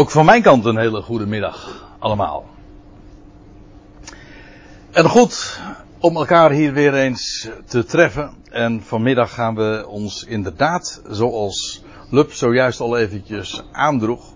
Ook 0.00 0.10
van 0.10 0.24
mijn 0.24 0.42
kant 0.42 0.64
een 0.64 0.76
hele 0.76 1.02
goede 1.02 1.26
middag 1.26 1.86
allemaal. 1.98 2.46
En 4.90 5.04
goed 5.04 5.60
om 5.98 6.16
elkaar 6.16 6.50
hier 6.50 6.72
weer 6.72 6.94
eens 6.94 7.48
te 7.66 7.84
treffen. 7.84 8.34
En 8.50 8.82
vanmiddag 8.82 9.34
gaan 9.34 9.54
we 9.54 9.84
ons 9.88 10.24
inderdaad, 10.24 11.02
zoals 11.08 11.82
Lub 12.10 12.32
zojuist 12.32 12.80
al 12.80 12.98
eventjes 12.98 13.62
aandroeg, 13.72 14.32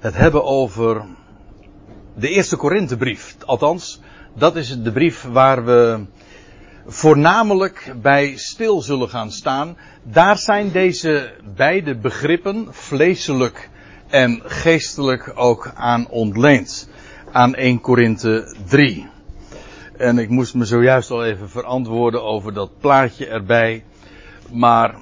het 0.00 0.16
hebben 0.16 0.44
over 0.44 1.04
de 2.14 2.28
eerste 2.28 2.56
Korinthebrief. 2.56 3.36
Althans, 3.46 4.00
dat 4.34 4.56
is 4.56 4.82
de 4.82 4.92
brief 4.92 5.22
waar 5.22 5.64
we 5.64 6.06
voornamelijk 6.86 7.94
bij 8.02 8.36
stil 8.36 8.82
zullen 8.82 9.08
gaan 9.08 9.30
staan. 9.30 9.76
Daar 10.02 10.38
zijn 10.38 10.72
deze 10.72 11.32
beide 11.56 11.96
begrippen, 11.96 12.66
vleeselijk 12.70 13.69
en 14.10 14.40
geestelijk, 14.44 15.32
ook 15.34 15.72
aan 15.74 16.08
ontleend. 16.08 16.88
Aan 17.32 17.54
1 17.54 17.80
Korinthe 17.80 18.56
3. 18.68 19.08
En 19.96 20.18
ik 20.18 20.28
moest 20.28 20.54
me 20.54 20.64
zojuist 20.64 21.10
al 21.10 21.24
even 21.24 21.50
verantwoorden 21.50 22.22
over 22.22 22.52
dat 22.52 22.70
plaatje 22.80 23.26
erbij. 23.26 23.84
Maar 24.52 24.94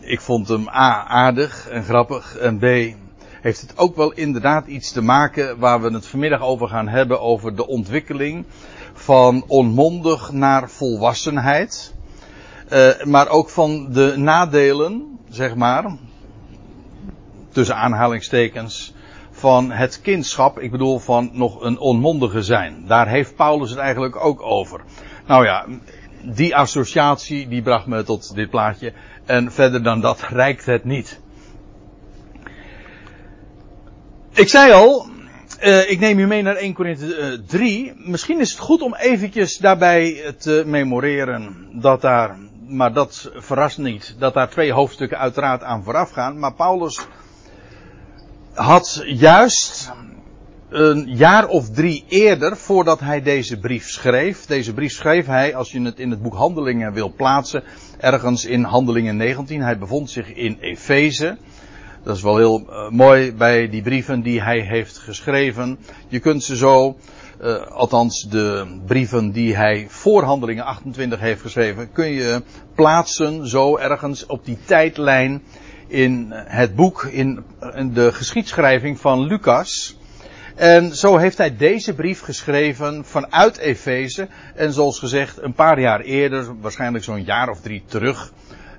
ik 0.00 0.20
vond 0.20 0.48
hem 0.48 0.68
A 0.68 1.04
aardig 1.06 1.68
en 1.68 1.84
grappig. 1.84 2.36
En 2.36 2.58
B 2.58 2.64
heeft 3.40 3.60
het 3.60 3.78
ook 3.78 3.96
wel 3.96 4.12
inderdaad 4.12 4.66
iets 4.66 4.92
te 4.92 5.02
maken 5.02 5.58
waar 5.58 5.80
we 5.80 5.92
het 5.92 6.06
vanmiddag 6.06 6.42
over 6.42 6.68
gaan 6.68 6.88
hebben. 6.88 7.20
Over 7.20 7.56
de 7.56 7.66
ontwikkeling 7.66 8.44
van 8.92 9.44
onmondig 9.46 10.32
naar 10.32 10.70
volwassenheid. 10.70 11.94
Uh, 12.72 13.04
maar 13.04 13.28
ook 13.28 13.48
van 13.48 13.92
de 13.92 14.14
nadelen, 14.16 15.18
zeg 15.28 15.54
maar. 15.54 15.96
Tussen 17.58 17.76
aanhalingstekens 17.76 18.94
van 19.30 19.70
het 19.70 20.00
kindschap. 20.00 20.58
Ik 20.58 20.70
bedoel 20.70 20.98
van 20.98 21.30
nog 21.32 21.62
een 21.62 21.78
onmondige 21.78 22.42
zijn. 22.42 22.84
Daar 22.86 23.08
heeft 23.08 23.36
Paulus 23.36 23.70
het 23.70 23.78
eigenlijk 23.78 24.24
ook 24.24 24.42
over. 24.42 24.80
Nou 25.26 25.44
ja, 25.44 25.66
die 26.22 26.56
associatie 26.56 27.48
die 27.48 27.62
bracht 27.62 27.86
me 27.86 28.02
tot 28.02 28.34
dit 28.34 28.50
plaatje. 28.50 28.92
En 29.24 29.52
verder 29.52 29.82
dan 29.82 30.00
dat 30.00 30.20
reikt 30.40 30.66
het 30.66 30.84
niet. 30.84 31.20
Ik 34.32 34.48
zei 34.48 34.72
al, 34.72 35.06
uh, 35.62 35.90
ik 35.90 36.00
neem 36.00 36.18
u 36.18 36.26
mee 36.26 36.42
naar 36.42 36.56
1 36.56 36.74
Korinthe 36.74 37.42
3. 37.46 37.92
Misschien 37.96 38.40
is 38.40 38.50
het 38.50 38.58
goed 38.58 38.82
om 38.82 38.94
eventjes 38.94 39.56
daarbij 39.56 40.34
te 40.38 40.62
memoreren 40.66 41.68
dat 41.72 42.00
daar, 42.00 42.38
maar 42.68 42.92
dat 42.92 43.30
verrast 43.34 43.78
niet, 43.78 44.16
dat 44.18 44.34
daar 44.34 44.50
twee 44.50 44.72
hoofdstukken 44.72 45.18
uiteraard 45.18 45.62
aan 45.62 45.84
vooraf 45.84 46.10
gaan. 46.10 46.38
Maar 46.38 46.54
Paulus 46.54 47.06
had 48.58 49.02
juist 49.06 49.92
een 50.68 51.16
jaar 51.16 51.46
of 51.46 51.70
drie 51.70 52.04
eerder, 52.08 52.56
voordat 52.56 53.00
hij 53.00 53.22
deze 53.22 53.58
brief 53.58 53.88
schreef. 53.88 54.46
Deze 54.46 54.74
brief 54.74 54.92
schreef 54.92 55.26
hij, 55.26 55.54
als 55.54 55.72
je 55.72 55.80
het 55.80 55.98
in 55.98 56.10
het 56.10 56.22
boek 56.22 56.34
Handelingen 56.34 56.92
wil 56.92 57.12
plaatsen, 57.16 57.62
ergens 57.98 58.44
in 58.44 58.62
Handelingen 58.62 59.16
19. 59.16 59.62
Hij 59.62 59.78
bevond 59.78 60.10
zich 60.10 60.34
in 60.34 60.58
Efeze. 60.60 61.36
Dat 62.02 62.16
is 62.16 62.22
wel 62.22 62.36
heel 62.36 62.66
uh, 62.68 62.90
mooi 62.90 63.32
bij 63.32 63.68
die 63.68 63.82
brieven 63.82 64.22
die 64.22 64.42
hij 64.42 64.60
heeft 64.60 64.98
geschreven. 64.98 65.78
Je 66.08 66.18
kunt 66.18 66.44
ze 66.44 66.56
zo, 66.56 66.96
uh, 67.42 67.66
althans 67.66 68.26
de 68.30 68.78
brieven 68.86 69.32
die 69.32 69.56
hij 69.56 69.86
voor 69.88 70.22
Handelingen 70.22 70.64
28 70.64 71.20
heeft 71.20 71.40
geschreven, 71.40 71.92
kun 71.92 72.08
je 72.08 72.42
plaatsen 72.74 73.48
zo 73.48 73.76
ergens 73.76 74.26
op 74.26 74.44
die 74.44 74.58
tijdlijn 74.64 75.42
in 75.88 76.32
het 76.32 76.74
boek, 76.74 77.02
in, 77.04 77.44
de 77.92 78.12
geschiedschrijving 78.12 79.00
van 79.00 79.20
Lucas. 79.20 79.96
En 80.54 80.96
zo 80.96 81.16
heeft 81.16 81.38
hij 81.38 81.56
deze 81.56 81.94
brief 81.94 82.20
geschreven 82.20 83.04
vanuit 83.04 83.56
Efeze. 83.56 84.28
En 84.54 84.72
zoals 84.72 84.98
gezegd, 84.98 85.42
een 85.42 85.52
paar 85.52 85.80
jaar 85.80 86.00
eerder, 86.00 86.60
waarschijnlijk 86.60 87.04
zo'n 87.04 87.24
jaar 87.24 87.48
of 87.48 87.60
drie 87.60 87.82
terug, 87.86 88.32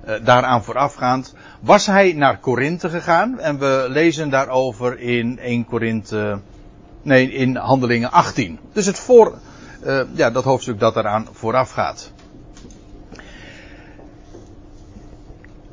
uh, 0.08 0.14
daaraan 0.24 0.64
voorafgaand, 0.64 1.34
was 1.60 1.86
hij 1.86 2.12
naar 2.12 2.38
Korinthe 2.38 2.88
gegaan. 2.88 3.38
En 3.38 3.58
we 3.58 3.86
lezen 3.88 4.30
daarover 4.30 4.98
in 4.98 5.38
1 5.38 5.64
Korinthe, 5.64 6.40
nee, 7.02 7.32
in 7.32 7.56
Handelingen 7.56 8.10
18. 8.10 8.58
Dus 8.72 8.86
het 8.86 8.98
voor, 8.98 9.38
uh, 9.86 10.00
ja, 10.12 10.30
dat 10.30 10.44
hoofdstuk 10.44 10.78
dat 10.78 10.96
eraan 10.96 11.28
vooraf 11.32 11.72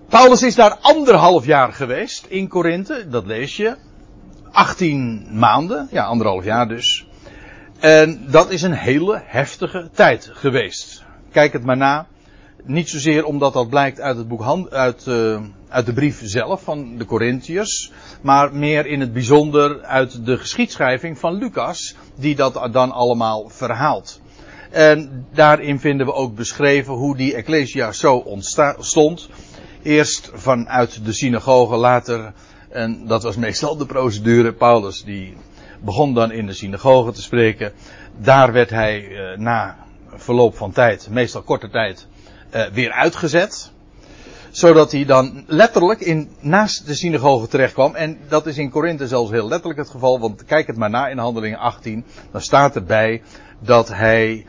Paulus 0.10 0.44
is 0.44 0.56
daar 0.56 0.78
anderhalf 0.82 1.46
jaar 1.46 1.74
geweest 1.74 2.26
in 2.26 2.48
Korinthe, 2.48 3.08
dat 3.10 3.26
lees 3.26 3.58
je. 3.58 3.76
18 4.52 5.28
maanden, 5.32 5.88
ja, 5.92 6.04
anderhalf 6.04 6.44
jaar 6.44 6.68
dus. 6.68 7.08
En 7.80 8.26
dat 8.30 8.50
is 8.50 8.62
een 8.62 8.74
hele 8.74 9.22
heftige 9.26 9.90
tijd 9.94 10.30
geweest. 10.34 11.04
Kijk 11.32 11.54
het 11.54 11.64
maar 11.64 11.78
na. 11.78 12.08
Niet 12.64 12.90
zozeer 12.90 13.26
omdat 13.26 13.54
dat 13.54 13.70
blijkt 13.70 14.02
uit 14.02 14.18
het 14.18 14.28
boek 14.28 14.70
uit, 14.70 15.06
uh, 15.08 15.42
uit 15.70 15.86
de 15.86 15.94
brief 15.94 16.22
zelf 16.24 16.62
van 16.62 16.98
de 16.98 17.06
Corinthiërs, 17.06 17.92
maar 18.22 18.54
meer 18.54 18.86
in 18.86 19.00
het 19.00 19.14
bijzonder 19.14 19.84
uit 19.84 20.26
de 20.26 20.38
geschiedschrijving 20.38 21.20
van 21.20 21.34
Lucas, 21.34 21.96
die 22.16 22.36
dat 22.36 22.70
dan 22.72 22.92
allemaal 22.92 23.50
verhaalt. 23.50 24.22
En 24.72 25.26
daarin 25.34 25.80
vinden 25.80 26.06
we 26.06 26.14
ook 26.14 26.36
beschreven 26.36 26.94
hoe 26.94 27.16
die 27.16 27.36
Ecclesia 27.36 27.92
zo 27.92 28.16
ontstond. 28.16 29.30
Eerst 29.88 30.32
vanuit 30.34 31.06
de 31.06 31.14
synagoge, 31.14 31.76
later, 31.76 32.34
en 32.70 33.08
dat 33.08 33.24
was 33.24 33.36
meestal 33.36 33.78
de 33.78 33.86
procedure, 33.86 34.54
Paulus 34.54 35.04
die 35.04 35.38
begon 35.80 36.14
dan 36.14 36.32
in 36.32 36.46
de 36.46 36.54
synagoge 36.54 37.12
te 37.12 37.22
spreken. 37.22 37.72
Daar 38.18 38.52
werd 38.52 38.70
hij 38.70 39.08
uh, 39.08 39.38
na 39.38 39.78
verloop 40.08 40.56
van 40.56 40.72
tijd, 40.72 41.08
meestal 41.10 41.42
korte 41.42 41.70
tijd, 41.70 42.08
uh, 42.56 42.66
weer 42.66 42.92
uitgezet. 42.92 43.72
Zodat 44.52 44.92
hij 44.92 45.06
dan 45.06 45.44
letterlijk 45.46 46.00
in, 46.00 46.30
naast 46.40 46.86
de 46.86 46.94
synagoge 46.94 47.48
terecht 47.48 47.74
kwam. 47.74 47.96
En 47.96 48.18
dat 48.28 48.46
is 48.46 48.58
in 48.58 48.70
Korinthe 48.70 49.08
zelfs 49.08 49.32
heel 49.32 49.48
letterlijk 49.48 49.80
het 49.80 49.90
geval. 49.90 50.20
Want 50.20 50.46
kijk 50.46 50.68
het 50.68 50.78
maar 50.78 50.90
na 50.90 51.08
in 51.08 51.18
handelingen 51.18 51.60
18. 51.60 52.06
Dan 52.32 52.42
staat 52.42 52.76
erbij 52.76 53.22
dat 53.60 53.88
hij 53.88 54.46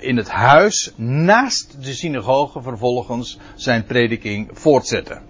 in 0.00 0.16
het 0.16 0.28
huis 0.28 0.92
naast 0.96 1.84
de 1.84 1.92
synagoge 1.92 2.62
vervolgens 2.62 3.38
zijn 3.54 3.84
prediking 3.84 4.50
voortzette. 4.52 5.20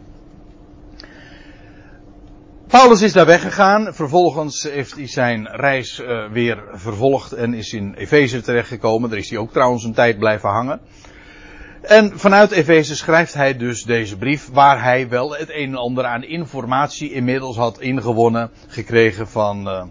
Paulus 2.71 3.03
is 3.03 3.13
daar 3.13 3.27
weggegaan. 3.27 3.95
Vervolgens 3.95 4.63
heeft 4.63 4.95
hij 4.95 5.07
zijn 5.07 5.49
reis 5.49 5.99
uh, 5.99 6.31
weer 6.31 6.63
vervolgd 6.73 7.33
en 7.33 7.55
is 7.55 7.73
in 7.73 7.95
Efeze 7.95 8.41
terechtgekomen. 8.41 9.11
Daar 9.11 9.19
is 9.19 9.31
hij 9.31 9.39
ook 9.39 9.53
trouwens 9.53 9.85
een 9.85 9.95
tijd 9.95 10.19
blijven 10.19 10.49
hangen. 10.49 10.81
En 11.83 12.19
vanuit 12.19 12.51
Efeze 12.51 12.97
schrijft 12.97 13.35
hij 13.35 13.57
dus 13.57 13.83
deze 13.83 14.17
brief, 14.17 14.49
waar 14.53 14.83
hij 14.83 15.09
wel 15.09 15.37
het 15.37 15.51
een 15.51 15.69
en 15.69 15.77
ander 15.77 16.05
aan 16.05 16.25
informatie 16.25 17.13
inmiddels 17.13 17.57
had 17.57 17.81
ingewonnen, 17.81 18.51
gekregen 18.69 19.29
van, 19.29 19.69
uh, 19.69 19.83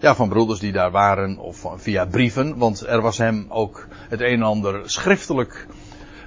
ja, 0.00 0.14
van 0.14 0.28
broeders 0.28 0.58
die 0.58 0.72
daar 0.72 0.90
waren, 0.90 1.38
of 1.38 1.66
via 1.76 2.06
brieven, 2.06 2.56
want 2.58 2.86
er 2.86 3.00
was 3.00 3.18
hem 3.18 3.46
ook 3.48 3.86
het 4.08 4.20
een 4.20 4.26
en 4.26 4.42
ander 4.42 4.80
schriftelijk 4.84 5.66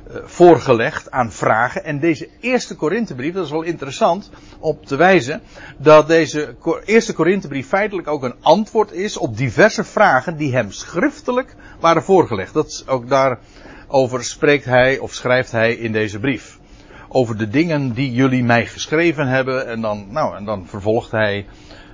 uh, 0.08 0.18
voorgelegd 0.24 1.12
aan 1.12 1.32
vragen. 1.32 1.84
En 1.84 2.00
deze 2.00 2.30
eerste 2.40 2.76
Korinthebrief, 2.76 3.34
dat 3.34 3.46
is 3.46 3.52
wel 3.52 3.62
interessant 3.62 4.30
om 4.60 4.86
te 4.86 4.96
wijzen, 4.96 5.42
dat 5.78 6.08
deze 6.08 6.56
eerste 6.86 7.14
Korinthebrief 7.14 7.68
feitelijk 7.68 8.08
ook 8.08 8.24
een 8.24 8.36
antwoord 8.42 8.92
is 8.92 9.18
op 9.18 9.38
diverse 9.38 9.84
vragen 9.84 10.38
die 10.38 10.54
hem 10.54 10.72
schriftelijk 10.72 11.56
waren 11.80 12.04
voorgelegd. 12.04 12.54
Dat 12.54 12.68
is 12.68 12.88
ook 12.88 13.10
daar 13.10 13.40
over 13.88 14.24
spreekt 14.24 14.66
hij 14.66 14.98
of 15.00 15.14
schrijft 15.14 15.52
hij 15.52 15.74
in 15.74 15.92
deze 15.92 16.20
brief. 16.20 16.60
Over 17.08 17.38
de 17.38 17.48
dingen 17.48 17.94
die 17.94 18.12
jullie 18.12 18.44
mij 18.44 18.66
geschreven 18.66 19.28
hebben 19.28 19.68
en 19.68 19.82
dan, 19.82 20.06
nou, 20.10 20.36
en 20.36 20.46
dan 20.46 20.68
vervolgt 20.68 21.12
hij 21.12 21.46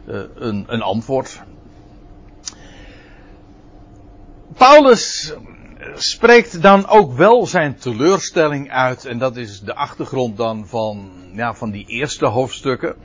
uh, 0.08 0.22
een, 0.36 0.66
een 0.68 0.82
antwoord. 0.82 1.42
Paulus 4.58 5.34
spreekt 5.96 6.62
dan 6.62 6.88
ook 6.88 7.14
wel 7.14 7.48
zijn 7.48 7.78
teleurstelling 7.78 8.72
uit 8.72 9.06
en 9.06 9.18
dat 9.18 9.38
is 9.38 9.60
de 9.62 9.76
achtergrond 9.76 10.38
dan 10.38 10.68
van, 10.68 11.10
ja, 11.34 11.54
van 11.54 11.72
die 11.72 11.86
eerste 11.88 12.26
hoofdstukken. 12.26 12.96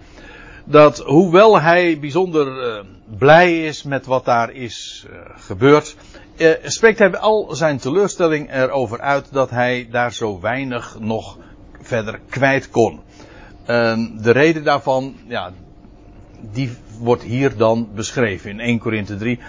Dat 0.64 0.98
hoewel 0.98 1.60
hij 1.60 1.98
bijzonder 2.00 2.76
uh, 2.76 2.84
blij 3.18 3.64
is 3.64 3.82
met 3.82 4.06
wat 4.06 4.24
daar 4.24 4.52
is 4.52 5.06
uh, 5.10 5.16
gebeurd, 5.36 5.96
uh, 6.36 6.50
spreekt 6.62 6.98
hij 6.98 7.18
al 7.18 7.54
zijn 7.54 7.78
teleurstelling 7.78 8.52
erover 8.52 9.00
uit 9.00 9.32
dat 9.32 9.50
hij 9.50 9.88
daar 9.90 10.12
zo 10.12 10.40
weinig 10.40 10.96
nog 11.00 11.38
verder 11.80 12.20
kwijt 12.28 12.70
kon. 12.70 13.00
De 13.66 14.30
reden 14.30 14.64
daarvan, 14.64 15.16
ja, 15.26 15.52
die 16.52 16.70
wordt 16.98 17.22
hier 17.22 17.56
dan 17.56 17.88
beschreven 17.94 18.50
in 18.50 18.60
1 18.60 18.78
Korinthe 18.78 19.16
3. 19.16 19.40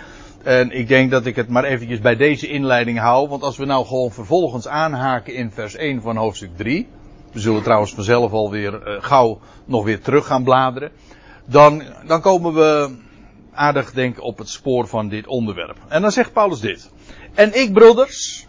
En 0.46 0.72
ik 0.72 0.88
denk 0.88 1.12
dat 1.12 1.26
ik 1.26 1.36
het 1.36 1.50
maar 1.50 1.64
eventjes 1.64 2.00
bij 2.00 2.16
deze 2.16 2.48
inleiding 2.48 3.00
hou, 3.00 3.28
want 3.28 3.44
als 3.44 3.58
we 3.58 3.66
nou 3.66 3.86
gewoon 3.86 4.12
vervolgens 4.12 4.68
aanhaken 4.68 5.34
in 5.34 5.52
vers 5.52 5.76
1 5.76 6.02
van 6.02 6.16
hoofdstuk 6.16 6.58
3, 6.58 6.88
we 7.32 7.40
zullen 7.40 7.64
trouwens 7.64 7.94
vanzelf 7.94 8.32
alweer 8.32 8.74
uh, 8.74 9.04
gauw 9.04 9.40
nog 9.66 9.84
weer 9.84 10.02
terug 10.02 10.26
gaan 10.26 10.44
bladeren, 10.44 10.92
dan, 11.46 11.84
dan 12.08 12.22
komen 12.22 12.54
we 12.54 12.96
aardig 13.54 13.92
denk 13.92 14.22
op 14.22 14.38
het 14.38 14.50
spoor 14.50 14.88
van 14.88 15.10
dit 15.10 15.28
onderwerp. 15.28 15.78
En 15.88 16.02
dan 16.02 16.12
zegt 16.12 16.34
Paulus 16.34 16.60
dit. 16.60 16.90
En 17.34 17.60
ik, 17.60 17.74
broeders, 17.74 18.48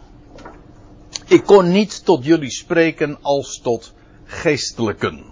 ik 1.26 1.44
kon 1.44 1.72
niet 1.72 2.04
tot 2.04 2.24
jullie 2.24 2.50
spreken 2.50 3.18
als 3.22 3.60
tot 3.62 3.94
geestelijken. 4.24 5.24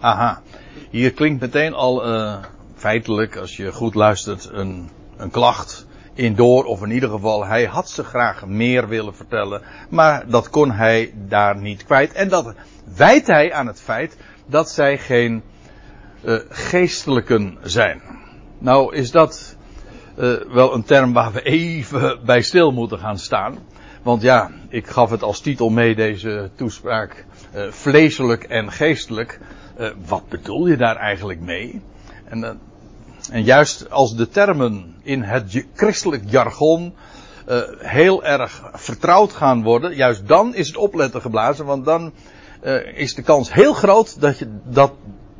Aha, 0.00 0.42
hier 0.90 1.12
klinkt 1.12 1.40
meteen 1.40 1.74
al 1.74 2.14
uh, 2.14 2.36
feitelijk, 2.74 3.36
als 3.36 3.56
je 3.56 3.72
goed 3.72 3.94
luistert, 3.94 4.48
een, 4.52 4.90
een 5.16 5.30
klacht 5.30 5.88
in 6.20 6.34
door. 6.34 6.64
Of 6.64 6.82
in 6.82 6.90
ieder 6.90 7.10
geval, 7.10 7.46
hij 7.46 7.64
had 7.64 7.90
ze 7.90 8.04
graag 8.04 8.46
meer 8.46 8.88
willen 8.88 9.14
vertellen. 9.14 9.62
Maar 9.90 10.28
dat 10.28 10.50
kon 10.50 10.70
hij 10.70 11.12
daar 11.14 11.56
niet 11.56 11.84
kwijt. 11.84 12.12
En 12.12 12.28
dat 12.28 12.54
wijt 12.96 13.26
hij 13.26 13.52
aan 13.52 13.66
het 13.66 13.80
feit 13.80 14.16
dat 14.46 14.70
zij 14.70 14.98
geen 14.98 15.42
uh, 16.24 16.38
geestelijken 16.48 17.58
zijn. 17.62 18.02
Nou 18.58 18.94
is 18.94 19.10
dat 19.10 19.56
uh, 20.18 20.34
wel 20.52 20.74
een 20.74 20.84
term 20.84 21.12
waar 21.12 21.32
we 21.32 21.42
even 21.42 22.20
bij 22.24 22.42
stil 22.42 22.72
moeten 22.72 22.98
gaan 22.98 23.18
staan. 23.18 23.58
Want 24.02 24.22
ja, 24.22 24.50
ik 24.68 24.86
gaf 24.86 25.10
het 25.10 25.22
als 25.22 25.40
titel 25.40 25.68
mee 25.68 25.94
deze 25.94 26.50
toespraak. 26.54 27.24
Uh, 27.54 27.70
vleeselijk 27.70 28.44
en 28.44 28.72
geestelijk. 28.72 29.40
wat 30.06 30.28
bedoel 30.28 30.66
je 30.66 30.76
daar 30.76 30.96
eigenlijk 30.96 31.40
mee? 31.40 31.82
En, 32.24 32.60
en 33.30 33.42
juist 33.44 33.90
als 33.90 34.16
de 34.16 34.28
termen 34.28 34.94
in 35.02 35.22
het 35.22 35.64
christelijk 35.74 36.22
jargon 36.26 36.94
heel 37.78 38.24
erg 38.24 38.62
vertrouwd 38.72 39.32
gaan 39.32 39.62
worden, 39.62 39.94
juist 39.94 40.28
dan 40.28 40.54
is 40.54 40.66
het 40.66 40.76
opletten 40.76 41.20
geblazen, 41.20 41.64
want 41.64 41.84
dan 41.84 42.12
is 42.94 43.14
de 43.14 43.22
kans 43.22 43.52
heel 43.52 43.72
groot 43.72 44.20
dat, 44.20 44.38
je, 44.38 44.46
dat 44.64 44.92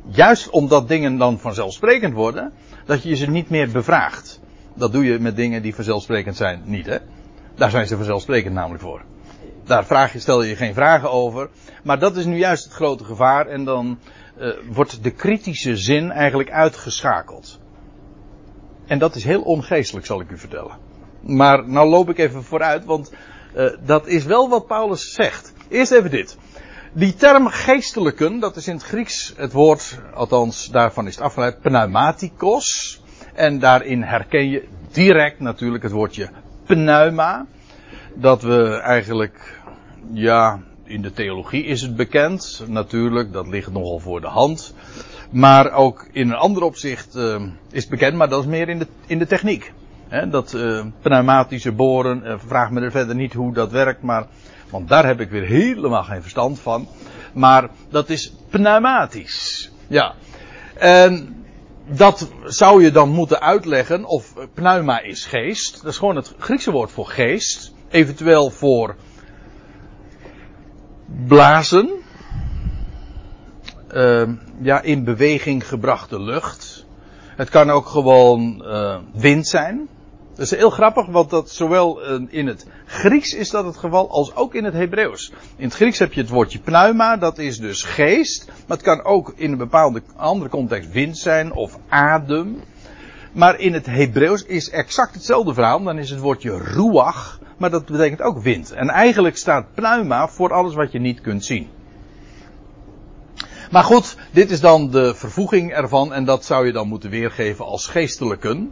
juist 0.07 0.49
omdat 0.49 0.87
dingen 0.87 1.17
dan 1.17 1.39
vanzelfsprekend 1.39 2.13
worden, 2.13 2.53
dat 2.85 3.03
je 3.03 3.15
ze 3.15 3.29
niet 3.29 3.49
meer 3.49 3.71
bevraagt. 3.71 4.39
Dat 4.73 4.91
doe 4.91 5.05
je 5.05 5.19
met 5.19 5.35
dingen 5.35 5.61
die 5.61 5.75
vanzelfsprekend 5.75 6.35
zijn 6.35 6.61
niet, 6.65 6.85
hè? 6.85 6.97
Daar 7.55 7.69
zijn 7.69 7.87
ze 7.87 7.95
vanzelfsprekend 7.95 8.53
namelijk 8.53 8.83
voor. 8.83 9.01
Daar 9.63 9.85
vraag 9.85 10.13
je, 10.13 10.19
stel 10.19 10.43
je 10.43 10.55
geen 10.55 10.73
vragen 10.73 11.11
over. 11.11 11.49
Maar 11.83 11.99
dat 11.99 12.17
is 12.17 12.25
nu 12.25 12.37
juist 12.37 12.63
het 12.63 12.73
grote 12.73 13.03
gevaar 13.03 13.47
en 13.47 13.63
dan 13.63 13.99
uh, 14.39 14.53
wordt 14.71 15.03
de 15.03 15.11
kritische 15.11 15.77
zin 15.77 16.11
eigenlijk 16.11 16.51
uitgeschakeld. 16.51 17.59
En 18.87 18.99
dat 18.99 19.15
is 19.15 19.23
heel 19.23 19.41
ongeestelijk, 19.41 20.05
zal 20.05 20.21
ik 20.21 20.29
u 20.29 20.37
vertellen. 20.37 20.77
Maar 21.21 21.67
nou 21.69 21.89
loop 21.89 22.09
ik 22.09 22.17
even 22.17 22.43
vooruit, 22.43 22.85
want 22.85 23.11
uh, 23.55 23.69
dat 23.85 24.07
is 24.07 24.23
wel 24.23 24.49
wat 24.49 24.67
Paulus 24.67 25.13
zegt. 25.13 25.53
Eerst 25.69 25.91
even 25.91 26.11
dit. 26.11 26.37
Die 26.93 27.15
term 27.15 27.47
geestelijken, 27.47 28.39
dat 28.39 28.55
is 28.55 28.67
in 28.67 28.73
het 28.73 28.83
Grieks 28.83 29.33
het 29.37 29.51
woord, 29.51 29.99
althans 30.13 30.67
daarvan 30.67 31.07
is 31.07 31.15
het 31.15 31.23
afgeleid, 31.23 31.61
pneumatikos. 31.61 33.01
En 33.33 33.59
daarin 33.59 34.03
herken 34.03 34.49
je 34.49 34.67
direct 34.91 35.39
natuurlijk 35.39 35.83
het 35.83 35.91
woordje 35.91 36.29
pneuma. 36.65 37.45
Dat 38.15 38.41
we 38.41 38.79
eigenlijk, 38.83 39.59
ja, 40.13 40.59
in 40.83 41.01
de 41.01 41.11
theologie 41.11 41.65
is 41.65 41.81
het 41.81 41.95
bekend. 41.95 42.63
Natuurlijk, 42.67 43.33
dat 43.33 43.47
ligt 43.47 43.71
nogal 43.71 43.99
voor 43.99 44.21
de 44.21 44.27
hand. 44.27 44.73
Maar 45.31 45.71
ook 45.71 46.07
in 46.11 46.29
een 46.29 46.35
ander 46.35 46.63
opzicht 46.63 47.15
uh, 47.15 47.41
is 47.71 47.87
bekend, 47.87 48.15
maar 48.15 48.29
dat 48.29 48.41
is 48.41 48.49
meer 48.49 48.69
in 48.69 48.79
de, 48.79 48.87
in 49.05 49.19
de 49.19 49.27
techniek. 49.27 49.73
Dat 50.29 50.53
uh, 50.53 50.85
pneumatische 51.01 51.71
boren, 51.71 52.21
uh, 52.25 52.33
vraag 52.45 52.71
me 52.71 52.81
er 52.81 52.91
verder 52.91 53.15
niet 53.15 53.33
hoe 53.33 53.53
dat 53.53 53.71
werkt, 53.71 54.01
maar 54.01 54.27
want 54.69 54.87
daar 54.89 55.05
heb 55.05 55.19
ik 55.19 55.29
weer 55.29 55.45
helemaal 55.45 56.03
geen 56.03 56.21
verstand 56.21 56.59
van. 56.59 56.87
Maar 57.33 57.69
dat 57.89 58.09
is 58.09 58.33
pneumatisch. 58.49 59.71
Ja. 59.87 60.13
En 60.77 61.43
dat 61.87 62.31
zou 62.43 62.83
je 62.83 62.91
dan 62.91 63.09
moeten 63.09 63.41
uitleggen 63.41 64.05
of 64.05 64.33
pneuma 64.53 65.01
is 65.01 65.25
geest. 65.25 65.83
Dat 65.83 65.91
is 65.91 65.97
gewoon 65.97 66.15
het 66.15 66.33
Griekse 66.37 66.71
woord 66.71 66.91
voor 66.91 67.07
geest. 67.07 67.73
Eventueel 67.89 68.49
voor 68.49 68.95
blazen. 71.27 72.00
Uh, 73.93 74.29
ja, 74.61 74.81
in 74.81 75.03
beweging 75.03 75.67
gebrachte 75.67 76.21
lucht. 76.21 76.85
Het 77.35 77.49
kan 77.49 77.69
ook 77.69 77.87
gewoon 77.87 78.63
uh, 78.65 78.97
wind 79.13 79.47
zijn. 79.47 79.89
Dat 80.35 80.51
is 80.51 80.57
heel 80.57 80.69
grappig, 80.69 81.05
want 81.05 81.29
dat 81.29 81.49
zowel 81.49 82.03
eh, 82.03 82.19
in 82.27 82.47
het 82.47 82.65
Grieks 82.85 83.33
is 83.33 83.49
dat 83.49 83.65
het 83.65 83.77
geval 83.77 84.09
als 84.09 84.35
ook 84.35 84.55
in 84.55 84.63
het 84.63 84.73
Hebreeuws. 84.73 85.31
In 85.55 85.65
het 85.65 85.73
Grieks 85.73 85.99
heb 85.99 86.13
je 86.13 86.21
het 86.21 86.29
woordje 86.29 86.59
pneuma, 86.59 87.17
dat 87.17 87.37
is 87.37 87.59
dus 87.59 87.83
geest. 87.83 88.45
Maar 88.47 88.77
het 88.77 88.85
kan 88.85 89.03
ook 89.03 89.33
in 89.35 89.51
een 89.51 89.57
bepaalde 89.57 90.01
andere 90.15 90.49
context 90.49 90.91
wind 90.91 91.17
zijn 91.17 91.53
of 91.53 91.77
adem. 91.89 92.61
Maar 93.31 93.59
in 93.59 93.73
het 93.73 93.85
Hebreeuws 93.85 94.43
is 94.43 94.69
exact 94.69 95.13
hetzelfde 95.13 95.53
verhaal. 95.53 95.83
Dan 95.83 95.97
is 95.97 96.09
het 96.09 96.19
woordje 96.19 96.57
ruach, 96.57 97.39
maar 97.57 97.69
dat 97.69 97.85
betekent 97.85 98.21
ook 98.21 98.41
wind. 98.41 98.71
En 98.71 98.89
eigenlijk 98.89 99.37
staat 99.37 99.73
pneuma 99.73 100.27
voor 100.27 100.53
alles 100.53 100.73
wat 100.73 100.91
je 100.91 100.99
niet 100.99 101.21
kunt 101.21 101.45
zien. 101.45 101.69
Maar 103.71 103.83
goed, 103.83 104.17
dit 104.31 104.51
is 104.51 104.59
dan 104.59 104.89
de 104.89 105.15
vervoeging 105.15 105.71
ervan 105.71 106.13
en 106.13 106.25
dat 106.25 106.45
zou 106.45 106.65
je 106.65 106.71
dan 106.71 106.87
moeten 106.87 107.09
weergeven 107.09 107.65
als 107.65 107.87
geestelijken. 107.87 108.71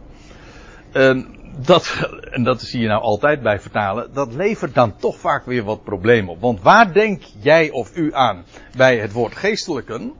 En 0.92 1.26
dat, 1.64 2.08
en 2.30 2.42
dat 2.44 2.62
zie 2.62 2.80
je 2.80 2.86
nou 2.86 3.02
altijd 3.02 3.42
bij 3.42 3.60
vertalen, 3.60 4.10
dat 4.12 4.32
levert 4.32 4.74
dan 4.74 4.96
toch 4.96 5.18
vaak 5.18 5.46
weer 5.46 5.64
wat 5.64 5.84
problemen 5.84 6.30
op. 6.30 6.40
Want 6.40 6.62
waar 6.62 6.92
denk 6.92 7.22
jij 7.40 7.70
of 7.70 7.96
u 7.96 8.14
aan 8.14 8.44
bij 8.76 8.98
het 8.98 9.12
woord 9.12 9.36
geestelijken? 9.36 10.12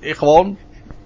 Gewoon, 0.00 0.58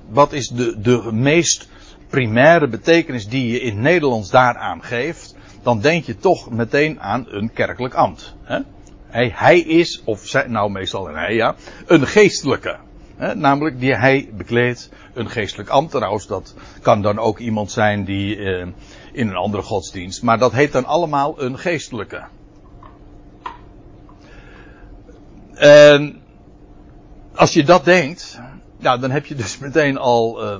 wat 0.08 0.32
is 0.32 0.48
de, 0.48 0.80
de 0.80 1.12
meest 1.12 1.68
primaire 2.08 2.68
betekenis 2.68 3.28
die 3.28 3.52
je 3.52 3.60
in 3.60 3.80
Nederlands 3.80 4.30
daaraan 4.30 4.82
geeft? 4.82 5.36
Dan 5.62 5.80
denk 5.80 6.04
je 6.04 6.16
toch 6.16 6.50
meteen 6.50 7.00
aan 7.00 7.26
een 7.28 7.52
kerkelijk 7.52 7.94
ambt. 7.94 8.34
Hè? 8.42 8.58
Hij, 9.12 9.32
hij 9.34 9.58
is, 9.58 10.02
of 10.04 10.26
zij, 10.26 10.46
nou 10.46 10.70
meestal 10.70 11.08
een 11.08 11.14
hij 11.14 11.34
ja, 11.34 11.54
een 11.86 12.06
geestelijke. 12.06 12.76
Hè? 13.16 13.34
Namelijk 13.34 13.80
die 13.80 13.94
hij 13.94 14.28
bekleedt, 14.36 14.90
een 15.14 15.30
geestelijk 15.30 15.68
ambt. 15.68 15.90
Trouwens, 15.90 16.26
dat 16.26 16.54
kan 16.82 17.02
dan 17.02 17.18
ook 17.18 17.38
iemand 17.38 17.70
zijn 17.70 18.04
die... 18.04 18.36
Eh, 18.36 18.66
in 19.12 19.28
een 19.28 19.36
andere 19.36 19.62
godsdienst. 19.62 20.22
Maar 20.22 20.38
dat 20.38 20.52
heet 20.52 20.72
dan 20.72 20.84
allemaal 20.84 21.42
een 21.42 21.58
geestelijke. 21.58 22.22
En 25.54 26.22
als 27.34 27.52
je 27.52 27.64
dat 27.64 27.84
denkt, 27.84 28.40
ja, 28.78 28.96
dan 28.96 29.10
heb 29.10 29.26
je 29.26 29.34
dus 29.34 29.58
meteen 29.66 29.98
al 29.98 30.44
uh, 30.44 30.56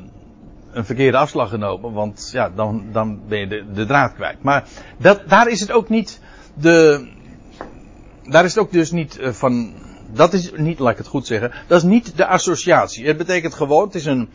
een 0.72 0.84
verkeerde 0.84 1.16
afslag 1.16 1.48
genomen, 1.48 1.92
want 1.92 2.30
ja, 2.32 2.50
dan, 2.50 2.84
dan 2.92 3.20
ben 3.28 3.38
je 3.38 3.46
de, 3.46 3.72
de 3.72 3.86
draad 3.86 4.14
kwijt. 4.14 4.42
Maar 4.42 4.64
dat, 4.98 5.28
daar 5.28 5.48
is 5.48 5.60
het 5.60 5.72
ook 5.72 5.88
niet 5.88 6.20
de, 6.54 7.08
daar 8.32 8.44
is 8.44 8.54
het 8.54 8.64
ook 8.64 8.72
dus 8.72 8.90
niet 8.90 9.18
uh, 9.20 9.28
van, 9.28 9.72
dat 10.12 10.32
is 10.32 10.52
niet, 10.56 10.78
laat 10.78 10.92
ik 10.92 10.98
het 10.98 11.06
goed 11.06 11.26
zeggen, 11.26 11.52
dat 11.66 11.78
is 11.78 11.88
niet 11.88 12.16
de 12.16 12.26
associatie. 12.26 13.06
Het 13.06 13.16
betekent 13.16 13.54
gewoon, 13.54 13.84
het 13.84 13.94
is 13.94 14.04
een, 14.04 14.28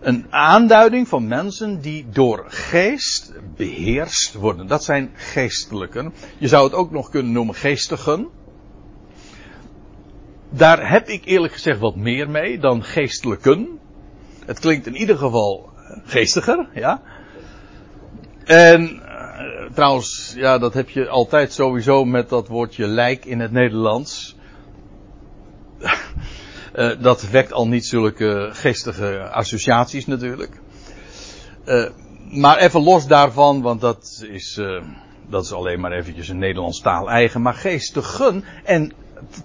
een 0.00 0.26
aanduiding 0.30 1.08
van 1.08 1.28
mensen 1.28 1.80
die 1.80 2.06
door 2.10 2.44
geest 2.48 3.32
beheerst 3.56 4.34
worden. 4.34 4.66
Dat 4.66 4.84
zijn 4.84 5.10
geestelijken. 5.14 6.12
Je 6.38 6.48
zou 6.48 6.64
het 6.64 6.74
ook 6.74 6.90
nog 6.90 7.08
kunnen 7.08 7.32
noemen 7.32 7.54
geestigen. 7.54 8.28
Daar 10.50 10.90
heb 10.90 11.08
ik 11.08 11.24
eerlijk 11.24 11.52
gezegd 11.52 11.78
wat 11.78 11.96
meer 11.96 12.30
mee 12.30 12.58
dan 12.58 12.84
geestelijken. 12.84 13.78
Het 14.46 14.58
klinkt 14.58 14.86
in 14.86 14.96
ieder 14.96 15.16
geval 15.16 15.70
geestiger, 16.04 16.68
ja. 16.74 17.02
En 18.44 19.02
trouwens, 19.74 20.32
ja, 20.36 20.58
dat 20.58 20.74
heb 20.74 20.88
je 20.88 21.08
altijd 21.08 21.52
sowieso 21.52 22.04
met 22.04 22.28
dat 22.28 22.48
woordje 22.48 22.86
lijk 22.86 23.24
in 23.24 23.40
het 23.40 23.52
Nederlands. 23.52 24.36
Uh, 26.74 26.90
dat 27.08 27.30
wekt 27.30 27.52
al 27.52 27.68
niet 27.68 27.86
zulke 27.86 28.48
geestige 28.52 29.28
associaties 29.30 30.06
natuurlijk. 30.06 30.60
Uh, 31.66 31.88
maar 32.30 32.58
even 32.58 32.82
los 32.82 33.06
daarvan, 33.06 33.62
want 33.62 33.80
dat 33.80 34.24
is, 34.30 34.60
dat 35.28 35.44
is 35.44 35.52
alleen 35.52 35.80
maar 35.80 35.92
eventjes 35.92 36.28
een 36.28 36.38
Nederlands 36.38 36.80
taal 36.80 37.10
eigen. 37.10 37.42
Maar 37.42 37.54
geestigen. 37.54 38.44
En 38.64 38.92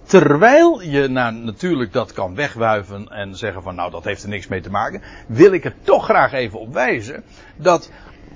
terwijl 0.04 0.82
je 0.82 1.08
nou, 1.08 1.34
natuurlijk 1.34 1.92
dat 1.92 2.12
kan 2.12 2.34
wegwuiven 2.34 3.08
en 3.08 3.36
zeggen 3.36 3.62
van 3.62 3.74
nou 3.74 3.90
dat 3.90 4.04
heeft 4.04 4.22
er 4.22 4.28
niks 4.28 4.46
mee 4.46 4.60
te 4.60 4.70
maken. 4.70 5.02
Wil 5.26 5.52
ik 5.52 5.64
er 5.64 5.74
toch 5.82 6.04
graag 6.04 6.32
even 6.32 6.60
op 6.60 6.72
wijzen. 6.72 7.24
Dat 7.56 7.90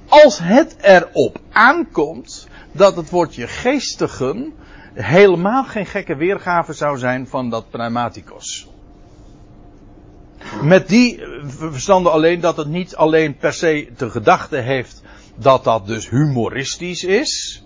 als 0.09 0.39
het 0.39 0.77
erop 0.81 1.41
aankomt 1.53 2.49
dat 2.73 2.97
het 2.97 3.11
woordje 3.11 3.47
geestigen 3.47 4.53
helemaal 4.95 5.65
geen 5.65 5.87
gekke 5.87 6.17
weergave 6.17 6.73
zou 6.73 6.99
zijn 6.99 7.27
van 7.27 7.51
dat 7.51 7.71
pneumaticos. 7.71 8.69
Met 10.63 10.89
die 10.89 11.23
verstanden 11.47 12.13
alleen 12.13 12.41
dat 12.41 12.57
het 12.57 12.69
niet 12.69 12.97
alleen 12.97 13.37
per 13.37 13.53
se 13.53 13.89
de 13.97 14.11
gedachte 14.11 14.57
heeft 14.57 15.03
dat 15.35 15.65
dat 15.65 15.87
dus 15.87 16.09
humoristisch 16.09 17.05
is. 17.05 17.63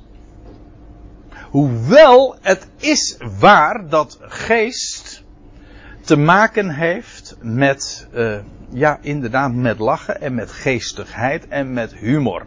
Hoewel 1.50 2.36
het 2.40 2.68
is 2.76 3.16
waar 3.38 3.88
dat 3.88 4.18
geest 4.20 5.17
te 6.08 6.16
maken 6.16 6.70
heeft 6.70 7.36
met, 7.40 8.08
uh, 8.14 8.38
ja, 8.70 8.98
inderdaad, 9.00 9.52
met 9.52 9.78
lachen 9.78 10.20
en 10.20 10.34
met 10.34 10.50
geestigheid 10.50 11.48
en 11.48 11.72
met 11.72 11.94
humor. 11.94 12.46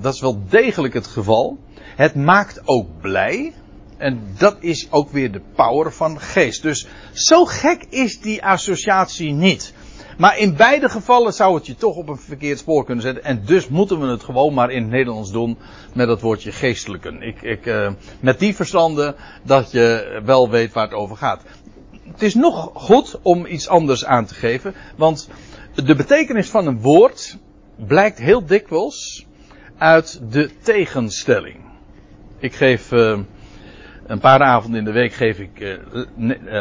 Dat 0.00 0.14
is 0.14 0.20
wel 0.20 0.42
degelijk 0.48 0.94
het 0.94 1.06
geval. 1.06 1.58
Het 1.96 2.14
maakt 2.14 2.60
ook 2.64 3.00
blij. 3.00 3.52
En 3.96 4.20
dat 4.36 4.56
is 4.60 4.86
ook 4.90 5.10
weer 5.10 5.32
de 5.32 5.40
power 5.54 5.92
van 5.92 6.20
geest. 6.20 6.62
Dus 6.62 6.86
zo 7.12 7.44
gek 7.44 7.86
is 7.88 8.20
die 8.20 8.44
associatie 8.44 9.32
niet. 9.32 9.74
Maar 10.18 10.38
in 10.38 10.56
beide 10.56 10.88
gevallen 10.88 11.32
zou 11.32 11.54
het 11.54 11.66
je 11.66 11.74
toch 11.74 11.96
op 11.96 12.08
een 12.08 12.18
verkeerd 12.18 12.58
spoor 12.58 12.84
kunnen 12.84 13.04
zetten. 13.04 13.24
En 13.24 13.42
dus 13.44 13.68
moeten 13.68 14.00
we 14.00 14.06
het 14.06 14.22
gewoon 14.22 14.54
maar 14.54 14.70
in 14.70 14.82
het 14.82 14.90
Nederlands 14.90 15.32
doen 15.32 15.58
met 15.92 16.08
het 16.08 16.20
woordje 16.20 16.52
geestelijken. 16.52 17.22
Ik, 17.22 17.42
ik, 17.42 17.66
uh, 17.66 17.90
met 18.20 18.38
die 18.38 18.54
verstanden 18.54 19.14
dat 19.42 19.70
je 19.70 20.20
wel 20.24 20.50
weet 20.50 20.72
waar 20.72 20.84
het 20.84 20.94
over 20.94 21.16
gaat. 21.16 21.42
Het 22.18 22.26
is 22.26 22.34
nog 22.34 22.70
goed 22.74 23.18
om 23.22 23.46
iets 23.46 23.68
anders 23.68 24.04
aan 24.04 24.26
te 24.26 24.34
geven. 24.34 24.74
Want 24.96 25.28
de 25.74 25.94
betekenis 25.94 26.48
van 26.48 26.66
een 26.66 26.80
woord 26.80 27.36
blijkt 27.76 28.18
heel 28.18 28.46
dikwijls 28.46 29.26
uit 29.76 30.20
de 30.30 30.50
tegenstelling. 30.62 31.56
Ik 32.38 32.54
geef 32.54 32.92
uh, 32.92 33.18
een 34.06 34.18
paar 34.18 34.42
avonden 34.42 34.78
in 34.78 34.84
de 34.84 34.92
week 34.92 35.12
geef 35.12 35.38
ik 35.38 35.60
uh, 35.60 35.78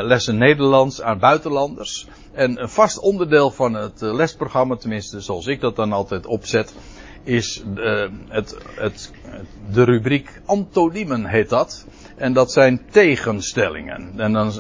lessen 0.04 0.38
Nederlands 0.38 1.02
aan 1.02 1.20
buitenlanders. 1.20 2.08
En 2.34 2.62
een 2.62 2.70
vast 2.70 3.00
onderdeel 3.00 3.52
van 3.52 3.74
het 3.74 4.02
lesprogramma, 4.02 4.76
tenminste 4.76 5.22
zoals 5.22 5.48
ik 5.48 5.60
dat 5.60 5.76
dan 5.76 5.92
altijd 5.92 6.26
opzet, 6.26 6.74
is 7.28 7.64
uh, 7.76 8.06
het, 8.28 8.58
het, 8.76 9.12
de 9.72 9.84
rubriek 9.84 10.42
antoniemen 10.46 11.26
heet 11.26 11.50
dat. 11.50 11.86
En 12.16 12.34
dat 12.34 12.52
zijn 12.52 12.82
tegenstellingen. 12.90 14.14
En 14.18 14.34
dan, 14.34 14.54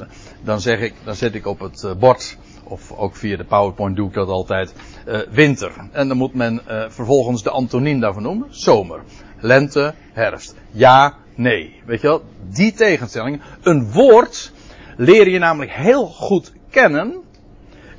dan 0.43 0.61
zeg 0.61 0.79
ik, 0.79 0.93
dan 1.03 1.15
zet 1.15 1.35
ik 1.35 1.45
op 1.45 1.59
het 1.59 1.99
bord, 1.99 2.37
of 2.63 2.91
ook 2.91 3.15
via 3.15 3.37
de 3.37 3.43
PowerPoint 3.43 3.95
doe 3.95 4.07
ik 4.07 4.13
dat 4.13 4.27
altijd, 4.27 4.73
uh, 5.07 5.19
winter. 5.31 5.71
En 5.91 6.07
dan 6.07 6.17
moet 6.17 6.33
men 6.33 6.61
uh, 6.67 6.85
vervolgens 6.89 7.43
de 7.43 7.49
antoniem 7.49 7.99
daarvan 7.99 8.23
noemen, 8.23 8.47
zomer. 8.49 9.01
Lente, 9.39 9.93
herfst. 10.13 10.55
Ja, 10.71 11.17
nee. 11.35 11.81
Weet 11.85 12.01
je 12.01 12.07
wel, 12.07 12.23
die 12.49 12.73
tegenstellingen. 12.73 13.41
Een 13.61 13.91
woord 13.91 14.51
leer 14.97 15.29
je 15.29 15.39
namelijk 15.39 15.71
heel 15.71 16.05
goed 16.05 16.53
kennen 16.69 17.15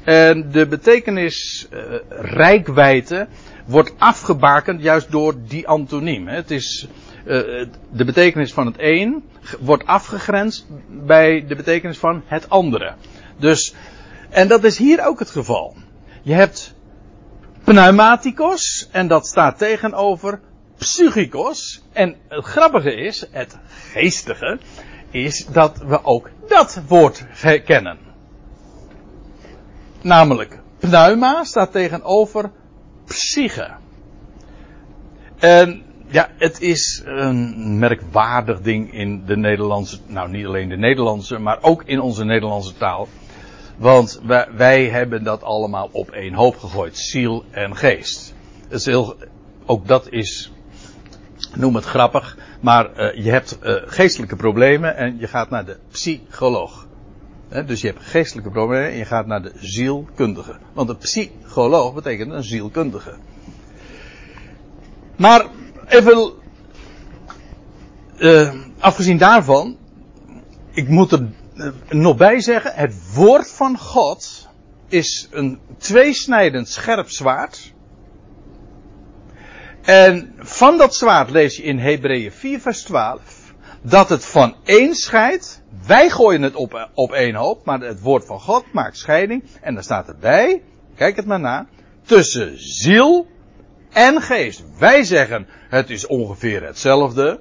en 0.04 0.50
de 0.50 0.66
betekenis 0.66 1.68
rijkwijde 2.08 3.28
wordt 3.68 3.92
afgebakend 3.98 4.82
juist 4.82 5.10
door 5.10 5.34
die 5.46 5.68
antoniem. 5.68 6.28
Het 6.28 6.50
is, 6.50 6.88
uh, 7.26 7.66
de 7.90 8.04
betekenis 8.04 8.52
van 8.52 8.66
het 8.66 8.76
een 8.78 9.24
wordt 9.60 9.86
afgegrensd 9.86 10.66
bij 10.88 11.46
de 11.46 11.54
betekenis 11.56 11.98
van 11.98 12.22
het 12.26 12.50
andere. 12.50 12.94
Dus, 13.36 13.74
en 14.30 14.48
dat 14.48 14.64
is 14.64 14.78
hier 14.78 15.06
ook 15.06 15.18
het 15.18 15.30
geval. 15.30 15.76
Je 16.22 16.32
hebt 16.32 16.74
pneumatikos 17.64 18.88
en 18.92 19.08
dat 19.08 19.26
staat 19.26 19.58
tegenover 19.58 20.40
psychikos. 20.78 21.82
En 21.92 22.16
het 22.28 22.44
grappige 22.44 22.94
is, 22.94 23.26
het 23.30 23.58
geestige, 23.92 24.58
is 25.10 25.46
dat 25.46 25.78
we 25.78 26.04
ook 26.04 26.30
dat 26.48 26.80
woord 26.86 27.24
kennen. 27.64 27.98
Namelijk, 30.00 30.58
pneuma 30.78 31.44
staat 31.44 31.72
tegenover 31.72 32.50
psyche. 33.08 33.70
En 35.38 35.82
ja, 36.06 36.28
het 36.36 36.60
is 36.60 37.02
een 37.04 37.78
merkwaardig 37.78 38.60
ding 38.60 38.92
in 38.92 39.24
de 39.26 39.36
Nederlandse, 39.36 39.98
nou 40.06 40.30
niet 40.30 40.46
alleen 40.46 40.68
de 40.68 40.76
Nederlandse, 40.76 41.38
maar 41.38 41.58
ook 41.60 41.82
in 41.84 42.00
onze 42.00 42.24
Nederlandse 42.24 42.74
taal. 42.76 43.08
Want 43.76 44.20
wij, 44.56 44.88
hebben 44.88 45.24
dat 45.24 45.42
allemaal 45.42 45.88
op 45.92 46.10
één 46.10 46.34
hoop 46.34 46.56
gegooid, 46.56 46.98
ziel 46.98 47.44
en 47.50 47.76
geest. 47.76 48.34
Ook 49.66 49.86
dat 49.86 50.10
is, 50.10 50.52
noem 51.54 51.74
het 51.74 51.84
grappig, 51.84 52.36
maar 52.60 52.90
uh, 52.96 53.24
je 53.24 53.30
hebt 53.30 53.58
uh, 53.62 53.74
geestelijke 53.86 54.36
problemen 54.36 54.96
en 54.96 55.18
je 55.18 55.26
gaat 55.26 55.50
naar 55.50 55.64
de 55.64 55.78
psycholoog 55.90 56.87
dus 57.48 57.80
je 57.80 57.86
hebt 57.86 58.04
geestelijke 58.04 58.50
problemen 58.50 58.90
en 58.90 58.96
je 58.96 59.04
gaat 59.04 59.26
naar 59.26 59.42
de 59.42 59.52
zielkundige. 59.54 60.56
Want 60.72 60.88
een 60.88 60.96
psycholoog 60.96 61.94
betekent 61.94 62.32
een 62.32 62.44
zielkundige. 62.44 63.14
Maar 65.16 65.46
even, 65.86 66.32
uh, 68.18 68.54
afgezien 68.78 69.18
daarvan, 69.18 69.76
ik 70.70 70.88
moet 70.88 71.12
er 71.12 71.28
uh, 71.54 71.68
nog 71.88 72.16
bij 72.16 72.40
zeggen, 72.40 72.72
het 72.74 73.14
woord 73.14 73.50
van 73.50 73.78
God 73.78 74.48
is 74.88 75.28
een 75.30 75.58
tweesnijdend 75.78 76.68
scherp 76.68 77.10
zwaard. 77.10 77.72
En 79.82 80.32
van 80.38 80.76
dat 80.76 80.94
zwaard 80.94 81.30
lees 81.30 81.56
je 81.56 81.62
in 81.62 81.78
Hebreeën 81.78 82.32
4 82.32 82.60
vers 82.60 82.82
12 82.82 83.37
dat 83.82 84.08
het 84.08 84.24
van 84.24 84.54
één 84.64 84.94
scheidt. 84.94 85.62
Wij 85.86 86.10
gooien 86.10 86.42
het 86.42 86.54
op, 86.54 86.88
op 86.94 87.12
één 87.12 87.34
hoop, 87.34 87.64
maar 87.64 87.80
het 87.80 88.00
woord 88.00 88.26
van 88.26 88.40
God 88.40 88.64
maakt 88.72 88.96
scheiding. 88.96 89.44
En 89.60 89.74
daar 89.74 89.82
staat 89.82 90.08
erbij, 90.08 90.62
kijk 90.94 91.16
het 91.16 91.26
maar 91.26 91.40
na, 91.40 91.66
tussen 92.02 92.52
ziel 92.56 93.26
en 93.92 94.22
geest. 94.22 94.64
Wij 94.78 95.04
zeggen 95.04 95.46
het 95.68 95.90
is 95.90 96.06
ongeveer 96.06 96.66
hetzelfde. 96.66 97.40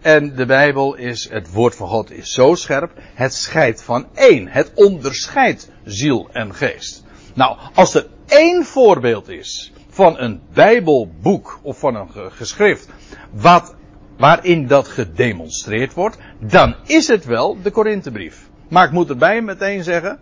En 0.00 0.34
de 0.34 0.46
Bijbel 0.46 0.94
is, 0.94 1.28
het 1.30 1.52
woord 1.52 1.76
van 1.76 1.88
God 1.88 2.10
is 2.10 2.30
zo 2.30 2.54
scherp, 2.54 2.92
het 3.14 3.34
scheidt 3.34 3.82
van 3.82 4.06
één. 4.14 4.48
Het 4.48 4.72
onderscheidt 4.74 5.70
ziel 5.84 6.28
en 6.32 6.54
geest. 6.54 7.04
Nou, 7.34 7.58
als 7.74 7.94
er 7.94 8.06
één 8.26 8.64
voorbeeld 8.64 9.28
is 9.28 9.72
van 9.88 10.18
een 10.18 10.40
Bijbelboek 10.52 11.60
of 11.62 11.78
van 11.78 11.94
een 11.94 12.32
geschrift 12.32 12.88
wat 13.32 13.75
waarin 14.16 14.66
dat 14.66 14.88
gedemonstreerd 14.88 15.94
wordt, 15.94 16.18
dan 16.38 16.74
is 16.86 17.08
het 17.08 17.24
wel 17.24 17.62
de 17.62 17.70
Korinthebrief. 17.70 18.48
Maar 18.68 18.86
ik 18.86 18.92
moet 18.92 19.08
erbij 19.08 19.42
meteen 19.42 19.82
zeggen 19.82 20.18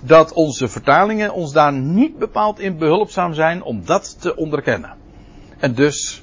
dat 0.00 0.32
onze 0.32 0.68
vertalingen 0.68 1.32
ons 1.32 1.52
daar 1.52 1.72
niet 1.72 2.18
bepaald 2.18 2.58
in 2.58 2.78
behulpzaam 2.78 3.34
zijn 3.34 3.62
om 3.62 3.84
dat 3.84 4.20
te 4.20 4.36
onderkennen. 4.36 4.94
En 5.58 5.74
dus, 5.74 6.22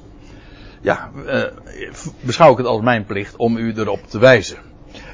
ja, 0.82 1.10
uh, 1.26 1.44
beschouw 2.20 2.52
ik 2.52 2.58
het 2.58 2.68
als 2.68 2.82
mijn 2.82 3.06
plicht 3.06 3.36
om 3.36 3.58
u 3.58 3.74
erop 3.76 4.08
te 4.08 4.20
wijzen. 4.20 4.58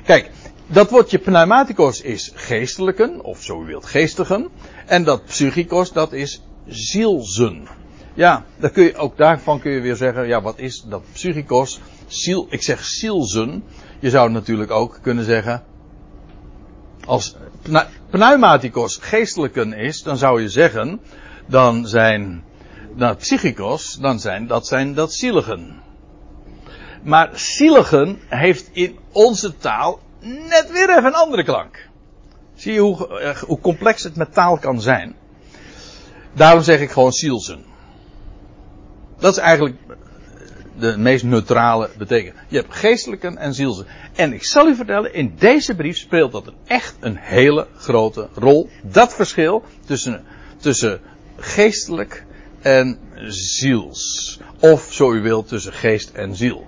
Kijk, 0.06 0.32
dat 0.68 0.89
woordje 0.89 1.18
pneumatikos 1.18 2.01
is 2.01 2.32
geestelijken, 2.34 3.24
of 3.24 3.44
zo 3.44 3.62
u 3.62 3.66
wilt 3.66 3.86
geestigen. 3.86 4.50
En 4.86 5.04
dat 5.04 5.25
psychikos, 5.25 5.92
dat 5.92 6.13
is 6.13 6.42
zielzen. 6.68 7.68
Ja, 8.13 8.46
dan 8.58 8.72
kun 8.72 8.84
je, 8.84 8.96
ook 8.96 9.18
daarvan 9.18 9.60
kun 9.60 9.72
je 9.72 9.82
weer 9.82 9.96
zeggen, 9.96 10.28
ja, 10.28 10.42
wat 10.42 10.60
is 10.60 10.82
dat 10.82 11.04
psychikos? 11.12 11.82
Ziel, 12.13 12.48
ik 12.50 12.62
zeg 12.62 12.84
zielzen. 12.84 13.63
Je 14.00 14.10
zou 14.10 14.32
natuurlijk 14.32 14.72
ook 14.72 15.00
kunnen 15.01 15.25
zeggen, 15.25 15.63
als 17.06 17.36
pneumaticos 18.10 18.98
geestelijken 19.01 19.74
is, 19.74 20.04
dan 20.04 20.18
zou 20.18 20.42
je 20.42 20.50
zeggen, 20.50 21.00
dan 21.46 21.88
zijn, 21.88 22.44
dat 22.96 23.18
psychikos, 23.18 23.98
dan 24.01 24.20
zijn, 24.20 24.48
dat 24.48 24.68
zijn 24.68 24.94
dat 24.94 25.13
zieligen. 25.13 25.82
Maar 27.04 27.30
zieligen 27.34 28.20
heeft 28.28 28.70
in 28.72 28.98
onze 29.12 29.58
taal 29.58 30.00
net 30.20 30.70
weer 30.72 30.89
even 30.89 31.06
een 31.06 31.13
andere 31.13 31.44
klank. 31.44 31.88
Zie 32.56 32.74
je 32.74 32.80
hoe, 32.80 33.20
eh, 33.20 33.36
hoe 33.36 33.60
complex 33.60 34.04
het 34.04 34.16
met 34.16 34.34
taal 34.34 34.58
kan 34.58 34.82
zijn? 34.82 35.16
Daarom 36.34 36.63
zeg 36.63 36.80
ik 36.80 36.92
gewoon 36.92 37.12
zielzen. 37.12 37.63
Dat 39.18 39.32
is 39.32 39.38
eigenlijk 39.38 39.75
de 40.79 40.98
meest 40.98 41.24
neutrale 41.24 41.89
betekenis. 41.98 42.39
Je 42.48 42.57
hebt 42.57 42.75
geestelijke 42.75 43.27
en 43.27 43.53
zielse. 43.53 43.86
En 44.15 44.33
ik 44.33 44.45
zal 44.45 44.67
u 44.67 44.75
vertellen, 44.75 45.13
in 45.13 45.33
deze 45.38 45.75
brief 45.75 45.98
speelt 45.98 46.31
dat 46.31 46.53
echt 46.65 46.95
een 47.00 47.17
hele 47.17 47.67
grote 47.77 48.27
rol. 48.33 48.69
Dat 48.83 49.13
verschil 49.13 49.63
tussen, 49.86 50.24
tussen 50.57 51.01
geestelijk 51.38 52.25
en 52.62 53.00
ziels. 53.27 54.39
Of 54.59 54.88
zo 54.89 55.13
u 55.13 55.21
wilt, 55.21 55.48
tussen 55.48 55.74
geest 55.74 56.09
en 56.09 56.36
ziel. 56.36 56.67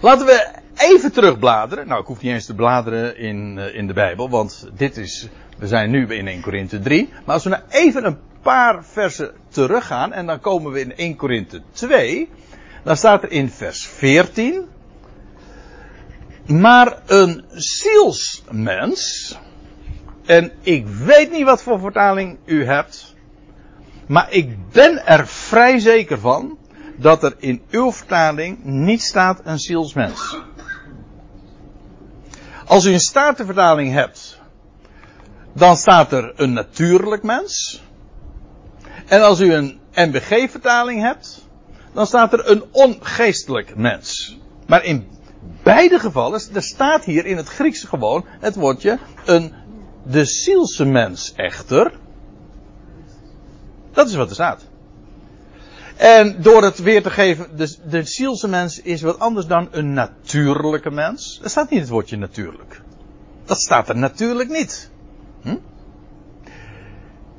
Laten 0.00 0.26
we 0.26 0.58
even 0.76 1.12
terugbladeren. 1.12 1.88
Nou, 1.88 2.00
ik 2.00 2.06
hoef 2.06 2.22
niet 2.22 2.32
eens 2.32 2.46
te 2.46 2.54
bladeren 2.54 3.18
in, 3.18 3.58
eh, 3.58 3.74
in 3.74 3.86
de 3.86 3.92
Bijbel, 3.92 4.30
want 4.30 4.68
dit 4.76 4.96
is, 4.96 5.28
we 5.58 5.66
zijn 5.66 5.90
nu 5.90 6.14
in 6.14 6.28
1 6.28 6.40
Korinthe 6.40 6.78
3. 6.78 7.08
Maar 7.24 7.34
als 7.34 7.44
we 7.44 7.50
nou 7.50 7.62
even 7.68 8.04
een 8.04 8.18
paar 8.42 8.84
versen 8.84 9.30
teruggaan 9.48 10.12
en 10.12 10.26
dan 10.26 10.40
komen 10.40 10.72
we 10.72 10.80
in 10.80 10.92
1 10.96 11.16
Korinthe 11.16 11.62
2. 11.72 12.28
Dan 12.82 12.96
staat 12.96 13.22
er 13.22 13.30
in 13.30 13.50
vers 13.50 13.86
14. 13.86 14.68
Maar 16.46 17.02
een 17.06 17.44
zielsmens. 17.52 19.36
En 20.26 20.52
ik 20.60 20.86
weet 20.86 21.30
niet 21.30 21.44
wat 21.44 21.62
voor 21.62 21.80
vertaling 21.80 22.38
u 22.44 22.64
hebt. 22.64 23.14
Maar 24.06 24.32
ik 24.32 24.70
ben 24.72 25.06
er 25.06 25.26
vrij 25.26 25.78
zeker 25.78 26.18
van. 26.18 26.58
Dat 26.96 27.22
er 27.22 27.34
in 27.38 27.62
uw 27.70 27.92
vertaling 27.92 28.64
niet 28.64 29.02
staat 29.02 29.40
een 29.44 29.58
zielsmens. 29.58 30.38
Als 32.66 32.84
u 32.84 32.92
een 32.92 33.00
statenvertaling 33.00 33.92
hebt. 33.92 34.38
dan 35.52 35.76
staat 35.76 36.12
er 36.12 36.32
een 36.36 36.52
natuurlijk 36.52 37.22
mens. 37.22 37.82
En 39.06 39.22
als 39.22 39.40
u 39.40 39.54
een 39.54 39.80
MBG-vertaling 39.94 41.02
hebt, 41.02 41.48
dan 41.92 42.06
staat 42.06 42.32
er 42.32 42.50
een 42.50 42.64
ongeestelijk 42.70 43.76
mens. 43.76 44.38
Maar 44.66 44.84
in 44.84 45.08
beide 45.62 45.98
gevallen, 45.98 46.40
er 46.52 46.62
staat 46.62 47.04
hier 47.04 47.26
in 47.26 47.36
het 47.36 47.48
Grieks 47.48 47.84
gewoon 47.84 48.24
het 48.40 48.54
woordje 48.54 48.98
een 49.24 49.52
de 50.02 50.24
zielse 50.24 50.84
mens 50.84 51.32
echter. 51.36 51.92
Dat 53.92 54.08
is 54.08 54.14
wat 54.14 54.28
er 54.28 54.34
staat. 54.34 54.62
En 55.96 56.42
door 56.42 56.62
het 56.62 56.78
weer 56.78 57.02
te 57.02 57.10
geven, 57.10 57.56
de, 57.56 57.76
de 57.88 58.02
zielse 58.02 58.48
mens 58.48 58.80
is 58.80 59.02
wat 59.02 59.18
anders 59.18 59.46
dan 59.46 59.68
een 59.70 59.92
natuurlijke 59.92 60.90
mens. 60.90 61.40
Er 61.42 61.50
staat 61.50 61.70
niet 61.70 61.80
het 61.80 61.88
woordje 61.88 62.16
natuurlijk. 62.16 62.80
Dat 63.44 63.60
staat 63.60 63.88
er 63.88 63.96
natuurlijk 63.96 64.48
niet. 64.48 64.90
Hm? 65.42 65.56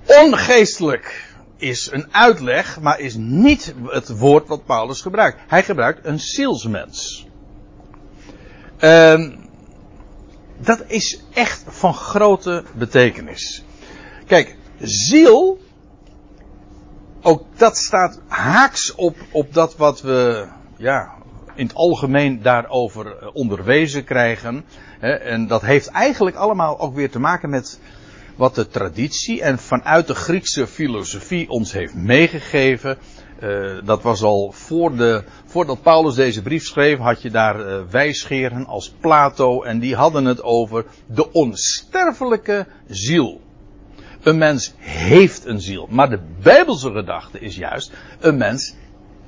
Ongeestelijk 0.05 1.30
is 1.61 1.89
een 1.91 2.07
uitleg, 2.11 2.81
maar 2.81 2.99
is 2.99 3.15
niet 3.15 3.75
het 3.85 4.17
woord 4.17 4.47
wat 4.47 4.65
Paulus 4.65 5.01
gebruikt. 5.01 5.39
Hij 5.47 5.63
gebruikt 5.63 6.05
een 6.05 6.19
zielsmens. 6.19 7.27
Um, 8.79 9.49
dat 10.57 10.83
is 10.87 11.23
echt 11.33 11.63
van 11.67 11.93
grote 11.93 12.63
betekenis. 12.73 13.63
Kijk, 14.27 14.55
ziel, 14.79 15.59
ook 17.21 17.43
dat 17.55 17.77
staat 17.77 18.19
haaks 18.27 18.95
op, 18.95 19.15
op 19.31 19.53
dat 19.53 19.75
wat 19.75 20.01
we, 20.01 20.47
ja, 20.77 21.11
in 21.55 21.65
het 21.65 21.75
algemeen 21.75 22.41
daarover 22.41 23.17
eh, 23.17 23.29
onderwezen 23.33 24.03
krijgen. 24.03 24.65
En 24.99 25.47
dat 25.47 25.61
heeft 25.61 25.87
eigenlijk 25.87 26.35
allemaal 26.35 26.79
ook 26.79 26.95
weer 26.95 27.11
te 27.11 27.19
maken 27.19 27.49
met 27.49 27.79
wat 28.35 28.55
de 28.55 28.67
traditie 28.67 29.41
en 29.41 29.59
vanuit 29.59 30.07
de 30.07 30.15
Griekse 30.15 30.67
filosofie 30.67 31.49
ons 31.49 31.71
heeft 31.71 31.93
meegegeven. 31.93 32.97
Uh, 33.43 33.79
dat 33.83 34.01
was 34.01 34.23
al 34.23 34.51
voor 34.51 34.95
de, 34.95 35.23
voordat 35.45 35.81
Paulus 35.81 36.15
deze 36.15 36.41
brief 36.41 36.65
schreef, 36.65 36.97
had 36.97 37.21
je 37.21 37.31
daar 37.31 37.59
uh, 37.59 37.81
wijsgeren 37.89 38.65
als 38.65 38.93
Plato 38.99 39.63
en 39.63 39.79
die 39.79 39.95
hadden 39.95 40.25
het 40.25 40.43
over 40.43 40.85
de 41.05 41.31
onsterfelijke 41.31 42.67
ziel. 42.87 43.41
Een 44.23 44.37
mens 44.37 44.73
heeft 44.77 45.45
een 45.45 45.61
ziel, 45.61 45.87
maar 45.89 46.09
de 46.09 46.19
Bijbelse 46.41 46.91
gedachte 46.91 47.39
is 47.39 47.55
juist, 47.55 47.91
een 48.19 48.37
mens 48.37 48.75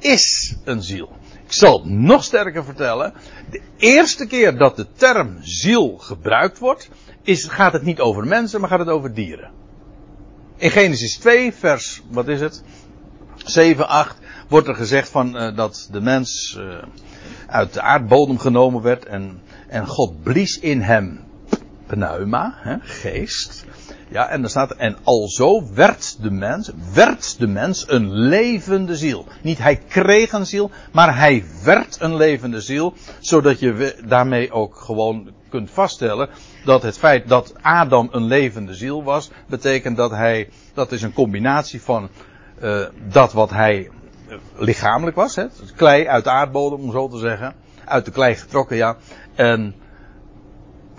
is 0.03 0.55
een 0.63 0.83
ziel. 0.83 1.09
Ik 1.45 1.53
zal 1.53 1.79
het 1.79 1.89
nog 1.89 2.23
sterker 2.23 2.65
vertellen. 2.65 3.13
De 3.49 3.61
eerste 3.77 4.25
keer 4.27 4.57
dat 4.57 4.75
de 4.75 4.87
term 4.95 5.37
ziel 5.41 5.97
gebruikt 5.97 6.59
wordt, 6.59 6.89
is, 7.21 7.43
gaat 7.43 7.73
het 7.73 7.83
niet 7.83 7.99
over 7.99 8.27
mensen, 8.27 8.59
maar 8.59 8.69
gaat 8.69 8.79
het 8.79 8.87
over 8.87 9.13
dieren. 9.13 9.51
In 10.57 10.69
Genesis 10.69 11.17
2, 11.17 11.53
vers, 11.53 12.01
wat 12.09 12.27
is 12.27 12.39
het? 12.39 12.63
7, 13.35 13.87
8, 13.87 14.17
wordt 14.47 14.67
er 14.67 14.75
gezegd 14.75 15.09
van, 15.09 15.35
uh, 15.35 15.55
dat 15.55 15.87
de 15.91 16.01
mens 16.01 16.57
uh, 16.59 16.83
uit 17.47 17.73
de 17.73 17.81
aardbodem 17.81 18.39
genomen 18.39 18.81
werd 18.81 19.05
en, 19.05 19.41
en 19.67 19.87
God 19.87 20.23
blies 20.23 20.59
in 20.59 20.81
hem 20.81 21.19
pneuma, 21.85 22.53
hè, 22.57 22.75
geest. 22.81 23.65
Ja, 24.13 24.29
en 24.29 24.41
dan 24.41 24.49
staat 24.49 24.69
er, 24.69 24.77
en 24.77 24.97
alzo 25.03 25.73
werd 25.73 26.17
de 26.21 26.31
mens, 26.31 26.71
werd 26.93 27.39
de 27.39 27.47
mens 27.47 27.89
een 27.89 28.11
levende 28.11 28.95
ziel. 28.95 29.25
Niet 29.41 29.57
hij 29.57 29.75
kreeg 29.75 30.31
een 30.31 30.45
ziel, 30.45 30.71
maar 30.91 31.17
hij 31.17 31.43
werd 31.63 31.97
een 31.99 32.15
levende 32.15 32.61
ziel, 32.61 32.93
zodat 33.19 33.59
je 33.59 33.95
daarmee 34.05 34.51
ook 34.51 34.75
gewoon 34.75 35.31
kunt 35.49 35.71
vaststellen 35.71 36.29
dat 36.65 36.83
het 36.83 36.97
feit 36.97 37.27
dat 37.27 37.53
Adam 37.61 38.09
een 38.11 38.23
levende 38.23 38.73
ziel 38.73 39.03
was, 39.03 39.29
betekent 39.47 39.97
dat 39.97 40.11
hij, 40.11 40.49
dat 40.73 40.91
is 40.91 41.01
een 41.01 41.13
combinatie 41.13 41.81
van 41.81 42.09
uh, 42.61 42.85
dat 43.07 43.33
wat 43.33 43.49
hij 43.49 43.89
uh, 44.27 44.35
lichamelijk 44.57 45.15
was, 45.15 45.35
hè, 45.35 45.45
klei 45.75 46.07
uit 46.07 46.23
de 46.23 46.29
aardbodem, 46.29 46.79
om 46.79 46.91
zo 46.91 47.07
te 47.07 47.17
zeggen, 47.17 47.55
uit 47.85 48.05
de 48.05 48.11
klei 48.11 48.35
getrokken, 48.35 48.75
ja, 48.75 48.97
en 49.35 49.75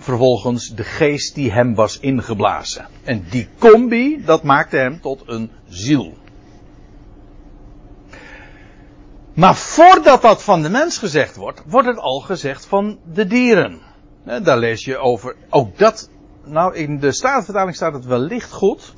vervolgens 0.05 0.75
de 0.75 0.83
geest 0.83 1.35
die 1.35 1.51
hem 1.51 1.75
was 1.75 1.99
ingeblazen. 1.99 2.87
En 3.03 3.25
die 3.29 3.47
combi, 3.59 4.23
dat 4.25 4.43
maakte 4.43 4.77
hem 4.77 5.01
tot 5.01 5.23
een 5.25 5.51
ziel. 5.67 6.13
Maar 9.33 9.55
voordat 9.55 10.21
dat 10.21 10.43
van 10.43 10.61
de 10.61 10.69
mens 10.69 10.97
gezegd 10.97 11.35
wordt, 11.35 11.61
wordt 11.65 11.87
het 11.87 11.97
al 11.97 12.19
gezegd 12.19 12.65
van 12.65 12.99
de 13.13 13.27
dieren. 13.27 13.79
Daar 14.43 14.57
lees 14.57 14.85
je 14.85 14.97
over, 14.97 15.35
ook 15.49 15.77
dat, 15.77 16.09
nou 16.43 16.75
in 16.75 16.99
de 16.99 17.11
Statenvertaling 17.11 17.75
staat 17.75 17.93
het 17.93 18.05
wellicht 18.05 18.51
goed. 18.51 18.93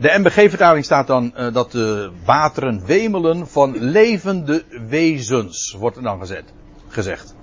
De 0.00 0.18
MBG-vertaling 0.18 0.84
staat 0.84 1.06
dan 1.06 1.32
uh, 1.36 1.52
dat 1.52 1.72
de 1.72 2.10
wateren 2.24 2.86
wemelen 2.86 3.48
van 3.48 3.78
levende 3.78 4.64
wezens, 4.88 5.76
wordt 5.78 5.96
er 5.96 6.02
dan 6.02 6.18
gezet, 6.18 6.44
gezegd. 6.88 7.34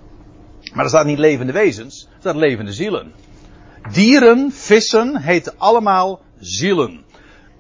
Maar 0.74 0.84
er 0.84 0.90
staat 0.90 1.06
niet 1.06 1.20
levende 1.20 1.54
wezens, 1.54 2.08
levende 2.36 2.74
zielen. 2.74 3.14
Dieren, 3.92 4.52
vissen 4.52 5.22
heten 5.22 5.54
allemaal 5.58 6.22
zielen. 6.40 7.04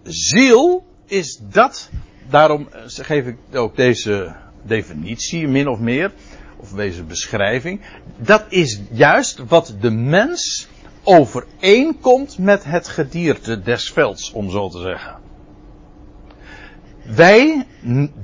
Ziel 0.03 0.85
is 1.05 1.39
dat, 1.49 1.89
daarom 2.29 2.67
eh, 2.71 2.81
geef 2.85 3.25
ik 3.25 3.37
ook 3.53 3.75
deze 3.75 4.35
definitie 4.63 5.47
min 5.47 5.67
of 5.67 5.79
meer, 5.79 6.11
of 6.57 6.69
deze 6.69 7.03
beschrijving. 7.03 7.81
Dat 8.17 8.45
is 8.49 8.79
juist 8.91 9.43
wat 9.47 9.75
de 9.79 9.91
mens 9.91 10.67
overeenkomt 11.03 12.37
met 12.37 12.63
het 12.63 12.87
gedierte 12.87 13.61
des 13.61 13.91
velds, 13.91 14.31
om 14.31 14.49
zo 14.49 14.69
te 14.69 14.79
zeggen. 14.79 15.15
Wij, 17.15 17.65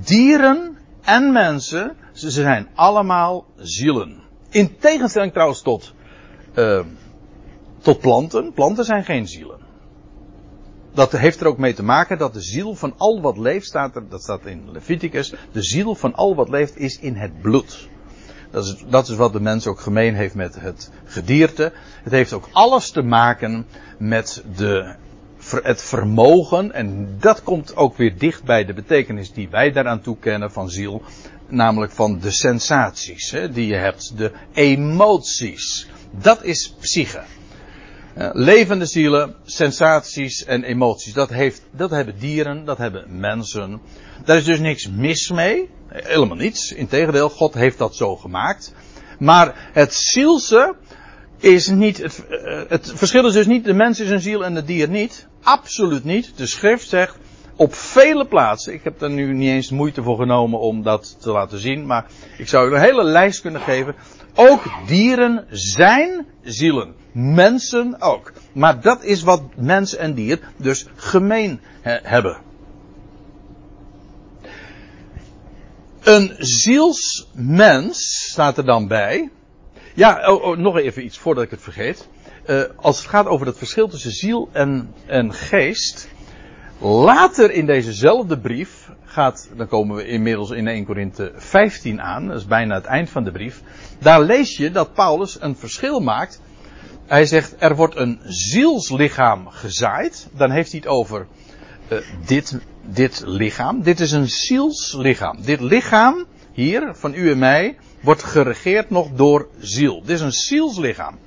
dieren 0.04 0.78
en 1.02 1.32
mensen, 1.32 1.96
ze 2.12 2.30
zijn 2.30 2.68
allemaal 2.74 3.46
zielen. 3.56 4.22
In 4.50 4.76
tegenstelling 4.78 5.32
trouwens 5.32 5.62
tot, 5.62 5.94
uh, 6.54 6.80
tot 7.78 8.00
planten. 8.00 8.52
Planten 8.52 8.84
zijn 8.84 9.04
geen 9.04 9.28
zielen. 9.28 9.58
Dat 10.94 11.12
heeft 11.12 11.40
er 11.40 11.46
ook 11.46 11.58
mee 11.58 11.74
te 11.74 11.82
maken 11.82 12.18
dat 12.18 12.32
de 12.32 12.40
ziel 12.40 12.74
van 12.74 12.94
al 12.96 13.20
wat 13.20 13.38
leeft, 13.38 13.66
staat 13.66 13.96
er, 13.96 14.08
dat 14.08 14.22
staat 14.22 14.46
in 14.46 14.70
Leviticus, 14.72 15.34
de 15.52 15.62
ziel 15.62 15.94
van 15.94 16.14
al 16.14 16.34
wat 16.34 16.48
leeft 16.48 16.76
is 16.76 16.98
in 16.98 17.16
het 17.16 17.40
bloed. 17.40 17.88
Dat 18.50 18.64
is, 18.64 18.84
dat 18.88 19.08
is 19.08 19.16
wat 19.16 19.32
de 19.32 19.40
mens 19.40 19.66
ook 19.66 19.80
gemeen 19.80 20.14
heeft 20.14 20.34
met 20.34 20.60
het 20.60 20.90
gedierte. 21.04 21.72
Het 22.02 22.12
heeft 22.12 22.32
ook 22.32 22.48
alles 22.52 22.90
te 22.90 23.02
maken 23.02 23.66
met 23.98 24.44
de, 24.56 24.94
het 25.62 25.82
vermogen, 25.82 26.72
en 26.72 27.16
dat 27.20 27.42
komt 27.42 27.76
ook 27.76 27.96
weer 27.96 28.18
dicht 28.18 28.44
bij 28.44 28.64
de 28.64 28.74
betekenis 28.74 29.32
die 29.32 29.48
wij 29.48 29.72
daaraan 29.72 30.00
toekennen 30.00 30.52
van 30.52 30.70
ziel, 30.70 31.02
namelijk 31.48 31.92
van 31.92 32.18
de 32.18 32.30
sensaties 32.30 33.30
hè, 33.30 33.50
die 33.50 33.66
je 33.66 33.76
hebt, 33.76 34.16
de 34.16 34.32
emoties. 34.52 35.88
Dat 36.20 36.44
is 36.44 36.74
psyche. 36.80 37.22
Uh, 38.18 38.28
levende 38.32 38.86
zielen, 38.86 39.34
sensaties 39.44 40.44
en 40.44 40.62
emoties. 40.62 41.12
Dat, 41.12 41.30
heeft, 41.30 41.62
dat 41.70 41.90
hebben 41.90 42.18
dieren, 42.18 42.64
dat 42.64 42.78
hebben 42.78 43.20
mensen. 43.20 43.80
Daar 44.24 44.36
is 44.36 44.44
dus 44.44 44.58
niks 44.58 44.88
mis 44.88 45.30
mee. 45.30 45.70
Helemaal 45.88 46.36
niets. 46.36 46.72
Integendeel, 46.72 47.30
God 47.30 47.54
heeft 47.54 47.78
dat 47.78 47.96
zo 47.96 48.16
gemaakt. 48.16 48.74
Maar 49.18 49.70
het 49.72 49.94
zielse 49.94 50.74
is 51.38 51.68
niet, 51.68 51.98
het, 51.98 52.24
uh, 52.30 52.62
het 52.68 52.92
verschil 52.94 53.26
is 53.26 53.32
dus 53.32 53.46
niet, 53.46 53.64
de 53.64 53.72
mens 53.72 54.00
is 54.00 54.10
een 54.10 54.20
ziel 54.20 54.44
en 54.44 54.54
het 54.54 54.66
dier 54.66 54.88
niet. 54.88 55.26
Absoluut 55.42 56.04
niet. 56.04 56.32
De 56.36 56.46
schrift 56.46 56.88
zegt, 56.88 57.16
op 57.56 57.74
vele 57.74 58.26
plaatsen, 58.26 58.72
ik 58.72 58.84
heb 58.84 59.02
er 59.02 59.10
nu 59.10 59.32
niet 59.32 59.50
eens 59.50 59.70
moeite 59.70 60.02
voor 60.02 60.18
genomen 60.18 60.60
om 60.60 60.82
dat 60.82 61.16
te 61.20 61.30
laten 61.30 61.58
zien, 61.58 61.86
maar 61.86 62.06
ik 62.38 62.48
zou 62.48 62.70
u 62.70 62.74
een 62.74 62.80
hele 62.80 63.04
lijst 63.04 63.40
kunnen 63.40 63.60
geven. 63.60 63.94
Ook 64.34 64.62
dieren 64.86 65.46
zijn 65.50 66.26
zielen. 66.42 66.94
Mensen 67.12 68.00
ook. 68.00 68.32
Maar 68.52 68.80
dat 68.80 69.04
is 69.04 69.22
wat 69.22 69.42
mens 69.56 69.96
en 69.96 70.14
dier 70.14 70.40
dus 70.56 70.86
gemeen 70.94 71.60
he 71.80 71.98
hebben. 72.02 72.38
Een 76.00 76.34
zielsmens 76.38 78.28
staat 78.30 78.58
er 78.58 78.64
dan 78.64 78.88
bij. 78.88 79.30
Ja, 79.94 80.32
oh, 80.32 80.44
oh, 80.44 80.56
nog 80.56 80.78
even 80.78 81.04
iets 81.04 81.18
voordat 81.18 81.44
ik 81.44 81.50
het 81.50 81.62
vergeet. 81.62 82.08
Uh, 82.46 82.62
als 82.76 82.98
het 82.98 83.06
gaat 83.06 83.26
over 83.26 83.46
het 83.46 83.58
verschil 83.58 83.88
tussen 83.88 84.10
ziel 84.10 84.48
en, 84.52 84.94
en 85.06 85.32
geest. 85.32 86.08
Later 86.80 87.50
in 87.50 87.66
dezezelfde 87.66 88.38
brief 88.38 88.90
gaat, 89.14 89.48
dan 89.56 89.68
komen 89.68 89.96
we 89.96 90.06
inmiddels 90.06 90.50
in 90.50 90.68
1 90.68 90.84
Korinthe 90.84 91.32
15 91.36 92.00
aan, 92.00 92.26
dat 92.26 92.36
is 92.36 92.46
bijna 92.46 92.74
het 92.74 92.84
eind 92.84 93.10
van 93.10 93.24
de 93.24 93.30
brief. 93.30 93.62
Daar 93.98 94.22
lees 94.22 94.56
je 94.56 94.70
dat 94.70 94.94
Paulus 94.94 95.40
een 95.40 95.56
verschil 95.56 96.00
maakt. 96.00 96.40
Hij 97.06 97.26
zegt, 97.26 97.54
er 97.58 97.76
wordt 97.76 97.96
een 97.96 98.20
zielslichaam 98.24 99.48
gezaaid. 99.48 100.28
Dan 100.36 100.50
heeft 100.50 100.70
hij 100.70 100.80
het 100.80 100.88
over 100.88 101.26
uh, 101.88 101.98
dit, 102.26 102.58
dit 102.82 103.22
lichaam. 103.26 103.82
Dit 103.82 104.00
is 104.00 104.12
een 104.12 104.28
zielslichaam. 104.28 105.42
Dit 105.42 105.60
lichaam, 105.60 106.24
hier, 106.52 106.94
van 106.94 107.14
u 107.14 107.30
en 107.30 107.38
mij, 107.38 107.76
wordt 108.00 108.22
geregeerd 108.22 108.90
nog 108.90 109.10
door 109.10 109.48
ziel. 109.58 110.00
Dit 110.00 110.10
is 110.10 110.20
een 110.20 110.32
zielslichaam. 110.32 111.18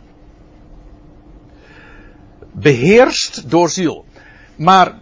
beheerst 2.52 3.50
door 3.50 3.70
ziel. 3.70 4.06
Maar 4.56 4.98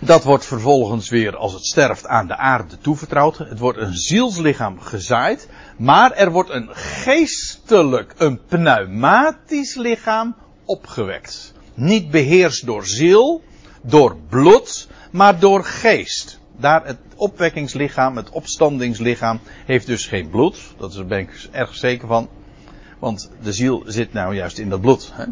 dat 0.00 0.24
wordt 0.24 0.46
vervolgens 0.46 1.08
weer, 1.08 1.36
als 1.36 1.52
het 1.52 1.64
sterft, 1.64 2.06
aan 2.06 2.26
de 2.26 2.36
aarde 2.36 2.78
toevertrouwd. 2.78 3.38
Het 3.38 3.58
wordt 3.58 3.78
een 3.78 3.94
zielslichaam 3.94 4.80
gezaaid. 4.80 5.48
Maar 5.76 6.12
er 6.12 6.30
wordt 6.30 6.50
een 6.50 6.68
geestelijk, 6.72 8.14
een 8.16 8.40
pneumatisch 8.46 9.74
lichaam 9.74 10.36
opgewekt. 10.64 11.52
Niet 11.74 12.10
beheerst 12.10 12.66
door 12.66 12.86
ziel, 12.86 13.42
door 13.82 14.16
bloed, 14.28 14.88
maar 15.10 15.38
door 15.38 15.64
geest. 15.64 16.38
Daar 16.56 16.86
het 16.86 16.98
opwekkingslichaam, 17.16 18.16
het 18.16 18.30
opstandingslichaam, 18.30 19.40
heeft 19.66 19.86
dus 19.86 20.06
geen 20.06 20.30
bloed. 20.30 20.58
Daar 20.78 21.06
ben 21.06 21.18
ik 21.18 21.48
erg 21.50 21.74
zeker 21.74 22.08
van. 22.08 22.28
Want 22.98 23.30
de 23.42 23.52
ziel 23.52 23.82
zit 23.86 24.12
nou 24.12 24.34
juist 24.34 24.58
in 24.58 24.68
dat 24.68 24.80
bloed. 24.80 25.10
Hè? 25.14 25.24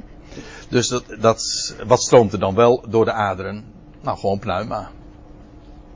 Dus 0.69 0.89
dat, 0.89 1.05
dat, 1.21 1.75
wat 1.87 2.03
stroomt 2.03 2.33
er 2.33 2.39
dan 2.39 2.55
wel 2.55 2.85
door 2.89 3.05
de 3.05 3.13
aderen? 3.13 3.78
Nou, 4.01 4.19
gewoon 4.19 4.39
pneuma. 4.39 4.91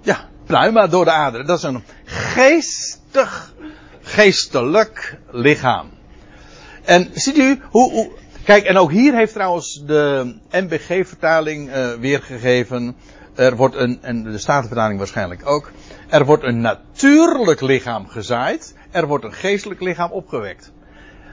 Ja, 0.00 0.28
pneuma 0.44 0.86
door 0.86 1.04
de 1.04 1.10
aderen. 1.10 1.46
Dat 1.46 1.58
is 1.58 1.64
een 1.64 1.84
geestig, 2.04 3.54
geestelijk 4.00 5.18
lichaam. 5.30 5.90
En 6.84 7.10
ziet 7.12 7.36
u 7.36 7.60
hoe, 7.70 7.92
hoe 7.92 8.10
kijk, 8.44 8.64
en 8.64 8.76
ook 8.76 8.90
hier 8.90 9.14
heeft 9.14 9.32
trouwens 9.32 9.82
de 9.86 10.34
MBG-vertaling 10.50 11.68
uh, 11.68 11.92
weergegeven. 11.94 12.96
Er 13.34 13.56
wordt 13.56 13.76
een, 13.76 13.98
en 14.02 14.22
de 14.22 14.38
Statenvertaling 14.38 14.98
waarschijnlijk 14.98 15.46
ook. 15.46 15.70
Er 16.08 16.24
wordt 16.24 16.44
een 16.44 16.60
natuurlijk 16.60 17.60
lichaam 17.60 18.08
gezaaid. 18.08 18.74
Er 18.90 19.06
wordt 19.06 19.24
een 19.24 19.32
geestelijk 19.32 19.80
lichaam 19.80 20.10
opgewekt. 20.10 20.72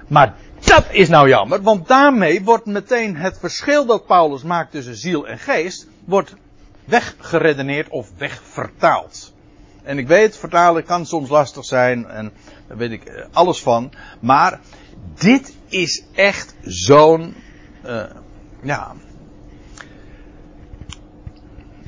Maar 0.08 0.36
dat 0.66 0.86
is 0.92 1.10
nou 1.10 1.28
jammer, 1.28 1.62
want 1.62 1.88
daarmee 1.88 2.44
wordt 2.44 2.66
meteen 2.66 3.16
het 3.16 3.38
verschil 3.40 3.86
dat 3.86 4.06
Paulus 4.06 4.44
maakt 4.44 4.72
tussen 4.72 4.96
ziel 4.96 5.28
en 5.28 5.40
geest, 5.40 5.88
wordt 6.06 6.36
weggeredeneerd 6.90 7.90
of 7.90 8.10
wegvertaald. 8.18 9.34
En 9.84 9.98
ik 9.98 10.08
weet, 10.08 10.38
vertalen 10.38 10.84
kan 10.84 11.06
soms 11.06 11.30
lastig 11.30 11.66
zijn 11.66 12.06
en 12.06 12.32
daar 12.68 12.78
weet 12.78 12.92
ik 12.92 13.06
eh, 13.06 13.26
alles 13.32 13.62
van. 13.62 13.92
Maar 14.20 14.60
dit 15.14 15.56
is 15.68 16.04
echt 16.14 16.56
zo'n, 16.62 17.36
uh, 17.86 18.04
ja. 18.62 18.96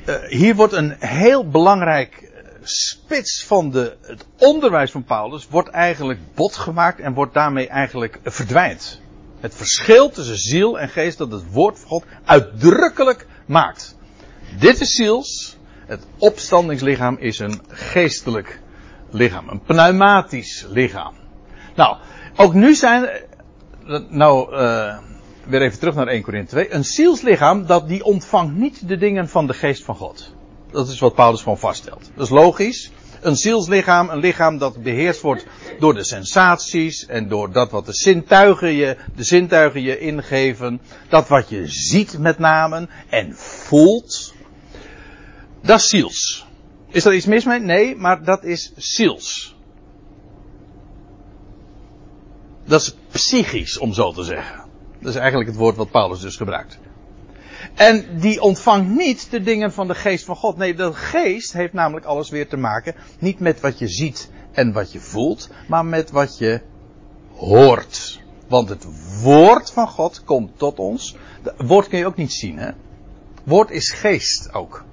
Uh, 0.06 0.14
hier 0.28 0.54
wordt 0.54 0.72
een 0.72 0.96
heel 0.98 1.48
belangrijk 1.48 2.30
spits 2.62 3.44
van 3.44 3.70
de, 3.70 3.96
het 4.00 4.26
onderwijs 4.38 4.90
van 4.90 5.04
Paulus 5.04 5.48
wordt 5.48 5.68
eigenlijk 5.68 6.18
bot 6.34 6.56
gemaakt 6.56 7.00
en 7.00 7.14
wordt 7.14 7.34
daarmee 7.34 7.68
eigenlijk 7.68 8.18
verdwijnt. 8.24 9.00
Het 9.40 9.54
verschil 9.54 10.10
tussen 10.10 10.38
ziel 10.38 10.78
en 10.78 10.88
geest 10.88 11.18
dat 11.18 11.32
het 11.32 11.52
woord 11.52 11.78
van 11.78 11.88
God 11.88 12.04
uitdrukkelijk 12.24 13.26
maakt. 13.46 13.96
Dit 14.58 14.80
is 14.80 14.90
ziels. 14.90 15.56
Het 15.86 16.06
opstandingslichaam 16.18 17.16
is 17.18 17.38
een 17.38 17.60
geestelijk 17.68 18.60
lichaam. 19.10 19.48
Een 19.48 19.62
pneumatisch 19.62 20.66
lichaam. 20.68 21.14
Nou, 21.74 21.96
ook 22.36 22.54
nu 22.54 22.74
zijn. 22.74 23.08
Nou, 24.08 24.52
uh, 24.52 24.98
weer 25.46 25.62
even 25.62 25.78
terug 25.78 25.94
naar 25.94 26.06
1 26.06 26.22
Corinthië 26.22 26.50
2. 26.50 26.74
Een 26.74 26.84
zielslichaam 26.84 27.66
dat 27.66 27.88
die 27.88 28.04
ontvangt 28.04 28.54
niet 28.54 28.88
de 28.88 28.96
dingen 28.96 29.28
van 29.28 29.46
de 29.46 29.54
geest 29.54 29.84
van 29.84 29.94
God. 29.94 30.34
Dat 30.70 30.88
is 30.88 30.98
wat 30.98 31.14
Paulus 31.14 31.42
gewoon 31.42 31.58
vaststelt. 31.58 32.10
Dat 32.14 32.24
is 32.24 32.32
logisch. 32.32 32.90
Een 33.20 33.36
zielslichaam, 33.36 34.08
een 34.08 34.18
lichaam 34.18 34.58
dat 34.58 34.82
beheerst 34.82 35.20
wordt 35.20 35.46
door 35.78 35.94
de 35.94 36.04
sensaties 36.04 37.06
en 37.06 37.28
door 37.28 37.52
dat 37.52 37.70
wat 37.70 37.86
de 37.86 37.92
zintuigen 37.92 38.72
je, 38.72 38.96
de 39.16 39.22
zintuigen 39.24 39.82
je 39.82 39.98
ingeven. 39.98 40.80
Dat 41.08 41.28
wat 41.28 41.48
je 41.48 41.66
ziet 41.66 42.18
met 42.18 42.38
name 42.38 42.88
en 43.08 43.34
voelt. 43.36 44.31
Dat 45.62 45.78
is 45.78 45.88
ziels. 45.88 46.46
Is 46.88 47.04
er 47.04 47.14
iets 47.14 47.26
mis 47.26 47.44
mee? 47.44 47.58
Nee, 47.60 47.96
maar 47.96 48.24
dat 48.24 48.44
is 48.44 48.72
ziels. 48.76 49.56
Dat 52.64 52.80
is 52.80 52.96
psychisch, 53.10 53.78
om 53.78 53.92
zo 53.92 54.12
te 54.12 54.24
zeggen. 54.24 54.64
Dat 55.00 55.10
is 55.10 55.20
eigenlijk 55.20 55.48
het 55.50 55.58
woord 55.58 55.76
wat 55.76 55.90
Paulus 55.90 56.20
dus 56.20 56.36
gebruikt. 56.36 56.78
En 57.74 58.20
die 58.20 58.40
ontvangt 58.40 58.88
niet 58.88 59.30
de 59.30 59.42
dingen 59.42 59.72
van 59.72 59.86
de 59.86 59.94
geest 59.94 60.24
van 60.24 60.36
God. 60.36 60.56
Nee, 60.56 60.74
de 60.74 60.92
geest 60.94 61.52
heeft 61.52 61.72
namelijk 61.72 62.06
alles 62.06 62.30
weer 62.30 62.48
te 62.48 62.56
maken. 62.56 62.94
Niet 63.18 63.40
met 63.40 63.60
wat 63.60 63.78
je 63.78 63.88
ziet 63.88 64.30
en 64.52 64.72
wat 64.72 64.92
je 64.92 65.00
voelt, 65.00 65.50
maar 65.68 65.84
met 65.84 66.10
wat 66.10 66.38
je 66.38 66.60
hoort. 67.34 68.20
Want 68.48 68.68
het 68.68 68.86
woord 69.22 69.70
van 69.70 69.88
God 69.88 70.24
komt 70.24 70.58
tot 70.58 70.78
ons. 70.78 71.16
Woord 71.56 71.88
kun 71.88 71.98
je 71.98 72.06
ook 72.06 72.16
niet 72.16 72.32
zien, 72.32 72.58
hè? 72.58 72.70
Woord 73.44 73.70
is 73.70 73.90
geest 73.90 74.54
ook. 74.54 74.84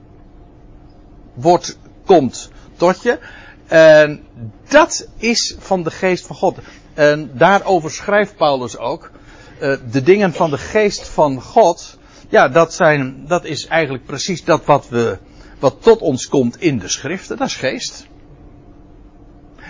Woord 1.42 1.78
komt 2.06 2.50
tot 2.76 3.02
je. 3.02 3.20
En 3.68 4.24
dat 4.68 5.08
is 5.18 5.56
van 5.60 5.84
de 5.84 5.92
geest 5.92 6.26
van 6.26 6.36
God. 6.36 6.58
En 6.94 7.32
daarover 7.34 7.92
schrijft 7.92 8.36
Paulus 8.36 8.78
ook. 8.78 9.12
Uh, 9.62 9.76
de 9.92 10.02
dingen 10.02 10.34
van 10.34 10.50
de 10.50 10.58
geest 10.58 11.08
van 11.08 11.42
God 11.42 11.98
ja, 12.30 12.50
dat, 12.50 12.74
zijn, 12.74 13.26
dat 13.28 13.46
is 13.46 13.66
eigenlijk 13.66 14.06
precies 14.06 14.44
dat 14.44 14.66
wat, 14.66 14.90
we, 14.90 15.18
wat 15.60 15.82
tot 15.82 16.02
ons 16.02 16.28
komt 16.28 16.62
in 16.62 16.80
de 16.80 16.88
schriften. 16.88 17.38
Dat 17.38 17.48
is 17.48 17.56
geest. 17.56 18.08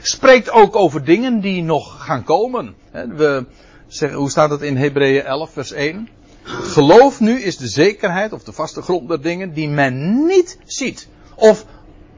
Spreekt 0.01 0.51
ook 0.51 0.75
over 0.75 1.03
dingen 1.03 1.39
die 1.39 1.63
nog 1.63 2.05
gaan 2.05 2.23
komen. 2.23 2.75
We 2.91 3.45
zeggen, 3.88 4.19
hoe 4.19 4.29
staat 4.29 4.49
het 4.49 4.62
in 4.62 4.77
Hebreeën 4.77 5.23
11, 5.23 5.51
vers 5.53 5.71
1? 5.71 6.10
Geloof 6.43 7.19
nu 7.19 7.41
is 7.41 7.58
de 7.58 7.67
zekerheid 7.67 8.34
of 8.34 8.43
de 8.43 8.51
vaste 8.51 8.82
grond 8.82 9.08
der 9.08 9.21
dingen 9.21 9.53
die 9.53 9.69
men 9.69 10.25
niet 10.25 10.58
ziet. 10.65 11.08
Of, 11.39 11.65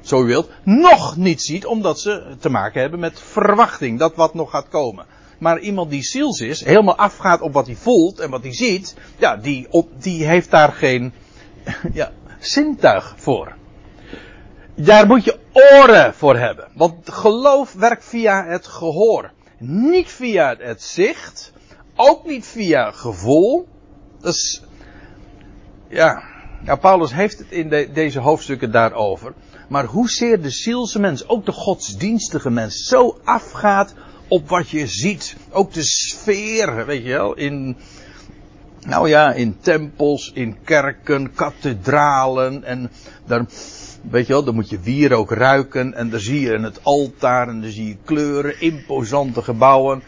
zo 0.02 0.24
u 0.24 0.26
wilt, 0.26 0.50
nog 0.64 1.16
niet 1.16 1.42
ziet, 1.42 1.66
omdat 1.66 2.00
ze 2.00 2.36
te 2.40 2.50
maken 2.50 2.82
hebben 2.82 3.00
met 3.00 3.20
verwachting, 3.20 4.00
dat 4.00 4.16
wat 4.16 4.34
nog 4.34 4.50
gaat 4.50 4.70
komen. 4.70 5.06
Maar 5.40 5.60
iemand 5.60 5.90
die 5.90 6.04
ziels 6.04 6.40
is, 6.40 6.64
helemaal 6.64 6.96
afgaat 6.96 7.42
op 7.42 7.54
wat 7.54 7.66
hij 7.66 7.76
voelt 7.76 8.20
en 8.20 8.30
wat 8.30 8.44
hij 8.44 8.54
ziet, 8.54 8.96
ja, 9.18 9.38
die, 9.38 9.68
die 9.98 10.26
heeft 10.26 10.52
daar 10.52 10.72
geen 10.72 11.14
ja, 11.94 12.12
zintuig 12.40 13.14
voor. 13.18 13.56
Daar 14.76 15.08
moet 15.08 15.24
je 15.24 15.40
oren 15.52 16.14
voor 16.14 16.38
hebben. 16.38 16.68
Want 16.74 17.10
geloof 17.10 17.74
werkt 17.74 18.06
via 18.06 18.46
het 18.46 18.68
gehoor. 18.68 19.32
Niet 19.58 20.08
via 20.08 20.56
het 20.58 20.82
zicht. 20.84 21.52
Ook 21.96 22.26
niet 22.26 22.46
via 22.46 22.92
gevoel. 22.92 23.68
Dus, 24.20 24.64
ja. 25.88 26.24
Nou, 26.63 26.80
Paulus 26.80 27.13
heeft 27.13 27.38
het 27.39 27.52
in 27.52 27.69
de, 27.69 27.89
deze 27.93 28.19
hoofdstukken 28.19 28.71
daarover. 28.71 29.34
Maar 29.67 29.86
hoezeer 29.86 30.41
de 30.41 30.50
zielse 30.50 31.00
mens, 31.00 31.28
ook 31.28 31.45
de 31.45 31.52
godsdienstige 31.52 32.50
mens, 32.50 32.84
zo 32.84 33.19
afgaat 33.24 33.93
op 34.28 34.50
wat 34.50 34.69
je 34.69 34.88
ziet. 34.88 35.36
Ook 35.52 35.74
de 35.74 35.84
sfeer, 35.84 36.86
weet 36.86 37.04
je 37.04 37.10
wel, 37.10 37.34
in, 37.34 37.78
nou 38.86 39.10
ja, 39.10 39.34
in 39.34 39.58
tempels, 39.60 40.32
in 40.34 40.58
kerken, 40.63 41.34
kathedralen 41.34 42.63
en 42.63 42.91
daar, 43.26 43.45
weet 44.10 44.28
je 44.28 44.34
wel, 44.34 44.43
dan 44.43 44.56
moet 44.56 44.69
je 44.69 44.80
wier 44.80 45.13
ook 45.13 45.32
ruiken 45.32 45.93
en 45.93 46.10
daar 46.10 46.19
zie 46.19 46.39
je 46.39 46.60
het 46.60 46.84
altaar 46.84 47.47
en 47.47 47.62
dan 47.62 47.71
zie 47.71 47.88
je 47.88 47.97
kleuren, 48.06 48.62
imposante 48.62 49.41
gebouwen. 49.41 50.04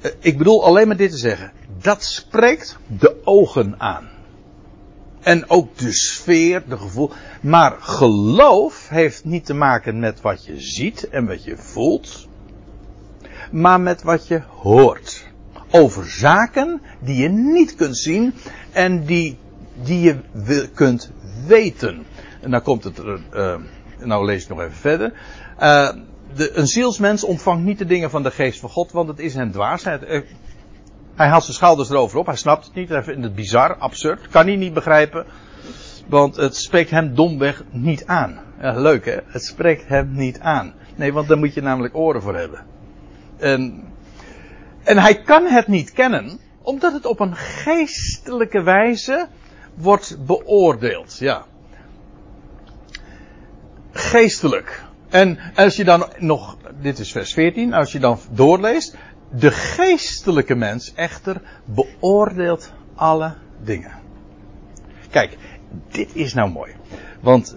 Eh, 0.00 0.10
ik 0.18 0.38
bedoel 0.38 0.64
alleen 0.64 0.86
maar 0.86 0.96
dit 0.96 1.10
te 1.10 1.18
zeggen. 1.18 1.52
Dat 1.80 2.04
spreekt 2.04 2.78
de 2.86 3.16
ogen 3.24 3.74
aan. 3.78 4.08
En 5.20 5.50
ook 5.50 5.78
de 5.78 5.92
sfeer, 5.92 6.62
de 6.68 6.76
gevoel. 6.76 7.10
Maar 7.40 7.76
geloof 7.80 8.88
heeft 8.88 9.24
niet 9.24 9.46
te 9.46 9.54
maken 9.54 9.98
met 9.98 10.20
wat 10.20 10.44
je 10.44 10.60
ziet 10.60 11.08
en 11.08 11.26
wat 11.26 11.44
je 11.44 11.56
voelt 11.56 12.28
maar 13.50 13.80
met 13.80 14.02
wat 14.02 14.26
je 14.26 14.42
hoort. 14.48 15.28
Over 15.70 16.10
zaken 16.10 16.80
die 17.00 17.16
je 17.16 17.28
niet 17.28 17.74
kunt 17.74 17.96
zien 17.96 18.34
en 18.72 19.04
die, 19.04 19.38
die 19.82 20.00
je 20.00 20.16
kunt 20.74 21.10
weten. 21.46 22.04
En 22.40 22.50
dan 22.50 22.62
komt 22.62 22.84
het 22.84 22.98
uh, 22.98 23.54
nou 23.98 24.24
lees 24.24 24.42
ik 24.42 24.48
nog 24.48 24.60
even 24.60 24.72
verder. 24.72 25.12
Uh, 25.60 25.90
de, 26.34 26.56
een 26.56 26.66
zielsmens 26.66 27.24
ontvangt 27.24 27.64
niet 27.64 27.78
de 27.78 27.86
dingen 27.86 28.10
van 28.10 28.22
de 28.22 28.30
geest 28.30 28.60
van 28.60 28.70
God, 28.70 28.92
want 28.92 29.08
het 29.08 29.18
is 29.18 29.34
een 29.34 29.52
dwaasheid. 29.52 30.24
Hij 31.20 31.28
haalt 31.28 31.44
zijn 31.44 31.56
schouders 31.56 31.90
erover 31.90 32.18
op, 32.18 32.26
hij 32.26 32.36
snapt 32.36 32.64
het 32.64 32.74
niet, 32.74 32.88
hij 32.88 33.02
vindt 33.02 33.22
het 33.22 33.34
bizar, 33.34 33.76
absurd, 33.76 34.28
kan 34.28 34.46
hij 34.46 34.56
niet 34.56 34.74
begrijpen. 34.74 35.26
Want 36.06 36.36
het 36.36 36.56
spreekt 36.56 36.90
hem 36.90 37.14
domweg 37.14 37.62
niet 37.70 38.06
aan. 38.06 38.40
Ja, 38.60 38.80
leuk 38.80 39.04
hè, 39.04 39.16
het 39.26 39.44
spreekt 39.44 39.88
hem 39.88 40.12
niet 40.12 40.40
aan. 40.40 40.74
Nee, 40.96 41.12
want 41.12 41.28
daar 41.28 41.38
moet 41.38 41.54
je 41.54 41.60
namelijk 41.60 41.96
oren 41.96 42.22
voor 42.22 42.36
hebben. 42.36 42.66
En, 43.38 43.84
en 44.82 44.98
hij 44.98 45.22
kan 45.22 45.46
het 45.46 45.66
niet 45.66 45.92
kennen, 45.92 46.38
omdat 46.62 46.92
het 46.92 47.06
op 47.06 47.20
een 47.20 47.36
geestelijke 47.36 48.62
wijze 48.62 49.26
wordt 49.74 50.16
beoordeeld. 50.26 51.18
Ja. 51.18 51.44
Geestelijk. 53.92 54.82
En 55.08 55.38
als 55.54 55.76
je 55.76 55.84
dan 55.84 56.06
nog, 56.18 56.56
dit 56.80 56.98
is 56.98 57.12
vers 57.12 57.32
14, 57.32 57.72
als 57.72 57.92
je 57.92 57.98
dan 57.98 58.18
doorleest, 58.30 58.96
de 59.30 59.50
geestelijke 59.50 60.54
mens 60.54 60.94
echter 60.94 61.42
beoordeelt 61.64 62.72
alle 62.94 63.34
dingen. 63.62 63.92
Kijk, 65.10 65.36
dit 65.90 66.14
is 66.14 66.34
nou 66.34 66.50
mooi. 66.50 66.72
Want 67.20 67.56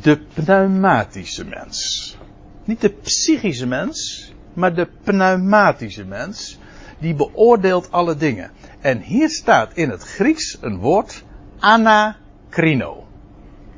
de 0.00 0.18
pneumatische 0.34 1.44
mens. 1.44 2.16
Niet 2.64 2.80
de 2.80 2.90
psychische 2.90 3.66
mens, 3.66 4.32
maar 4.52 4.74
de 4.74 4.88
pneumatische 5.02 6.04
mens. 6.04 6.58
Die 6.98 7.14
beoordeelt 7.14 7.90
alle 7.90 8.16
dingen. 8.16 8.50
En 8.80 9.00
hier 9.00 9.30
staat 9.30 9.72
in 9.74 9.90
het 9.90 10.02
Grieks 10.02 10.58
een 10.60 10.78
woord 10.78 11.24
anakrino. 11.58 13.06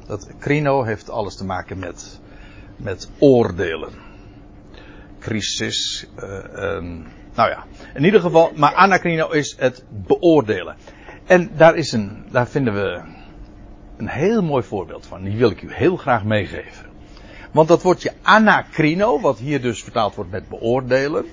Dat 0.07 0.29
krino 0.38 0.83
heeft 0.83 1.11
alles 1.11 1.37
te 1.37 1.44
maken 1.44 1.79
met, 1.79 2.20
met 2.77 3.09
oordelen. 3.18 4.03
Crisis. 5.24 6.06
Uh, 6.18 6.74
um, 6.76 7.06
nou 7.34 7.50
ja, 7.50 7.64
in 7.94 8.04
ieder 8.04 8.20
geval, 8.20 8.52
maar 8.56 8.74
anakrino 8.74 9.30
is 9.30 9.56
het 9.58 9.84
beoordelen. 9.88 10.76
En 11.26 11.50
daar, 11.56 11.76
is 11.76 11.92
een, 11.92 12.24
daar 12.30 12.48
vinden 12.48 12.74
we 12.74 13.02
een 13.96 14.08
heel 14.08 14.42
mooi 14.42 14.62
voorbeeld 14.62 15.06
van. 15.06 15.22
Die 15.22 15.37
wil 15.37 15.50
ik 15.50 15.62
u 15.62 15.72
heel 15.72 15.96
graag 15.96 16.24
meegeven. 16.24 16.87
Want 17.52 17.68
dat 17.68 17.82
woordje 17.82 18.12
anakrino, 18.22 19.20
wat 19.20 19.38
hier 19.38 19.62
dus 19.62 19.82
vertaald 19.82 20.14
wordt 20.14 20.30
met 20.30 20.48
beoordelen. 20.48 21.24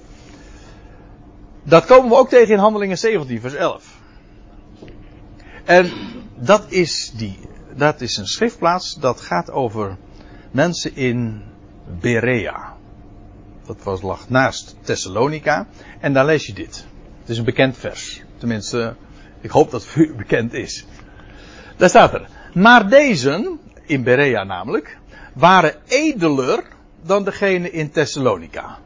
Dat 1.64 1.86
komen 1.86 2.10
we 2.10 2.16
ook 2.16 2.30
tegen 2.30 2.54
in 2.54 2.60
Handelingen 2.60 2.98
17, 2.98 3.42
vers 3.42 3.54
11. 3.54 4.00
En 5.64 5.92
dat 6.36 6.66
is, 6.72 7.12
die, 7.16 7.40
dat 7.76 8.02
is 8.02 8.18
een 8.18 8.28
schriftplaats 8.28 8.96
dat 8.96 9.22
gaat 9.22 9.52
over 9.52 9.98
mensen 10.52 10.96
in 10.96 11.42
Berea. 12.00 12.80
Dat 13.76 13.84
was, 13.84 14.02
lag 14.02 14.30
naast 14.30 14.76
Thessalonica. 14.82 15.68
En 16.00 16.14
daar 16.14 16.26
lees 16.26 16.46
je 16.46 16.54
dit. 16.54 16.86
Het 17.20 17.30
is 17.30 17.38
een 17.38 17.44
bekend 17.44 17.78
vers. 17.78 18.24
Tenminste, 18.38 18.96
ik 19.42 19.50
hoop 19.50 19.72
dat 19.72 19.86
het 19.94 20.18
bekend 20.18 20.54
is. 20.54 20.86
Daar 21.78 21.90
staat 21.90 22.14
er. 22.14 22.28
Maar 22.54 22.90
deze, 22.90 23.58
in 23.86 24.04
Berea 24.04 24.44
namelijk, 24.44 24.98
waren 25.34 25.76
edeler 25.88 26.64
dan 27.02 27.24
degene 27.24 27.72
in 27.72 27.92
Thessalonica. 27.92 28.78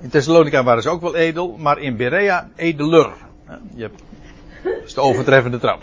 In 0.00 0.08
Thessalonica 0.08 0.64
waren 0.64 0.82
ze 0.82 0.88
ook 0.88 1.00
wel 1.00 1.14
edel, 1.14 1.56
maar 1.56 1.78
in 1.78 1.96
Berea 1.96 2.50
edeler. 2.56 3.12
Je 3.74 3.82
hebt, 3.82 4.02
dat 4.62 4.72
is 4.84 4.94
de 4.94 5.00
overtreffende 5.00 5.58
trap. 5.58 5.82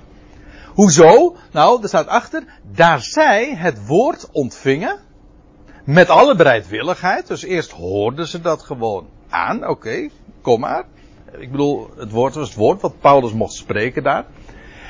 Hoezo? 0.67 1.35
Nou, 1.51 1.81
er 1.81 1.87
staat 1.87 2.07
achter, 2.07 2.43
daar 2.71 3.01
zij 3.01 3.55
het 3.55 3.87
woord 3.87 4.29
ontvingen, 4.31 4.99
met 5.83 6.09
alle 6.09 6.35
bereidwilligheid. 6.35 7.27
Dus 7.27 7.43
eerst 7.43 7.71
hoorden 7.71 8.27
ze 8.27 8.41
dat 8.41 8.61
gewoon 8.61 9.07
aan, 9.29 9.67
oké, 9.67 10.09
kom 10.41 10.59
maar. 10.59 10.83
Ik 11.37 11.51
bedoel, 11.51 11.89
het 11.97 12.11
woord 12.11 12.35
was 12.35 12.47
het 12.47 12.57
woord 12.57 12.81
wat 12.81 12.99
Paulus 12.99 13.33
mocht 13.33 13.53
spreken 13.53 14.03
daar. 14.03 14.25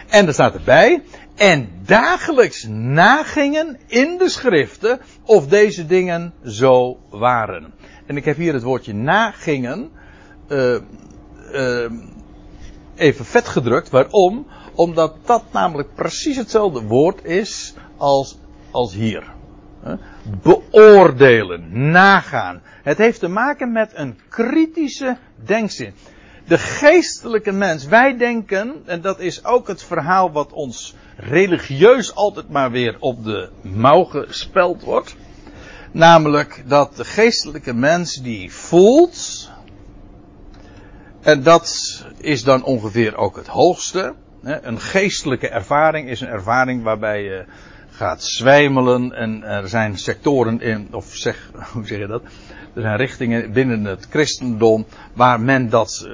En 0.10 0.28
er 0.28 0.34
staat 0.34 0.54
erbij, 0.54 1.04
en 1.36 1.70
dagelijks 1.86 2.66
nagingen 2.70 3.80
in 3.88 4.18
de 4.18 4.30
schriften 4.30 5.00
of 5.24 5.48
deze 5.48 5.86
dingen 5.86 6.34
zo 6.46 6.98
waren. 7.10 7.74
En 8.06 8.18
ik 8.18 8.26
heb 8.26 8.38
hier 8.38 8.54
het 8.54 8.64
woordje 8.64 8.94
nagingen 8.94 9.92
uh, 10.48 10.78
uh, 11.54 11.92
even 12.96 13.26
vet 13.26 13.48
gedrukt. 13.48 13.90
Waarom? 13.90 14.48
Omdat 14.76 15.16
dat 15.26 15.44
namelijk 15.52 15.96
precies 15.96 16.38
hetzelfde 16.38 16.82
woord 16.82 17.26
is 17.26 17.74
als, 17.98 18.38
als 18.72 18.94
hier. 18.94 19.34
Beoordelen, 20.42 21.92
nagaan. 21.92 22.62
Het 22.84 22.98
heeft 22.98 23.20
te 23.20 23.28
maken 23.28 23.72
met 23.72 23.92
een 23.94 24.20
kritische 24.30 25.18
denkzin. 25.46 25.94
De 26.48 26.58
geestelijke 26.58 27.52
mens, 27.52 27.86
wij 27.86 28.18
denken, 28.18 28.82
en 28.86 29.02
dat 29.02 29.20
is 29.20 29.46
ook 29.46 29.68
het 29.68 29.84
verhaal 29.84 30.32
wat 30.32 30.52
ons 30.52 30.96
religieus 31.18 32.16
altijd 32.16 32.50
maar 32.50 32.72
weer 32.72 32.96
op 33.00 33.24
de 33.24 33.50
mouw 33.62 34.04
gespeld 34.04 34.84
wordt. 34.84 35.16
Namelijk 35.92 36.64
dat 36.68 36.96
de 36.96 37.06
geestelijke 37.06 37.74
mens 37.74 38.16
die 38.16 38.52
voelt, 38.52 39.52
en 41.22 41.44
dat 41.44 42.06
is 42.18 42.44
dan 42.44 42.64
ongeveer 42.64 43.16
ook 43.16 43.36
het 43.36 43.48
hoogste. 43.48 44.14
Een 44.42 44.80
geestelijke 44.80 45.50
ervaring 45.50 46.10
is 46.10 46.22
een 46.22 46.28
ervaring 46.28 46.84
waarbij 46.84 47.24
je 47.24 47.46
gaat 47.96 48.24
zwijmelen 48.24 49.12
en 49.12 49.44
er 49.44 49.70
zijn 49.70 49.98
sectoren 49.98 50.62
in, 50.62 50.88
of 50.92 51.16
zeg, 51.16 51.52
hoe 51.74 51.88
zeg 51.88 52.00
je 52.00 52.08
dat? 52.08 52.24
Er 52.74 52.82
zijn 52.82 52.98
richtingen 52.98 53.52
binnen 53.52 53.84
het 53.84 54.08
christendom 54.10 54.86
waar 55.14 55.42
men 55.42 55.70
dat, 55.70 56.06
uh, 56.08 56.14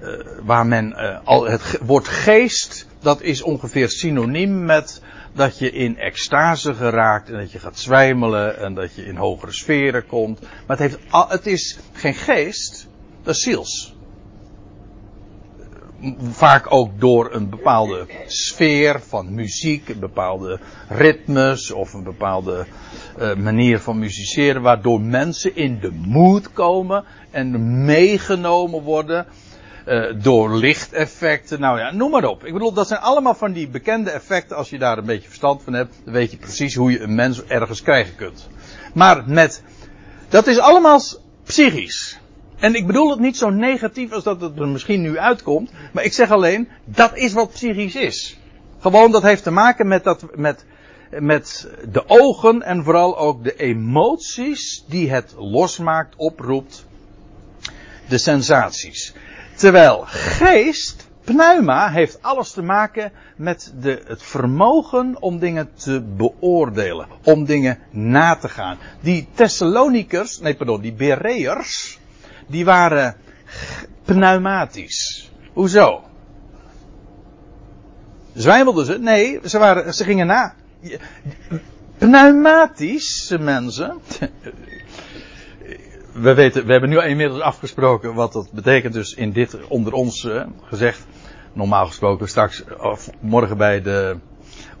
uh, 0.00 0.26
waar 0.42 0.66
men 0.66 0.90
uh, 0.90 1.18
al 1.24 1.44
het 1.44 1.78
woord 1.82 2.08
geest 2.08 2.86
dat 3.00 3.22
is 3.22 3.42
ongeveer 3.42 3.88
synoniem 3.88 4.64
met 4.64 5.02
dat 5.32 5.58
je 5.58 5.70
in 5.70 5.98
extase 5.98 6.74
geraakt 6.74 7.28
en 7.28 7.36
dat 7.36 7.52
je 7.52 7.58
gaat 7.58 7.78
zwijmelen 7.78 8.58
en 8.58 8.74
dat 8.74 8.94
je 8.94 9.04
in 9.04 9.16
hogere 9.16 9.52
sferen 9.52 10.06
komt. 10.06 10.40
Maar 10.40 10.78
het, 10.78 10.78
heeft, 10.78 10.98
het 11.28 11.46
is 11.46 11.78
geen 11.92 12.14
geest, 12.14 12.88
dat 13.22 13.34
is 13.34 13.42
ziels. 13.42 13.97
Vaak 16.30 16.72
ook 16.72 17.00
door 17.00 17.34
een 17.34 17.50
bepaalde 17.50 18.06
sfeer 18.26 19.00
van 19.00 19.34
muziek, 19.34 19.88
een 19.88 19.98
bepaalde 19.98 20.58
ritmes 20.88 21.70
of 21.70 21.92
een 21.92 22.02
bepaalde 22.02 22.66
uh, 23.18 23.34
manier 23.34 23.80
van 23.80 23.98
musiceren, 23.98 24.62
waardoor 24.62 25.00
mensen 25.00 25.56
in 25.56 25.78
de 25.80 25.90
moed 25.92 26.52
komen 26.52 27.04
en 27.30 27.84
meegenomen 27.84 28.82
worden 28.82 29.26
uh, 29.88 30.22
door 30.22 30.54
lichteffecten. 30.56 31.60
Nou 31.60 31.78
ja, 31.78 31.90
noem 31.90 32.10
maar 32.10 32.24
op. 32.24 32.44
Ik 32.44 32.52
bedoel, 32.52 32.72
dat 32.72 32.88
zijn 32.88 33.00
allemaal 33.00 33.34
van 33.34 33.52
die 33.52 33.68
bekende 33.68 34.10
effecten. 34.10 34.56
Als 34.56 34.70
je 34.70 34.78
daar 34.78 34.98
een 34.98 35.06
beetje 35.06 35.28
verstand 35.28 35.62
van 35.62 35.72
hebt, 35.72 35.94
dan 36.04 36.12
weet 36.12 36.30
je 36.30 36.36
precies 36.36 36.74
hoe 36.74 36.90
je 36.90 37.00
een 37.00 37.14
mens 37.14 37.44
ergens 37.44 37.82
krijgen 37.82 38.14
kunt. 38.16 38.48
Maar 38.94 39.22
met, 39.26 39.62
dat 40.28 40.46
is 40.46 40.58
allemaal 40.58 41.00
psychisch. 41.44 42.18
En 42.58 42.74
ik 42.74 42.86
bedoel 42.86 43.10
het 43.10 43.18
niet 43.18 43.36
zo 43.36 43.50
negatief 43.50 44.12
als 44.12 44.24
dat 44.24 44.40
het 44.40 44.58
er 44.58 44.68
misschien 44.68 45.00
nu 45.00 45.18
uitkomt. 45.18 45.70
Maar 45.92 46.04
ik 46.04 46.12
zeg 46.12 46.30
alleen, 46.30 46.68
dat 46.84 47.16
is 47.16 47.32
wat 47.32 47.52
psychisch 47.52 47.94
is. 47.94 48.38
Gewoon, 48.80 49.12
dat 49.12 49.22
heeft 49.22 49.42
te 49.42 49.50
maken 49.50 49.88
met 49.88 50.04
dat, 50.04 50.26
met, 50.34 50.64
met 51.10 51.68
de 51.92 52.02
ogen 52.06 52.62
en 52.62 52.84
vooral 52.84 53.18
ook 53.18 53.44
de 53.44 53.56
emoties 53.56 54.84
die 54.88 55.10
het 55.10 55.34
losmaakt, 55.36 56.14
oproept. 56.16 56.86
De 58.08 58.18
sensaties. 58.18 59.14
Terwijl 59.54 60.04
geest, 60.06 61.08
pneuma, 61.24 61.90
heeft 61.90 62.22
alles 62.22 62.50
te 62.50 62.62
maken 62.62 63.12
met 63.36 63.72
de, 63.80 64.02
het 64.06 64.22
vermogen 64.22 65.16
om 65.20 65.38
dingen 65.38 65.70
te 65.74 66.02
beoordelen. 66.16 67.06
Om 67.24 67.44
dingen 67.44 67.78
na 67.90 68.36
te 68.36 68.48
gaan. 68.48 68.78
Die 69.00 69.28
Thessalonikers, 69.34 70.40
nee 70.40 70.56
pardon, 70.56 70.80
die 70.80 70.92
Bereërs, 70.92 71.97
die 72.48 72.64
waren 72.64 73.16
pneumatisch. 74.04 75.30
Hoezo? 75.52 76.02
Zwijmelden 78.32 78.86
ze? 78.86 78.98
Nee, 78.98 79.40
ze, 79.44 79.58
waren, 79.58 79.94
ze 79.94 80.04
gingen 80.04 80.26
na. 80.26 80.54
Pneumatische 81.98 83.38
mensen, 83.38 83.98
we 86.12 86.34
weten, 86.34 86.66
we 86.66 86.72
hebben 86.72 86.90
nu 86.90 87.02
inmiddels 87.02 87.40
afgesproken 87.40 88.14
wat 88.14 88.32
dat 88.32 88.52
betekent 88.52 88.92
dus 88.92 89.14
in 89.14 89.32
dit 89.32 89.66
onder 89.68 89.92
ons 89.92 90.24
uh, 90.24 90.42
gezegd. 90.62 91.06
Normaal 91.52 91.86
gesproken 91.86 92.28
straks, 92.28 92.64
of 92.78 93.10
morgen 93.20 93.56
bij 93.56 93.82
de, 93.82 94.16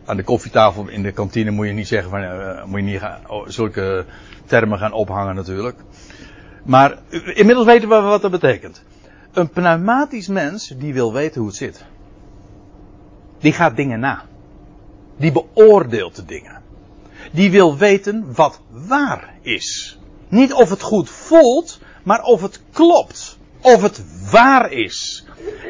aan 0.04 0.16
de 0.16 0.22
koffietafel 0.22 0.88
in 0.88 1.02
de 1.02 1.12
kantine 1.12 1.50
moet 1.50 1.66
je 1.66 1.72
niet 1.72 1.88
zeggen 1.88 2.10
van, 2.10 2.22
uh, 2.22 2.64
moet 2.64 2.78
je 2.78 2.84
niet 2.84 3.02
oh, 3.26 3.48
zulke 3.48 4.04
termen 4.46 4.78
gaan 4.78 4.92
ophangen 4.92 5.34
natuurlijk. 5.34 5.76
Maar 6.68 6.98
inmiddels 7.12 7.66
weten 7.66 7.88
we 7.88 8.00
wat 8.00 8.22
dat 8.22 8.30
betekent. 8.30 8.82
Een 9.32 9.50
pneumatisch 9.50 10.28
mens 10.28 10.68
die 10.76 10.92
wil 10.92 11.12
weten 11.12 11.40
hoe 11.40 11.48
het 11.48 11.58
zit. 11.58 11.84
Die 13.38 13.52
gaat 13.52 13.76
dingen 13.76 14.00
na. 14.00 14.24
Die 15.16 15.32
beoordeelt 15.32 16.16
de 16.16 16.24
dingen. 16.24 16.62
Die 17.32 17.50
wil 17.50 17.76
weten 17.76 18.34
wat 18.34 18.60
waar 18.70 19.34
is. 19.40 19.98
Niet 20.28 20.52
of 20.52 20.70
het 20.70 20.82
goed 20.82 21.10
voelt, 21.10 21.80
maar 22.02 22.22
of 22.22 22.42
het 22.42 22.60
klopt. 22.72 23.38
Of 23.60 23.82
het 23.82 24.02
waar 24.30 24.72
is. 24.72 25.24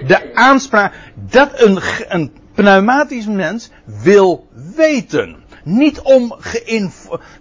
De 0.06 0.34
aanspraak 0.34 0.94
dat 1.14 1.50
een, 1.60 1.78
een 2.08 2.32
pneumatisch 2.54 3.26
mens 3.26 3.70
wil 3.84 4.48
weten. 4.76 5.36
Niet 5.68 6.00
om, 6.00 6.34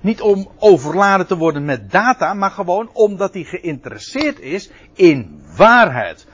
niet 0.02 0.22
om 0.22 0.48
overladen 0.60 1.28
te 1.28 1.38
worden 1.38 1.66
met 1.66 1.92
data, 1.92 2.34
maar 2.34 2.52
gewoon 2.52 2.90
omdat 2.94 3.34
hij 3.34 3.44
geïnteresseerd 3.44 4.40
is 4.40 4.70
in 4.94 5.42
waarheid. 5.56 6.28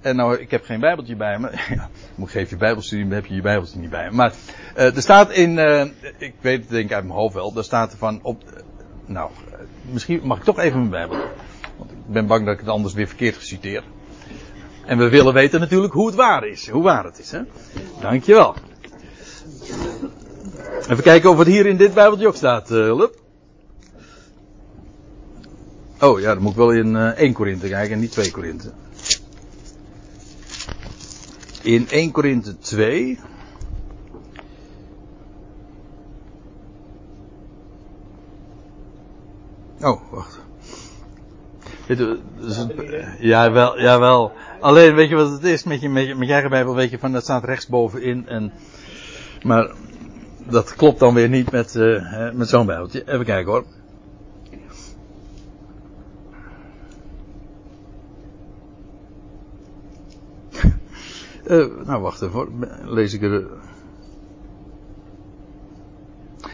En 0.00 0.16
nou, 0.16 0.38
ik 0.38 0.50
heb 0.50 0.64
geen 0.64 0.80
bijbeltje 0.80 1.16
bij 1.16 1.38
me. 1.38 1.50
Ja, 1.74 1.88
moet 2.14 2.30
geef 2.30 2.50
je 2.50 2.56
bijbelstudie, 2.56 3.04
dan 3.04 3.14
heb 3.14 3.26
je 3.26 3.34
je 3.34 3.40
bijbeltje 3.40 3.78
niet 3.78 3.90
bij 3.90 4.10
me. 4.10 4.16
Maar 4.16 4.32
uh, 4.76 4.96
er 4.96 5.02
staat 5.02 5.30
in, 5.30 5.56
uh, 5.56 5.84
ik 6.18 6.34
weet 6.40 6.60
het 6.60 6.68
denk 6.68 6.84
ik 6.84 6.92
uit 6.92 7.04
mijn 7.04 7.18
hoofd 7.18 7.34
wel, 7.34 7.56
er 7.56 7.64
staat 7.64 7.92
er 7.92 7.98
van 7.98 8.20
op, 8.22 8.42
nou, 9.06 9.30
misschien 9.90 10.20
mag 10.22 10.38
ik 10.38 10.44
toch 10.44 10.58
even 10.58 10.78
mijn 10.78 10.90
Bijbel. 10.90 11.16
Want 11.78 11.90
ik 11.90 11.96
ben 12.06 12.26
bang 12.26 12.44
dat 12.44 12.54
ik 12.54 12.60
het 12.60 12.68
anders 12.68 12.94
weer 12.94 13.06
verkeerd 13.08 13.36
geciteer. 13.36 13.82
En 14.86 14.98
we 14.98 15.08
willen 15.08 15.34
weten 15.34 15.60
natuurlijk 15.60 15.92
hoe 15.92 16.06
het 16.06 16.14
waar 16.14 16.46
is. 16.46 16.68
Hoe 16.68 16.82
waar 16.82 17.04
het 17.04 17.18
is, 17.18 17.30
hè? 17.30 17.40
Dankjewel. 18.00 18.54
Even 20.88 21.02
kijken 21.02 21.30
of 21.30 21.38
het 21.38 21.46
hier 21.46 21.66
in 21.66 21.76
dit 21.76 21.94
Bijbeltje 21.94 22.26
ook 22.26 22.36
staat, 22.36 22.70
uh, 22.70 22.96
Lup. 22.96 23.22
Oh 26.00 26.20
ja, 26.20 26.34
dan 26.34 26.42
moet 26.42 26.50
ik 26.50 26.56
wel 26.56 26.72
in 26.72 26.94
uh, 26.94 27.06
1 27.06 27.32
Korinthe 27.32 27.68
kijken 27.68 27.94
en 27.94 28.00
niet 28.00 28.12
2 28.12 28.30
Korinthe. 28.30 28.72
In 31.62 31.88
1 31.88 32.10
Korinthe 32.10 32.58
2. 32.58 33.18
Oh, 39.80 40.00
wacht. 40.10 40.40
Ja, 43.18 43.52
wel, 43.52 43.80
ja, 43.80 43.98
wel. 43.98 44.32
Alleen, 44.60 44.94
weet 44.94 45.08
je 45.08 45.14
wat 45.14 45.30
het 45.30 45.44
is 45.44 45.64
met 45.64 45.80
je, 45.80 45.88
met 45.88 46.06
je, 46.06 46.14
met 46.14 46.26
je 46.26 46.32
eigen 46.32 46.50
Bijbel? 46.50 46.74
Weet 46.74 46.90
je, 46.90 46.98
van 46.98 47.12
dat 47.12 47.22
staat 47.22 47.44
rechtsbovenin. 47.44 48.28
En, 48.28 48.52
maar 49.42 49.70
dat 50.48 50.74
klopt 50.74 50.98
dan 50.98 51.14
weer 51.14 51.28
niet 51.28 51.50
met, 51.50 51.74
uh, 51.74 52.32
met 52.32 52.48
zo'n 52.48 52.66
Bijbeltje. 52.66 53.08
Even 53.08 53.24
kijken 53.24 53.52
hoor. 53.52 53.64
Uh, 61.46 61.66
nou, 61.86 62.02
wacht 62.02 62.22
even. 62.22 62.68
Lees 62.84 63.12
ik 63.12 63.22
er. 63.22 63.46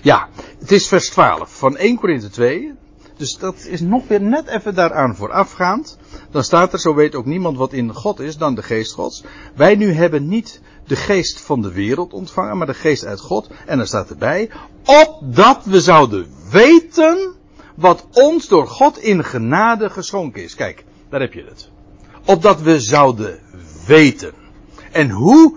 Ja, 0.02 0.28
het 0.58 0.70
is 0.70 0.88
vers 0.88 1.08
12 1.10 1.58
van 1.58 1.76
1 1.76 1.96
Korinthe 1.96 2.30
2. 2.30 2.74
Dus 3.16 3.36
dat 3.38 3.64
is 3.64 3.80
nog 3.80 4.08
weer 4.08 4.22
net 4.22 4.46
even 4.46 4.74
daaraan 4.74 5.16
voorafgaand. 5.16 5.98
Dan 6.30 6.44
staat 6.44 6.72
er, 6.72 6.78
zo 6.78 6.94
weet 6.94 7.14
ook 7.14 7.24
niemand 7.24 7.56
wat 7.56 7.72
in 7.72 7.94
God 7.94 8.20
is 8.20 8.36
dan 8.36 8.54
de 8.54 8.62
geest 8.62 8.92
Gods. 8.92 9.24
Wij 9.54 9.74
nu 9.74 9.92
hebben 9.92 10.28
niet 10.28 10.60
de 10.90 10.96
geest 10.96 11.40
van 11.40 11.62
de 11.62 11.72
wereld 11.72 12.12
ontvangen, 12.12 12.56
maar 12.56 12.66
de 12.66 12.74
geest 12.74 13.04
uit 13.04 13.20
God. 13.20 13.50
En 13.66 13.78
er 13.78 13.86
staat 13.86 14.10
erbij, 14.10 14.50
opdat 14.84 15.64
we 15.64 15.80
zouden 15.80 16.26
weten 16.50 17.34
wat 17.74 18.06
ons 18.12 18.48
door 18.48 18.66
God 18.66 18.98
in 18.98 19.24
genade 19.24 19.90
geschonken 19.90 20.42
is. 20.42 20.54
Kijk, 20.54 20.84
daar 21.08 21.20
heb 21.20 21.32
je 21.32 21.44
het. 21.44 21.70
Opdat 22.24 22.60
we 22.60 22.80
zouden 22.80 23.40
weten. 23.86 24.32
En 24.92 25.10
hoe 25.10 25.56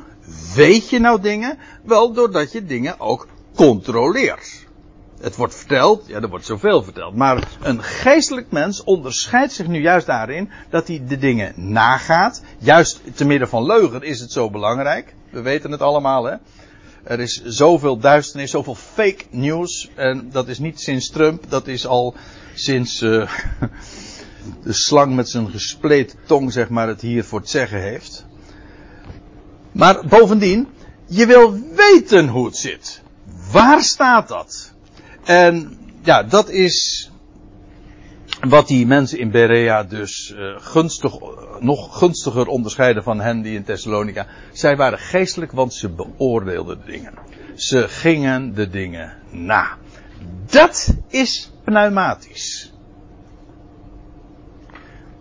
weet 0.56 0.90
je 0.90 1.00
nou 1.00 1.22
dingen? 1.22 1.58
Wel 1.84 2.14
doordat 2.14 2.52
je 2.52 2.66
dingen 2.66 3.00
ook 3.00 3.28
controleert. 3.56 4.63
Het 5.24 5.36
wordt 5.36 5.56
verteld, 5.56 6.08
ja, 6.08 6.22
er 6.22 6.30
wordt 6.30 6.46
zoveel 6.46 6.84
verteld. 6.84 7.16
Maar 7.16 7.48
een 7.62 7.84
geestelijk 7.84 8.52
mens 8.52 8.84
onderscheidt 8.84 9.54
zich 9.54 9.68
nu 9.68 9.82
juist 9.82 10.06
daarin 10.06 10.50
dat 10.70 10.88
hij 10.88 11.04
de 11.08 11.18
dingen 11.18 11.54
nagaat. 11.56 12.42
Juist 12.58 13.02
te 13.14 13.26
midden 13.26 13.48
van 13.48 13.66
leugen 13.66 14.02
is 14.02 14.20
het 14.20 14.32
zo 14.32 14.50
belangrijk. 14.50 15.16
We 15.30 15.42
weten 15.42 15.72
het 15.72 15.82
allemaal, 15.82 16.24
hè. 16.24 16.36
Er 17.04 17.20
is 17.20 17.44
zoveel 17.44 17.98
duisternis, 17.98 18.52
zoveel 18.52 18.76
fake 18.76 19.24
news. 19.30 19.90
En 19.96 20.30
dat 20.32 20.48
is 20.48 20.60
niet 20.60 20.82
sinds 20.82 21.10
Trump, 21.10 21.50
dat 21.50 21.68
is 21.68 21.88
al 21.88 22.16
sinds 22.54 23.02
uh, 23.02 23.32
de 24.64 24.74
slang 24.74 25.16
met 25.16 25.30
zijn 25.30 25.50
gespleten 25.50 26.20
tong, 26.26 26.52
zeg 26.52 26.70
maar, 26.70 26.88
het 26.88 27.02
hier 27.02 27.24
voor 27.24 27.40
het 27.40 27.50
zeggen 27.50 27.82
heeft. 27.82 28.26
Maar 29.72 30.06
bovendien, 30.08 30.68
je 31.06 31.26
wil 31.26 31.60
weten 31.76 32.28
hoe 32.28 32.46
het 32.46 32.58
zit. 32.58 33.02
Waar 33.52 33.82
staat 33.82 34.28
dat? 34.28 34.73
En 35.24 35.78
ja, 36.02 36.24
dat 36.24 36.50
is 36.50 37.10
wat 38.42 38.68
die 38.68 38.88
mensen 38.88 39.20
in 39.20 39.32
Berea 39.32 39.84
dus 39.84 40.34
uh, 40.36 40.56
gunstig, 40.58 41.14
nog 41.60 41.98
gunstiger 41.98 42.48
onderscheiden 42.48 43.04
van 43.04 43.20
hen 43.20 43.42
die 43.42 43.56
in 43.56 43.64
Thessalonica. 43.64 44.28
Zij 44.52 44.76
waren 44.76 45.00
geestelijk, 45.00 45.52
want 45.52 45.74
ze 45.74 45.90
beoordeelden 45.90 46.80
de 46.86 46.92
dingen. 46.92 47.14
Ze 47.56 47.88
gingen 47.88 48.54
de 48.54 48.70
dingen 48.70 49.14
na. 49.30 49.78
Dat 50.46 50.96
is 51.08 51.52
pneumatisch. 51.64 52.74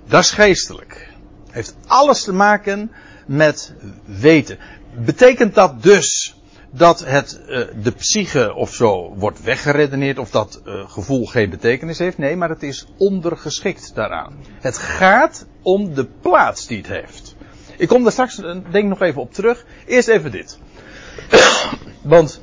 Dat 0.06 0.20
is 0.20 0.30
geestelijk. 0.30 1.08
Heeft 1.50 1.76
alles 1.86 2.22
te 2.22 2.32
maken 2.32 2.90
met 3.26 3.74
weten. 4.04 4.58
Betekent 5.04 5.54
dat 5.54 5.82
dus 5.82 6.36
dat 6.74 7.04
het, 7.04 7.40
uh, 7.48 7.60
de 7.82 7.90
psyche 7.90 8.54
of 8.54 8.74
zo 8.74 9.14
wordt 9.16 9.42
weggeredeneerd 9.42 10.18
of 10.18 10.30
dat 10.30 10.62
uh, 10.66 10.90
gevoel 10.90 11.26
geen 11.26 11.50
betekenis 11.50 11.98
heeft. 11.98 12.18
Nee, 12.18 12.36
maar 12.36 12.48
het 12.48 12.62
is 12.62 12.86
ondergeschikt 12.96 13.94
daaraan. 13.94 14.36
Het 14.60 14.78
gaat 14.78 15.46
om 15.62 15.94
de 15.94 16.06
plaats 16.20 16.66
die 16.66 16.78
het 16.78 16.86
heeft. 16.86 17.36
Ik 17.76 17.88
kom 17.88 18.02
daar 18.02 18.12
straks 18.12 18.38
uh, 18.38 18.56
denk 18.70 18.88
nog 18.88 19.00
even 19.00 19.20
op 19.20 19.32
terug. 19.32 19.64
Eerst 19.86 20.08
even 20.08 20.30
dit. 20.30 20.58
Want 22.02 22.40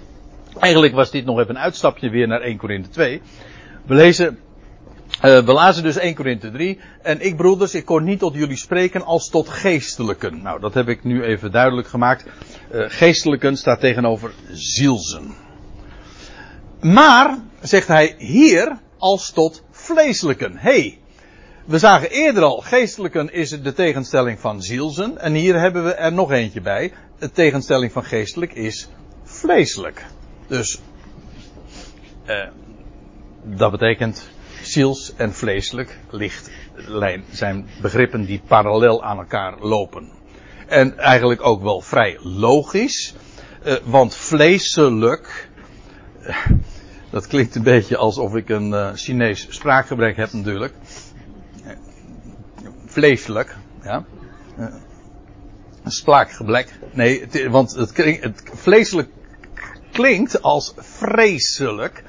eigenlijk 0.59 0.93
was 0.93 1.11
dit 1.11 1.25
nog 1.25 1.39
even 1.39 1.55
een 1.55 1.61
uitstapje 1.61 2.09
weer 2.09 2.27
naar 2.27 2.41
1 2.41 2.57
Korinthe 2.57 2.89
2. 2.89 3.21
We 3.85 3.93
lezen 3.93 4.39
uh, 5.23 5.39
we 5.39 5.51
lazen 5.51 5.83
dus 5.83 5.97
1 5.97 6.15
Korinthe 6.15 6.51
3. 6.51 6.79
En 7.01 7.21
ik 7.21 7.37
broeders, 7.37 7.73
ik 7.73 7.85
kon 7.85 8.03
niet 8.03 8.19
tot 8.19 8.33
jullie 8.33 8.57
spreken 8.57 9.05
als 9.05 9.29
tot 9.29 9.49
geestelijken. 9.49 10.41
Nou, 10.41 10.59
dat 10.59 10.73
heb 10.73 10.87
ik 10.87 11.03
nu 11.03 11.23
even 11.23 11.51
duidelijk 11.51 11.87
gemaakt. 11.87 12.25
Uh, 12.71 12.85
geestelijken 12.87 13.57
staat 13.57 13.79
tegenover 13.79 14.31
zielsen. 14.51 15.35
Maar, 16.81 17.37
zegt 17.61 17.87
hij 17.87 18.15
hier, 18.17 18.77
als 18.97 19.31
tot 19.31 19.63
vleeselijken. 19.71 20.57
hey, 20.57 20.99
we 21.65 21.77
zagen 21.77 22.09
eerder 22.09 22.43
al, 22.43 22.57
geestelijken 22.57 23.33
is 23.33 23.49
de 23.49 23.73
tegenstelling 23.73 24.39
van 24.39 24.61
zielsen. 24.61 25.17
En 25.17 25.33
hier 25.33 25.59
hebben 25.59 25.83
we 25.83 25.93
er 25.93 26.13
nog 26.13 26.31
eentje 26.31 26.61
bij. 26.61 26.93
De 27.19 27.31
tegenstelling 27.31 27.91
van 27.91 28.03
geestelijk 28.03 28.53
is 28.53 28.89
vleeselijk. 29.23 30.05
Dus, 30.47 30.79
uh, 32.25 32.47
dat 33.43 33.71
betekent 33.71 34.29
ziels 34.71 35.13
en 35.15 35.33
vleeselijk 35.33 35.97
licht 36.09 36.49
zijn 37.31 37.67
begrippen 37.81 38.25
die 38.25 38.41
parallel 38.47 39.03
aan 39.03 39.17
elkaar 39.17 39.59
lopen. 39.59 40.09
En 40.67 40.97
eigenlijk 40.97 41.45
ook 41.45 41.61
wel 41.61 41.81
vrij 41.81 42.17
logisch, 42.21 43.13
uh, 43.65 43.75
want 43.83 44.15
vleeselijk, 44.15 45.49
uh, 46.27 46.37
dat 47.09 47.27
klinkt 47.27 47.55
een 47.55 47.63
beetje 47.63 47.97
alsof 47.97 48.35
ik 48.35 48.49
een 48.49 48.69
uh, 48.69 48.89
Chinees 48.93 49.47
spraakgebrek 49.49 50.15
heb 50.15 50.33
natuurlijk. 50.33 50.73
Vleeselijk, 52.85 53.55
ja. 53.83 54.05
Een 55.83 55.91
splaakgeblek. 55.91 56.79
Nee, 56.91 57.27
want 57.49 57.71
het, 57.71 57.91
klinkt, 57.91 58.23
het 58.23 58.43
vleeselijk 58.53 59.09
klinkt 59.91 60.41
als 60.41 60.73
vreselijk. 60.77 62.03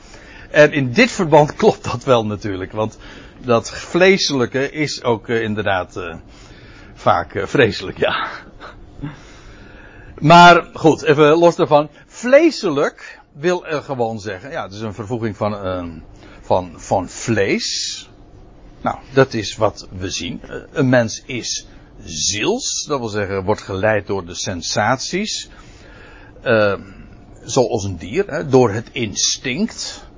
En 0.50 0.72
in 0.72 0.92
dit 0.92 1.10
verband 1.10 1.54
klopt 1.60 1.84
dat 1.84 2.04
wel 2.04 2.26
natuurlijk. 2.26 2.72
Want 2.72 2.98
dat 3.38 3.70
vleeselijke 3.70 4.70
is 4.70 5.02
ook 5.02 5.28
uh, 5.28 5.42
inderdaad 5.42 5.96
uh, 5.96 6.16
vaak 6.94 7.34
uh, 7.34 7.46
vreselijk, 7.46 7.98
ja. 7.98 8.26
Maar 10.18 10.66
goed, 10.72 11.02
even 11.02 11.38
los 11.38 11.56
daarvan. 11.56 11.88
Vleeselijk 12.06 13.20
wil 13.32 13.64
gewoon 13.66 14.20
zeggen, 14.20 14.50
ja, 14.50 14.62
het 14.62 14.72
is 14.72 14.80
een 14.80 14.94
vervoeging 14.94 15.36
van, 15.36 16.02
van, 16.40 16.72
van 16.76 17.08
vlees. 17.08 18.08
Nou, 18.82 18.98
dat 19.12 19.34
is 19.34 19.56
wat 19.56 19.88
we 19.98 20.10
zien. 20.10 20.40
Een 20.72 20.88
mens 20.88 21.22
is 21.26 21.66
ziels, 22.04 22.84
dat 22.88 22.98
wil 22.98 23.08
zeggen, 23.08 23.44
wordt 23.44 23.62
geleid 23.62 24.06
door 24.06 24.26
de 24.26 24.34
sensaties. 24.34 25.48
zoals 27.44 27.84
een 27.84 27.96
dier, 27.96 28.26
hè, 28.26 28.46
door 28.46 28.70
het 28.70 28.88
instinct 28.92 30.09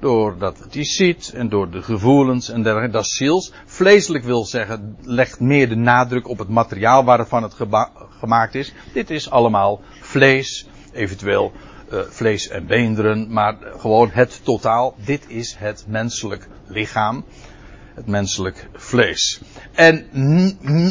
doordat 0.00 0.58
het 0.58 0.72
die 0.72 0.84
ziet 0.84 1.32
en 1.34 1.48
door 1.48 1.70
de 1.70 1.82
gevoelens 1.82 2.48
en 2.48 2.62
dergelijke. 2.62 2.92
Dat 2.92 3.06
ziels. 3.06 3.52
Vleeselijk 3.66 4.24
wil 4.24 4.44
zeggen, 4.44 4.96
legt 5.02 5.40
meer 5.40 5.68
de 5.68 5.76
nadruk 5.76 6.28
op 6.28 6.38
het 6.38 6.48
materiaal 6.48 7.04
waarvan 7.04 7.42
het 7.42 7.54
gemaakt 8.18 8.54
is. 8.54 8.72
Dit 8.92 9.10
is 9.10 9.30
allemaal 9.30 9.80
vlees, 10.00 10.66
eventueel 10.92 11.52
uh, 11.92 12.00
vlees 12.08 12.48
en 12.48 12.66
beenderen, 12.66 13.32
maar 13.32 13.56
gewoon 13.76 14.10
het 14.12 14.40
totaal. 14.44 14.94
Dit 15.04 15.24
is 15.28 15.56
het 15.58 15.84
menselijk 15.86 16.48
lichaam. 16.66 17.24
Het 17.94 18.06
menselijk 18.06 18.68
vlees. 18.72 19.40
En 19.72 20.06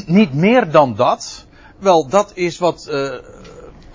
niet 0.05 0.33
meer 0.33 0.71
dan 0.71 0.95
dat. 0.95 1.45
Wel, 1.79 2.07
dat 2.07 2.31
is 2.35 2.57
wat 2.57 2.87
uh, 2.89 3.13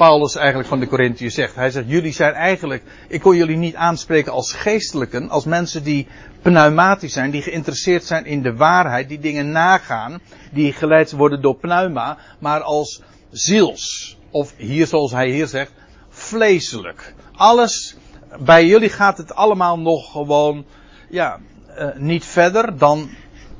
Paulus 0.03 0.35
eigenlijk 0.37 0.69
van 0.69 0.81
de 0.81 0.87
Corinthiërs 0.87 1.35
zegt. 1.35 1.55
Hij 1.55 1.71
zegt, 1.71 1.89
jullie 1.89 2.13
zijn 2.13 2.33
eigenlijk, 2.33 2.83
ik 3.09 3.21
kon 3.21 3.37
jullie 3.37 3.57
niet 3.57 3.75
aanspreken 3.75 4.33
als 4.33 4.53
geestelijken, 4.53 5.31
als 5.31 5.45
mensen 5.45 5.83
die 5.83 6.07
pneumatisch 6.43 7.13
zijn, 7.13 7.31
die 7.31 7.43
geïnteresseerd 7.43 8.05
zijn 8.05 8.25
in 8.25 8.43
de 8.43 8.57
waarheid, 8.57 9.09
die 9.09 9.19
dingen 9.19 9.51
nagaan, 9.51 10.21
die 10.51 10.73
geleid 10.73 11.13
worden 11.13 11.43
door 11.43 11.57
pneuma, 11.57 12.19
maar 12.39 12.61
als 12.61 13.03
ziels. 13.31 14.17
Of 14.31 14.55
hier 14.57 14.87
zoals 14.87 15.13
hij 15.13 15.29
hier 15.29 15.47
zegt, 15.47 15.73
vleeselijk. 16.09 17.15
Alles, 17.37 17.97
bij 18.39 18.67
jullie 18.67 18.91
gaat 18.91 19.19
het 19.19 19.35
allemaal 19.35 19.79
nog 19.79 20.13
gewoon, 20.13 20.65
ja, 21.11 21.39
uh, 21.79 21.87
niet 21.97 22.25
verder 22.25 22.79
dan 22.79 23.11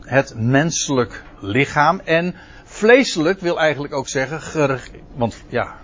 het 0.01 0.35
menselijk 0.37 1.23
lichaam. 1.41 2.01
En 2.05 2.35
vleeselijk 2.65 3.41
wil 3.41 3.59
eigenlijk 3.59 3.95
ook 3.95 4.09
zeggen, 4.09 4.81
want 5.15 5.43
ja, 5.49 5.81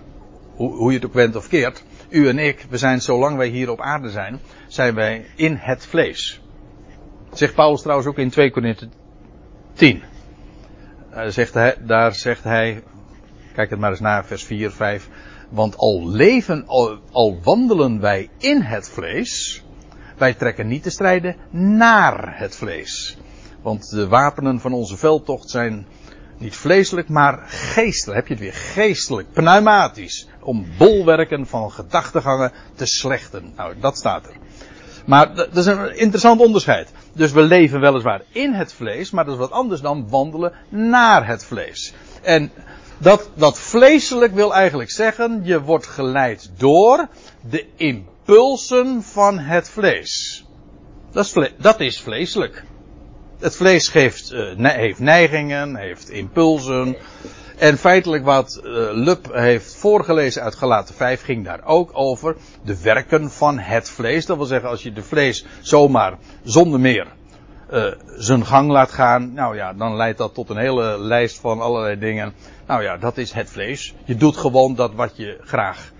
hoe, 0.67 0.91
je 0.91 0.97
het 0.97 1.05
ook 1.05 1.13
went 1.13 1.35
of 1.35 1.47
keert. 1.47 1.83
u 2.09 2.27
en 2.27 2.37
ik, 2.37 2.65
we 2.69 2.77
zijn 2.77 3.01
zolang 3.01 3.37
wij 3.37 3.47
hier 3.47 3.69
op 3.71 3.81
aarde 3.81 4.09
zijn, 4.09 4.39
zijn 4.67 4.95
wij 4.95 5.25
in 5.35 5.55
het 5.55 5.85
vlees. 5.85 6.41
zegt 7.33 7.55
Paulus 7.55 7.81
trouwens 7.81 8.07
ook 8.07 8.17
in 8.17 8.29
2 8.29 8.51
Korinthe 8.51 8.89
10. 9.73 10.03
Daar 11.11 11.31
zegt, 11.31 11.53
hij, 11.53 11.75
daar 11.85 12.13
zegt 12.13 12.43
hij, 12.43 12.83
kijk 13.53 13.69
het 13.69 13.79
maar 13.79 13.89
eens 13.89 13.99
na, 13.99 14.23
vers 14.23 14.43
4, 14.43 14.71
5. 14.71 15.09
Want 15.49 15.77
al 15.77 16.09
leven, 16.09 16.67
al, 16.67 16.99
al 17.11 17.39
wandelen 17.43 17.99
wij 17.99 18.29
in 18.37 18.61
het 18.61 18.89
vlees, 18.89 19.63
wij 20.17 20.33
trekken 20.33 20.67
niet 20.67 20.83
te 20.83 20.89
strijden 20.89 21.35
naar 21.51 22.39
het 22.39 22.55
vlees. 22.55 23.17
Want 23.61 23.89
de 23.89 24.07
wapenen 24.07 24.59
van 24.59 24.73
onze 24.73 24.97
veldtocht 24.97 25.49
zijn 25.49 25.85
niet 26.39 26.55
vleeselijk, 26.55 27.09
maar 27.09 27.43
geestelijk. 27.47 28.19
Heb 28.19 28.27
je 28.27 28.33
het 28.33 28.43
weer? 28.43 28.53
Geestelijk, 28.53 29.33
pneumatisch. 29.33 30.27
Om 30.39 30.65
bolwerken 30.77 31.47
van 31.47 31.71
gedachtegangen 31.71 32.51
te 32.75 32.85
slechten. 32.85 33.53
Nou, 33.55 33.73
dat 33.79 33.97
staat 33.97 34.25
er. 34.25 34.33
Maar 35.05 35.35
dat 35.35 35.57
is 35.57 35.65
een 35.65 35.97
interessant 35.97 36.41
onderscheid. 36.41 36.91
Dus 37.13 37.31
we 37.31 37.41
leven 37.41 37.79
weliswaar 37.79 38.21
in 38.31 38.53
het 38.53 38.73
vlees, 38.73 39.11
maar 39.11 39.25
dat 39.25 39.33
is 39.33 39.39
wat 39.39 39.51
anders 39.51 39.81
dan 39.81 40.09
wandelen 40.09 40.53
naar 40.69 41.27
het 41.27 41.45
vlees. 41.45 41.93
En 42.21 42.51
dat, 42.97 43.29
dat 43.33 43.59
vleeselijk 43.59 44.33
wil 44.33 44.53
eigenlijk 44.53 44.91
zeggen, 44.91 45.41
je 45.43 45.61
wordt 45.61 45.87
geleid 45.87 46.51
door 46.57 47.07
de 47.49 47.65
impulsen 47.75 49.03
van 49.03 49.39
het 49.39 49.69
vlees. 49.69 50.45
Dat 51.11 51.51
dat 51.57 51.79
is 51.79 52.01
vleeselijk. 52.01 52.63
Het 53.39 53.55
vlees 53.55 53.87
geeft, 53.87 54.31
uh, 54.31 54.69
heeft 54.69 54.99
neigingen, 54.99 55.75
heeft 55.75 56.09
impulsen. 56.09 56.95
En 57.57 57.77
feitelijk 57.77 58.23
wat 58.23 58.61
uh, 58.63 58.71
Lub 58.91 59.33
heeft 59.33 59.75
voorgelezen 59.75 60.41
uit 60.43 60.55
Galaten 60.55 60.95
5 60.95 61.23
ging 61.23 61.45
daar 61.45 61.65
ook 61.65 61.89
over. 61.93 62.35
De 62.63 62.81
werken 62.81 63.31
van 63.31 63.59
het 63.59 63.89
vlees. 63.89 64.25
Dat 64.25 64.37
wil 64.37 64.45
zeggen 64.45 64.69
als 64.69 64.83
je 64.83 64.93
de 64.93 65.03
vlees 65.03 65.45
zomaar 65.61 66.17
zonder 66.43 66.79
meer 66.79 67.07
uh, 67.73 67.85
zijn 68.17 68.45
gang 68.45 68.71
laat 68.71 68.91
gaan. 68.91 69.33
Nou 69.33 69.55
ja, 69.55 69.73
dan 69.73 69.95
leidt 69.95 70.17
dat 70.17 70.33
tot 70.33 70.49
een 70.49 70.57
hele 70.57 70.99
lijst 70.99 71.39
van 71.39 71.61
allerlei 71.61 71.99
dingen. 71.99 72.33
Nou 72.67 72.83
ja, 72.83 72.97
dat 72.97 73.17
is 73.17 73.31
het 73.31 73.49
vlees. 73.49 73.93
Je 74.05 74.15
doet 74.15 74.37
gewoon 74.37 74.75
dat 74.75 74.93
wat 74.93 75.17
je 75.17 75.37
graag, 75.41 75.91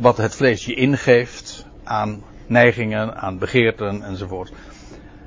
wat 0.00 0.16
het 0.16 0.34
vlees 0.34 0.64
je 0.64 0.74
ingeeft 0.74 1.66
aan 1.84 2.22
neigingen, 2.46 3.16
aan 3.16 3.38
begeerten 3.38 4.02
enzovoort. 4.02 4.52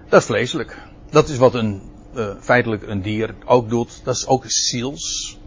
Dat 0.09 0.19
is 0.19 0.25
vleeselijk. 0.25 0.77
Dat 1.13 1.29
is 1.29 1.37
wat 1.37 1.53
een, 1.53 1.81
uh, 2.15 2.29
feitelijk 2.39 2.87
een 2.87 3.01
dier 3.01 3.35
ook 3.45 3.69
doet. 3.69 4.01
Dat 4.03 4.15
is 4.15 4.27
ook 4.27 4.43
ziels. 4.47 5.37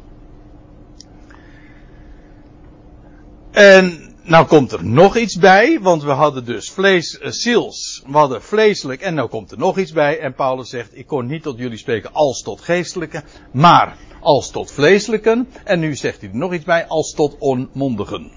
En 3.50 4.14
nou 4.22 4.46
komt 4.46 4.72
er 4.72 4.84
nog 4.84 5.16
iets 5.16 5.38
bij, 5.38 5.80
want 5.80 6.02
we 6.02 6.10
hadden 6.10 6.44
dus 6.44 6.70
vlees, 6.70 7.18
uh, 7.44 7.70
we 8.06 8.12
hadden 8.12 8.42
vleeselijk 8.42 9.00
en 9.00 9.14
nou 9.14 9.28
komt 9.28 9.50
er 9.50 9.58
nog 9.58 9.78
iets 9.78 9.92
bij. 9.92 10.18
En 10.18 10.34
Paulus 10.34 10.68
zegt, 10.68 10.98
ik 10.98 11.06
kon 11.06 11.26
niet 11.26 11.42
tot 11.42 11.58
jullie 11.58 11.78
spreken 11.78 12.12
als 12.12 12.42
tot 12.42 12.60
geestelijke, 12.60 13.22
maar 13.52 13.96
als 14.20 14.50
tot 14.50 14.72
vleeselijken. 14.72 15.48
En 15.64 15.80
nu 15.80 15.94
zegt 15.94 16.20
hij 16.20 16.30
er 16.30 16.36
nog 16.36 16.54
iets 16.54 16.64
bij, 16.64 16.86
als 16.86 17.12
tot 17.12 17.36
onmondigen. 17.38 18.30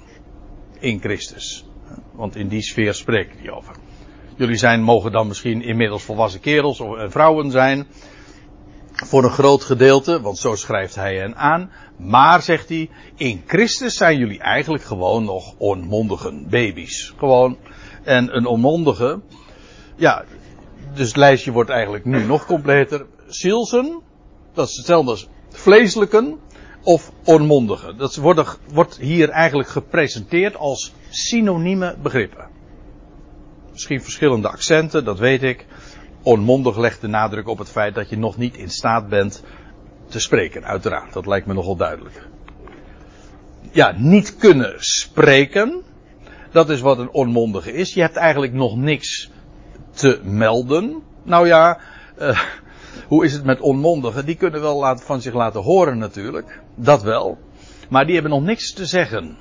In 0.79 0.99
Christus. 0.99 1.65
Want 2.11 2.35
in 2.35 2.47
die 2.47 2.61
sfeer 2.61 2.93
spreekt 2.93 3.39
hij 3.39 3.51
over. 3.51 3.75
Jullie 4.39 4.57
zijn, 4.57 4.81
mogen 4.81 5.11
dan 5.11 5.27
misschien 5.27 5.61
inmiddels 5.61 6.03
volwassen 6.03 6.39
kerels 6.39 6.79
of 6.79 7.11
vrouwen 7.11 7.51
zijn. 7.51 7.87
Voor 8.93 9.23
een 9.23 9.29
groot 9.29 9.63
gedeelte, 9.63 10.21
want 10.21 10.37
zo 10.37 10.55
schrijft 10.55 10.95
hij 10.95 11.15
hen 11.15 11.35
aan. 11.35 11.71
Maar, 11.97 12.41
zegt 12.41 12.69
hij, 12.69 12.89
in 13.15 13.43
Christus 13.47 13.93
zijn 13.93 14.17
jullie 14.17 14.39
eigenlijk 14.39 14.83
gewoon 14.83 15.23
nog 15.23 15.53
onmondigen, 15.57 16.49
baby's. 16.49 17.13
Gewoon. 17.17 17.57
En 18.03 18.35
een 18.35 18.45
onmondige, 18.45 19.21
ja, 19.95 20.23
dus 20.93 21.07
het 21.07 21.17
lijstje 21.17 21.51
wordt 21.51 21.69
eigenlijk 21.69 22.05
nu 22.05 22.25
nog 22.25 22.45
completer. 22.45 23.05
Zielsen, 23.27 24.01
dat 24.53 24.69
is 24.69 24.75
hetzelfde 24.75 25.11
als 25.11 25.27
vleeselijken 25.49 26.39
of 26.83 27.11
onmondigen. 27.23 27.97
Dat 27.97 28.15
wordt, 28.15 28.59
wordt 28.73 28.97
hier 28.97 29.29
eigenlijk 29.29 29.69
gepresenteerd 29.69 30.55
als 30.55 30.93
synonieme 31.09 31.95
begrippen. 32.01 32.58
Misschien 33.79 34.03
verschillende 34.03 34.49
accenten, 34.49 35.05
dat 35.05 35.19
weet 35.19 35.43
ik. 35.43 35.65
Onmondig 36.21 36.77
legt 36.77 37.01
de 37.01 37.07
nadruk 37.07 37.47
op 37.47 37.57
het 37.57 37.69
feit 37.69 37.95
dat 37.95 38.09
je 38.09 38.17
nog 38.17 38.37
niet 38.37 38.57
in 38.57 38.69
staat 38.69 39.09
bent 39.09 39.43
te 40.07 40.19
spreken, 40.19 40.65
uiteraard. 40.65 41.13
Dat 41.13 41.25
lijkt 41.25 41.47
me 41.47 41.53
nogal 41.53 41.75
duidelijk. 41.75 42.27
Ja, 43.71 43.93
niet 43.97 44.35
kunnen 44.35 44.73
spreken. 44.77 45.83
Dat 46.51 46.69
is 46.69 46.81
wat 46.81 46.97
een 46.97 47.11
onmondige 47.11 47.73
is. 47.73 47.93
Je 47.93 48.01
hebt 48.01 48.15
eigenlijk 48.15 48.53
nog 48.53 48.75
niks 48.75 49.29
te 49.91 50.19
melden. 50.23 51.03
Nou 51.23 51.47
ja, 51.47 51.79
uh, 52.21 52.39
hoe 53.07 53.25
is 53.25 53.33
het 53.33 53.43
met 53.43 53.59
onmondigen? 53.59 54.25
Die 54.25 54.35
kunnen 54.35 54.61
wel 54.61 54.97
van 54.97 55.21
zich 55.21 55.33
laten 55.33 55.61
horen 55.61 55.97
natuurlijk. 55.97 56.61
Dat 56.75 57.03
wel. 57.03 57.37
Maar 57.89 58.05
die 58.05 58.13
hebben 58.13 58.31
nog 58.31 58.43
niks 58.43 58.73
te 58.73 58.85
zeggen. 58.85 59.37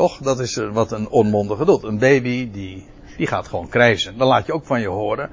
Toch? 0.00 0.18
Dat 0.18 0.40
is 0.40 0.56
wat 0.56 0.92
een 0.92 1.08
onmondige 1.08 1.64
doet. 1.64 1.82
Een 1.82 1.98
baby 1.98 2.50
die, 2.50 2.86
die 3.16 3.26
gaat 3.26 3.48
gewoon 3.48 3.68
krijzen. 3.68 4.18
Dan 4.18 4.26
laat 4.26 4.46
je 4.46 4.52
ook 4.52 4.66
van 4.66 4.80
je 4.80 4.88
horen. 4.88 5.30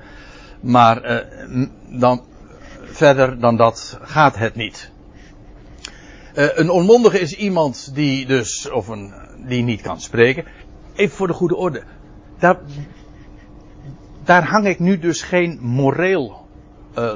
Maar 0.60 1.26
uh, 1.50 1.68
dan, 2.00 2.22
verder 2.84 3.40
dan 3.40 3.58
dat 3.58 4.00
gaat 4.02 4.38
het 4.38 4.56
niet. 4.56 4.92
Uh, 6.36 6.46
een 6.54 6.70
onmondige 6.70 7.20
is 7.20 7.36
iemand 7.36 7.96
die 7.96 8.26
dus, 8.26 8.70
of 8.70 8.88
een, 8.88 9.14
die 9.48 9.64
niet 9.64 9.82
kan 9.82 10.02
spreken. 10.02 10.46
Even 10.96 11.16
voor 11.16 11.28
de 11.28 11.34
goede 11.34 11.56
orde. 11.56 11.84
Daar, 12.40 12.60
daar 14.24 14.44
hang 14.48 14.68
ik 14.68 14.80
nu 14.80 15.00
dus 15.00 15.22
geen 15.22 15.60
moreel 15.62 16.48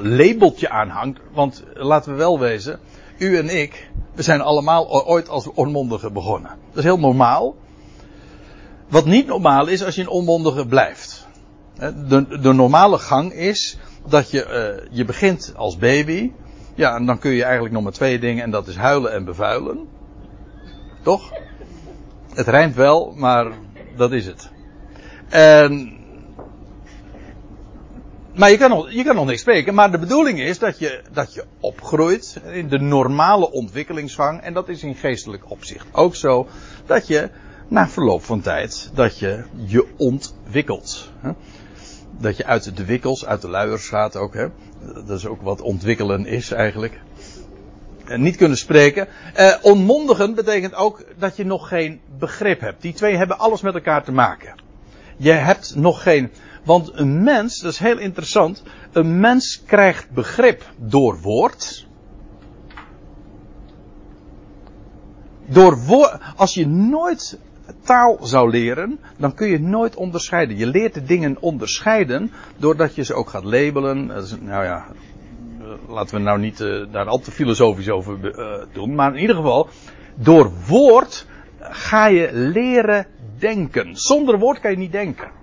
labeltje 0.02 0.68
aan 0.68 0.88
hangt. 0.88 1.20
Want 1.32 1.64
laten 1.74 2.12
we 2.12 2.18
wel 2.18 2.38
wezen, 2.38 2.80
u 3.22 3.36
en 3.36 3.60
ik, 3.60 3.90
we 4.14 4.22
zijn 4.22 4.40
allemaal 4.40 5.06
ooit 5.06 5.28
als 5.28 5.46
onmondigen 5.54 6.12
begonnen. 6.12 6.50
Dat 6.68 6.78
is 6.78 6.84
heel 6.84 6.98
normaal. 6.98 7.54
Wat 8.88 9.04
niet 9.04 9.26
normaal 9.26 9.66
is 9.66 9.84
als 9.84 9.94
je 9.94 10.00
een 10.00 10.08
onmondige 10.08 10.66
blijft. 10.66 11.26
De, 12.08 12.38
de 12.40 12.52
normale 12.52 12.98
gang 12.98 13.32
is 13.32 13.78
dat 14.08 14.30
je, 14.30 14.78
uh, 14.80 14.86
je 14.90 15.04
begint 15.04 15.52
als 15.56 15.76
baby. 15.78 16.32
Ja, 16.74 16.96
en 16.96 17.06
dan 17.06 17.18
kun 17.18 17.30
je 17.30 17.42
eigenlijk 17.42 17.74
nog 17.74 17.82
maar 17.82 17.92
twee 17.92 18.18
dingen 18.18 18.44
en 18.44 18.50
dat 18.50 18.66
is 18.66 18.76
huilen 18.76 19.12
en 19.12 19.24
bevuilen. 19.24 19.88
Toch? 21.02 21.32
Het 22.34 22.46
rijmt 22.46 22.74
wel, 22.74 23.12
maar 23.16 23.52
dat 23.96 24.12
is 24.12 24.26
het. 24.26 24.50
En 25.28 26.01
maar 28.34 28.50
je 28.50 28.56
kan, 28.56 28.70
nog, 28.70 28.90
je 28.90 29.04
kan 29.04 29.14
nog 29.14 29.26
niks 29.26 29.40
spreken. 29.40 29.74
Maar 29.74 29.90
de 29.90 29.98
bedoeling 29.98 30.40
is 30.40 30.58
dat 30.58 30.78
je, 30.78 31.02
dat 31.12 31.34
je 31.34 31.44
opgroeit 31.60 32.40
in 32.52 32.68
de 32.68 32.78
normale 32.78 33.50
ontwikkelingsgang. 33.50 34.40
En 34.40 34.52
dat 34.52 34.68
is 34.68 34.82
in 34.82 34.94
geestelijk 34.94 35.50
opzicht 35.50 35.86
ook 35.92 36.14
zo. 36.14 36.48
Dat 36.86 37.06
je 37.06 37.30
na 37.68 37.88
verloop 37.88 38.24
van 38.24 38.40
tijd, 38.40 38.90
dat 38.94 39.18
je 39.18 39.44
je 39.66 39.86
ontwikkelt. 39.96 41.10
Dat 42.18 42.36
je 42.36 42.46
uit 42.46 42.76
de 42.76 42.84
wikkels, 42.84 43.26
uit 43.26 43.40
de 43.40 43.48
luiers 43.48 43.88
gaat 43.88 44.16
ook. 44.16 44.34
Hè? 44.34 44.46
Dat 45.06 45.18
is 45.18 45.26
ook 45.26 45.42
wat 45.42 45.60
ontwikkelen 45.60 46.26
is 46.26 46.50
eigenlijk. 46.50 47.00
En 48.04 48.22
niet 48.22 48.36
kunnen 48.36 48.58
spreken. 48.58 49.08
Eh, 49.34 49.54
onmondigen 49.62 50.34
betekent 50.34 50.74
ook 50.74 51.04
dat 51.18 51.36
je 51.36 51.44
nog 51.44 51.68
geen 51.68 52.00
begrip 52.18 52.60
hebt. 52.60 52.82
Die 52.82 52.92
twee 52.92 53.16
hebben 53.16 53.38
alles 53.38 53.60
met 53.60 53.74
elkaar 53.74 54.04
te 54.04 54.12
maken. 54.12 54.54
Je 55.16 55.30
hebt 55.30 55.74
nog 55.76 56.02
geen 56.02 56.30
want 56.64 56.90
een 56.94 57.22
mens, 57.22 57.60
dat 57.60 57.72
is 57.72 57.78
heel 57.78 57.98
interessant, 57.98 58.62
een 58.92 59.20
mens 59.20 59.62
krijgt 59.66 60.10
begrip 60.10 60.64
door 60.76 61.20
woord. 61.20 61.86
Door 65.46 65.84
woord, 65.86 66.18
als 66.36 66.54
je 66.54 66.66
nooit 66.66 67.38
taal 67.82 68.18
zou 68.22 68.50
leren, 68.50 68.98
dan 69.16 69.34
kun 69.34 69.48
je 69.48 69.60
nooit 69.60 69.94
onderscheiden. 69.94 70.56
Je 70.56 70.66
leert 70.66 70.94
de 70.94 71.04
dingen 71.04 71.36
onderscheiden 71.40 72.32
doordat 72.56 72.94
je 72.94 73.04
ze 73.04 73.14
ook 73.14 73.28
gaat 73.28 73.44
labelen. 73.44 74.06
Nou 74.40 74.64
ja, 74.64 74.86
laten 75.88 76.14
we 76.14 76.22
nou 76.22 76.38
niet 76.38 76.60
uh, 76.60 76.92
daar 76.92 77.06
al 77.06 77.18
te 77.18 77.30
filosofisch 77.30 77.90
over 77.90 78.18
uh, 78.22 78.64
doen. 78.72 78.94
Maar 78.94 79.14
in 79.14 79.20
ieder 79.20 79.36
geval, 79.36 79.68
door 80.14 80.52
woord 80.66 81.26
ga 81.60 82.06
je 82.06 82.28
leren 82.32 83.06
denken. 83.38 83.96
Zonder 83.96 84.38
woord 84.38 84.60
kan 84.60 84.70
je 84.70 84.76
niet 84.76 84.92
denken. 84.92 85.41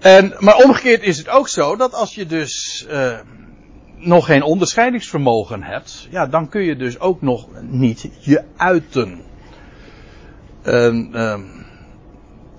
En, 0.00 0.34
maar 0.38 0.56
omgekeerd 0.56 1.02
is 1.02 1.18
het 1.18 1.28
ook 1.28 1.48
zo 1.48 1.76
dat 1.76 1.94
als 1.94 2.14
je 2.14 2.26
dus 2.26 2.86
uh, 2.90 3.18
nog 3.96 4.26
geen 4.26 4.42
onderscheidingsvermogen 4.42 5.62
hebt, 5.62 6.08
ja, 6.10 6.26
dan 6.26 6.48
kun 6.48 6.62
je 6.62 6.76
dus 6.76 7.00
ook 7.00 7.22
nog 7.22 7.48
niet 7.60 8.10
je 8.20 8.42
uiten. 8.56 9.20
En, 10.62 11.10
uh, 11.12 11.38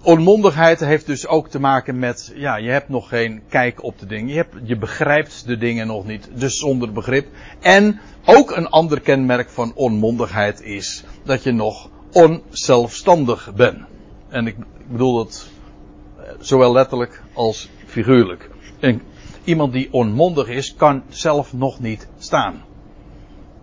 onmondigheid 0.02 0.80
heeft 0.80 1.06
dus 1.06 1.28
ook 1.28 1.50
te 1.50 1.60
maken 1.60 2.00
met, 2.00 2.32
ja, 2.36 2.56
je 2.56 2.70
hebt 2.70 2.90
nog 2.90 3.10
geen 3.10 3.42
kijk 3.50 3.84
op 3.84 4.00
de 4.00 4.06
dingen. 4.06 4.28
Je, 4.28 4.36
hebt, 4.36 4.56
je 4.64 4.78
begrijpt 4.78 5.44
de 5.48 5.58
dingen 5.58 5.88
nog 5.88 6.06
niet, 6.06 6.30
dus 6.34 6.58
zonder 6.58 6.92
begrip. 6.92 7.28
En 7.60 8.00
ook 8.26 8.56
een 8.56 8.68
ander 8.68 9.00
kenmerk 9.00 9.50
van 9.50 9.72
onmondigheid 9.76 10.62
is 10.62 11.04
dat 11.24 11.44
je 11.44 11.52
nog 11.52 11.90
onzelfstandig 12.12 13.54
bent. 13.56 13.80
En 14.30 14.48
ik 14.48 14.56
bedoel 14.88 15.16
dat 15.16 15.50
zowel 16.40 16.72
letterlijk 16.72 17.24
als 17.34 17.70
figuurlijk. 17.86 18.50
En 18.80 19.02
iemand 19.44 19.74
die 19.74 19.94
onmondig 19.94 20.48
is, 20.48 20.76
kan 20.76 21.04
zelf 21.10 21.54
nog 21.54 21.80
niet 21.80 22.08
staan. 22.18 22.64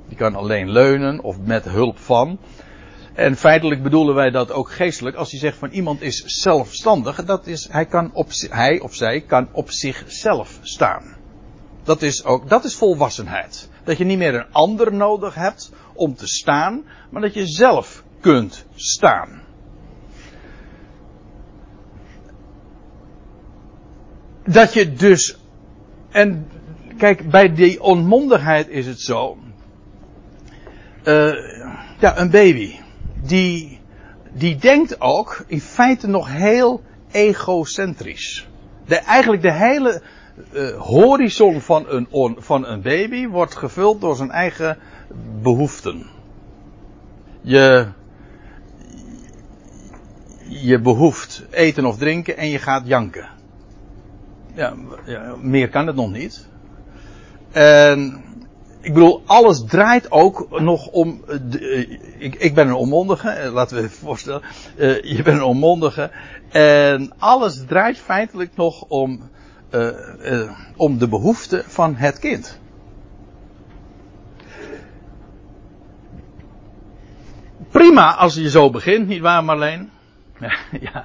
Die 0.08 0.16
kan 0.16 0.34
alleen 0.34 0.70
leunen 0.70 1.22
of 1.22 1.38
met 1.40 1.64
hulp 1.64 1.98
van. 1.98 2.38
En 3.14 3.36
feitelijk 3.36 3.82
bedoelen 3.82 4.14
wij 4.14 4.30
dat 4.30 4.52
ook 4.52 4.70
geestelijk. 4.70 5.16
Als 5.16 5.30
je 5.30 5.36
zegt 5.36 5.56
van 5.56 5.70
iemand 5.70 6.02
is 6.02 6.22
zelfstandig, 6.24 7.24
dat 7.24 7.46
is, 7.46 7.68
hij, 7.70 7.86
kan 7.86 8.10
op, 8.14 8.28
hij 8.48 8.80
of 8.80 8.94
zij 8.94 9.20
kan 9.20 9.48
op 9.52 9.70
zichzelf 9.70 10.58
staan. 10.62 11.16
Dat 11.82 12.02
is 12.02 12.24
ook, 12.24 12.48
dat 12.48 12.64
is 12.64 12.74
volwassenheid. 12.74 13.70
Dat 13.84 13.98
je 13.98 14.04
niet 14.04 14.18
meer 14.18 14.34
een 14.34 14.52
ander 14.52 14.94
nodig 14.94 15.34
hebt 15.34 15.72
om 15.94 16.14
te 16.14 16.26
staan, 16.26 16.84
maar 17.10 17.22
dat 17.22 17.34
je 17.34 17.46
zelf 17.46 18.04
kunt 18.20 18.66
staan. 18.74 19.42
Dat 24.50 24.72
je 24.72 24.92
dus, 24.92 25.38
en 26.10 26.48
kijk, 26.96 27.30
bij 27.30 27.54
die 27.54 27.82
onmondigheid 27.82 28.68
is 28.68 28.86
het 28.86 29.00
zo. 29.00 29.38
Uh, 31.04 31.32
ja, 31.98 32.18
een 32.18 32.30
baby 32.30 32.74
die, 33.22 33.80
die 34.32 34.56
denkt 34.56 35.00
ook 35.00 35.44
in 35.46 35.60
feite 35.60 36.06
nog 36.06 36.28
heel 36.28 36.82
egocentrisch. 37.10 38.48
De, 38.86 38.96
eigenlijk 38.96 39.42
de 39.42 39.52
hele 39.52 40.02
uh, 40.52 40.80
horizon 40.80 41.60
van 41.60 41.84
een, 41.88 42.36
van 42.38 42.66
een 42.66 42.82
baby 42.82 43.26
wordt 43.26 43.56
gevuld 43.56 44.00
door 44.00 44.16
zijn 44.16 44.30
eigen 44.30 44.78
behoeften. 45.42 46.06
Je, 47.40 47.88
je 50.48 50.80
behoeft 50.80 51.46
eten 51.50 51.84
of 51.84 51.98
drinken 51.98 52.36
en 52.36 52.48
je 52.48 52.58
gaat 52.58 52.86
janken. 52.86 53.37
Ja, 54.58 54.74
ja 55.04 55.34
meer 55.40 55.68
kan 55.68 55.86
het 55.86 55.96
nog 55.96 56.10
niet. 56.10 56.48
En 57.52 58.22
ik 58.80 58.92
bedoel, 58.92 59.22
alles 59.26 59.64
draait 59.64 60.10
ook 60.10 60.60
nog 60.60 60.86
om. 60.86 61.22
Uh, 61.28 61.78
ik, 62.18 62.34
ik, 62.34 62.54
ben 62.54 62.66
een 62.66 62.74
onmondige, 62.74 63.28
eh, 63.28 63.52
laten 63.52 63.76
we 63.76 63.82
even 63.82 63.96
voorstellen. 63.96 64.42
Je 65.02 65.20
bent 65.24 65.36
een 65.36 65.42
onmondige. 65.42 66.10
En 66.50 67.12
alles 67.18 67.64
draait 67.66 67.98
feitelijk 67.98 68.56
nog 68.56 68.82
om, 68.82 69.30
om 70.76 70.98
de 70.98 71.08
behoeften 71.08 71.64
van 71.64 71.94
het 71.94 72.18
kind. 72.18 72.60
Prima 77.70 78.14
als 78.14 78.34
je 78.34 78.50
zo 78.50 78.70
begint, 78.70 79.08
nietwaar 79.08 79.44
Marleen? 79.44 79.90
Ja, 80.40 80.52
ja, 80.92 81.04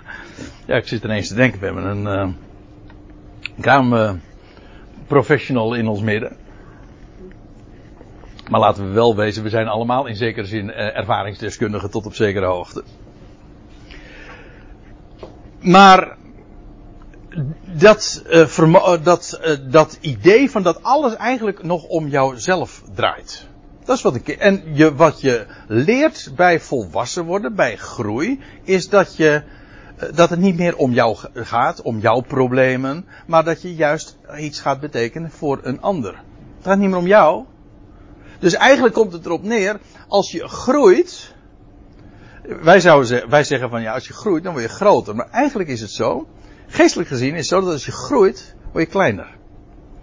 ja, 0.66 0.76
ik 0.76 0.88
zit 0.88 1.04
ineens 1.04 1.28
te 1.28 1.36
denken, 1.36 1.60
we 1.60 1.66
hebben 1.66 1.86
een 1.86 2.36
uh, 3.94 4.12
professional 5.08 5.74
in 5.74 5.88
ons 5.88 6.02
midden. 6.02 6.38
Maar 8.50 8.60
laten 8.60 8.88
we 8.88 8.94
wel 8.94 9.16
wezen, 9.16 9.44
we 9.44 9.50
zijn 9.50 9.68
allemaal 9.68 10.06
in 10.06 10.16
zekere 10.16 10.46
zin 10.46 10.72
eh, 10.72 10.98
ervaringsdeskundigen 10.98 11.90
tot 11.90 12.06
op 12.06 12.16
zekere 12.16 12.46
hoogte. 12.46 12.84
Maar 15.60 16.18
dat, 17.66 18.24
uh, 18.30 19.04
dat, 19.04 19.40
uh, 19.46 19.56
dat 19.72 19.98
idee 20.02 20.52
van 20.52 20.64
dat 20.64 20.84
alles 20.84 21.16
eigenlijk 21.16 21.64
nog 21.64 21.84
om 21.84 22.08
jouzelf 22.08 22.82
draait. 22.94 23.48
Dat 23.84 23.98
is 23.98 24.04
wat 24.04 24.16
ik. 24.16 24.28
En 24.28 24.64
je, 24.74 24.96
wat 24.96 25.22
je 25.22 25.46
leert 25.68 26.32
bij 26.36 26.60
volwassen 26.60 27.26
worden, 27.26 27.56
bij 27.56 27.78
groei, 27.78 28.40
is 28.64 28.90
dat 28.90 29.16
je. 29.16 29.44
Dat 30.14 30.30
het 30.30 30.40
niet 30.40 30.58
meer 30.58 30.76
om 30.76 30.92
jou 30.92 31.18
gaat, 31.34 31.82
om 31.82 32.00
jouw 32.00 32.22
problemen, 32.22 33.06
maar 33.28 33.44
dat 33.44 33.62
je 33.62 33.76
juist 33.76 34.18
iets 34.40 34.60
gaat 34.60 34.80
betekenen 34.80 35.32
voor 35.32 35.60
een 35.64 35.82
ander. 35.82 36.14
Het 36.58 36.66
gaat 36.66 36.78
niet 36.78 36.90
meer 36.90 36.98
om 36.98 37.08
jou, 37.08 37.46
dus 38.40 38.54
eigenlijk 38.54 38.94
komt 38.94 39.14
het 39.14 39.26
erop 39.26 39.44
neer, 39.44 39.80
als 40.08 40.32
je 40.32 40.48
groeit. 40.48 41.36
Wij, 42.62 42.80
zouden 42.80 43.30
wij 43.30 43.44
zeggen 43.44 43.70
van 43.70 43.82
ja, 43.82 43.94
als 43.94 44.08
je 44.08 44.14
groeit, 44.14 44.44
dan 44.44 44.54
word 44.54 44.66
je 44.66 44.72
groter. 44.72 45.16
Maar 45.16 45.30
eigenlijk 45.32 45.70
is 45.70 45.82
het 45.82 45.92
zo. 45.92 46.28
Geestelijk 46.68 47.10
gezien 47.10 47.32
is 47.32 47.38
het 47.38 47.46
zo 47.46 47.60
dat 47.60 47.72
als 47.72 47.86
je 47.86 47.92
groeit, 47.92 48.56
word 48.72 48.84
je 48.86 48.90
kleiner. 48.90 49.36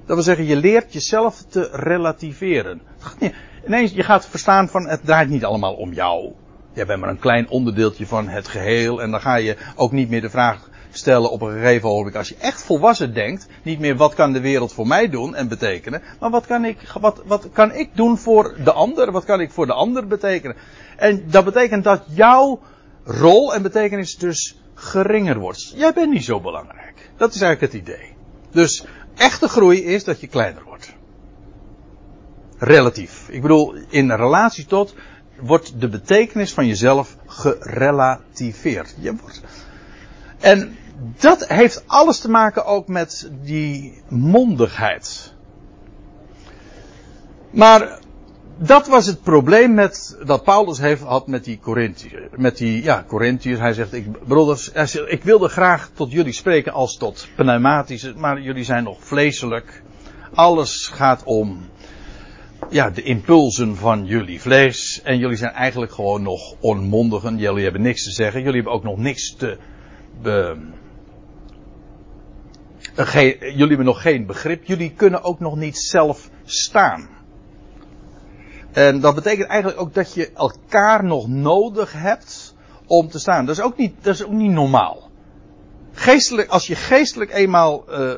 Dat 0.06 0.16
wil 0.16 0.22
zeggen, 0.22 0.44
je 0.44 0.56
leert 0.56 0.92
jezelf 0.92 1.44
te 1.48 1.68
relativeren. 1.72 2.82
Ineens, 3.66 3.92
je 3.92 4.02
gaat 4.02 4.26
verstaan 4.26 4.68
van 4.68 4.88
het 4.88 5.04
draait 5.04 5.28
niet 5.28 5.44
allemaal 5.44 5.74
om 5.74 5.92
jou. 5.92 6.32
Jij 6.80 6.88
bent 6.88 7.00
maar 7.00 7.10
een 7.10 7.18
klein 7.18 7.48
onderdeeltje 7.48 8.06
van 8.06 8.28
het 8.28 8.48
geheel. 8.48 9.02
En 9.02 9.10
dan 9.10 9.20
ga 9.20 9.34
je 9.34 9.56
ook 9.76 9.92
niet 9.92 10.08
meer 10.08 10.20
de 10.20 10.30
vraag 10.30 10.68
stellen 10.90 11.30
op 11.30 11.42
een 11.42 11.52
gegeven 11.52 11.88
ogenblik. 11.88 12.16
Als 12.16 12.28
je 12.28 12.36
echt 12.36 12.62
volwassen 12.62 13.14
denkt, 13.14 13.46
niet 13.62 13.78
meer 13.78 13.96
wat 13.96 14.14
kan 14.14 14.32
de 14.32 14.40
wereld 14.40 14.72
voor 14.72 14.86
mij 14.86 15.08
doen 15.08 15.34
en 15.34 15.48
betekenen, 15.48 16.02
maar 16.20 16.30
wat 16.30 16.46
kan 16.46 16.64
ik, 16.64 16.92
wat, 17.00 17.22
wat 17.26 17.48
kan 17.52 17.72
ik 17.72 17.90
doen 17.94 18.18
voor 18.18 18.56
de 18.64 18.72
ander? 18.72 19.12
Wat 19.12 19.24
kan 19.24 19.40
ik 19.40 19.50
voor 19.50 19.66
de 19.66 19.72
ander 19.72 20.06
betekenen? 20.06 20.56
En 20.96 21.24
dat 21.30 21.44
betekent 21.44 21.84
dat 21.84 22.02
jouw 22.08 22.60
rol 23.04 23.54
en 23.54 23.62
betekenis 23.62 24.16
dus 24.16 24.56
geringer 24.74 25.38
wordt. 25.38 25.72
Jij 25.76 25.92
bent 25.92 26.12
niet 26.12 26.24
zo 26.24 26.40
belangrijk. 26.40 27.10
Dat 27.16 27.34
is 27.34 27.40
eigenlijk 27.40 27.72
het 27.72 27.82
idee. 27.82 28.14
Dus 28.50 28.84
echte 29.16 29.48
groei 29.48 29.84
is 29.84 30.04
dat 30.04 30.20
je 30.20 30.26
kleiner 30.26 30.62
wordt. 30.64 30.94
Relatief. 32.58 33.28
Ik 33.28 33.42
bedoel, 33.42 33.74
in 33.88 34.12
relatie 34.12 34.66
tot 34.66 34.94
wordt 35.42 35.80
de 35.80 35.88
betekenis 35.88 36.52
van 36.52 36.66
jezelf 36.66 37.16
gerelativeerd. 37.26 38.94
Je 38.98 39.14
wordt, 39.16 39.40
en 40.40 40.76
dat 41.18 41.48
heeft 41.48 41.82
alles 41.86 42.18
te 42.18 42.30
maken 42.30 42.64
ook 42.64 42.88
met 42.88 43.30
die 43.42 44.02
mondigheid. 44.08 45.34
Maar 47.50 47.98
dat 48.58 48.86
was 48.86 49.06
het 49.06 49.22
probleem 49.22 49.74
met, 49.74 50.18
dat 50.24 50.44
Paulus 50.44 50.78
heeft, 50.78 51.02
had 51.02 51.26
met 51.26 51.44
die 51.44 51.58
Corinthiërs. 51.58 52.28
Met 52.36 52.56
die, 52.56 52.82
ja. 52.82 53.04
Hij 53.08 53.72
zegt, 53.72 53.92
ik, 53.92 54.26
broeders, 54.26 54.70
ik 55.06 55.22
wilde 55.22 55.48
graag 55.48 55.90
tot 55.94 56.12
jullie 56.12 56.32
spreken 56.32 56.72
als 56.72 56.96
tot 56.96 57.28
pneumatische, 57.36 58.12
maar 58.16 58.40
jullie 58.40 58.64
zijn 58.64 58.84
nog 58.84 58.98
vleeselijk. 59.00 59.82
Alles 60.34 60.86
gaat 60.86 61.22
om, 61.24 61.68
ja, 62.68 62.90
de 62.90 63.02
impulsen 63.02 63.76
van 63.76 64.04
jullie 64.04 64.40
vlees. 64.40 65.00
En 65.02 65.18
jullie 65.18 65.36
zijn 65.36 65.52
eigenlijk 65.52 65.92
gewoon 65.92 66.22
nog 66.22 66.54
onmondigen. 66.60 67.38
Jullie 67.38 67.62
hebben 67.62 67.82
niks 67.82 68.04
te 68.04 68.10
zeggen. 68.10 68.40
Jullie 68.40 68.54
hebben 68.54 68.72
ook 68.72 68.84
nog 68.84 68.96
niks 68.96 69.34
te, 69.36 69.58
jullie 72.94 73.68
hebben 73.68 73.84
nog 73.84 74.02
geen 74.02 74.26
begrip. 74.26 74.64
Jullie 74.64 74.92
kunnen 74.92 75.22
ook 75.22 75.40
nog 75.40 75.56
niet 75.56 75.78
zelf 75.78 76.30
staan. 76.44 77.08
En 78.72 79.00
dat 79.00 79.14
betekent 79.14 79.48
eigenlijk 79.48 79.80
ook 79.80 79.94
dat 79.94 80.14
je 80.14 80.32
elkaar 80.32 81.04
nog 81.04 81.28
nodig 81.28 81.92
hebt 81.92 82.54
om 82.86 83.08
te 83.08 83.18
staan. 83.18 83.46
Dat 83.46 83.56
is 83.56 83.62
ook 83.62 83.76
niet, 83.76 83.94
dat 84.00 84.14
is 84.14 84.24
ook 84.24 84.32
niet 84.32 84.50
normaal. 84.50 85.10
Geestelijk, 85.92 86.48
als 86.48 86.66
je 86.66 86.74
geestelijk 86.74 87.32
eenmaal 87.32 87.84
uh, 87.88 88.12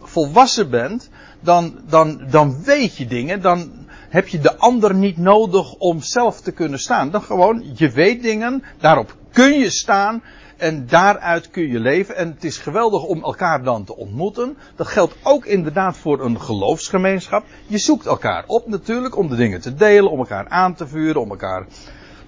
volwassen 0.00 0.70
bent, 0.70 1.10
dan, 1.42 1.78
dan, 1.88 2.20
dan 2.30 2.62
weet 2.64 2.96
je 2.96 3.06
dingen. 3.06 3.40
Dan 3.40 3.70
heb 4.08 4.28
je 4.28 4.38
de 4.38 4.56
ander 4.56 4.94
niet 4.94 5.16
nodig 5.16 5.72
om 5.72 6.00
zelf 6.00 6.40
te 6.40 6.52
kunnen 6.52 6.78
staan. 6.78 7.10
Dan 7.10 7.22
gewoon, 7.22 7.64
je 7.74 7.90
weet 7.90 8.22
dingen, 8.22 8.62
daarop 8.78 9.16
kun 9.32 9.58
je 9.58 9.70
staan. 9.70 10.22
En 10.56 10.86
daaruit 10.86 11.50
kun 11.50 11.68
je 11.68 11.78
leven. 11.78 12.16
En 12.16 12.28
het 12.28 12.44
is 12.44 12.58
geweldig 12.58 13.02
om 13.02 13.22
elkaar 13.22 13.62
dan 13.62 13.84
te 13.84 13.96
ontmoeten. 13.96 14.56
Dat 14.76 14.86
geldt 14.86 15.14
ook 15.22 15.44
inderdaad 15.44 15.96
voor 15.96 16.24
een 16.24 16.40
geloofsgemeenschap. 16.40 17.44
Je 17.66 17.78
zoekt 17.78 18.06
elkaar 18.06 18.44
op 18.46 18.68
natuurlijk 18.68 19.16
om 19.16 19.28
de 19.28 19.36
dingen 19.36 19.60
te 19.60 19.74
delen, 19.74 20.10
om 20.10 20.18
elkaar 20.18 20.48
aan 20.48 20.74
te 20.74 20.86
vuren, 20.86 21.20
om 21.20 21.30
elkaar 21.30 21.66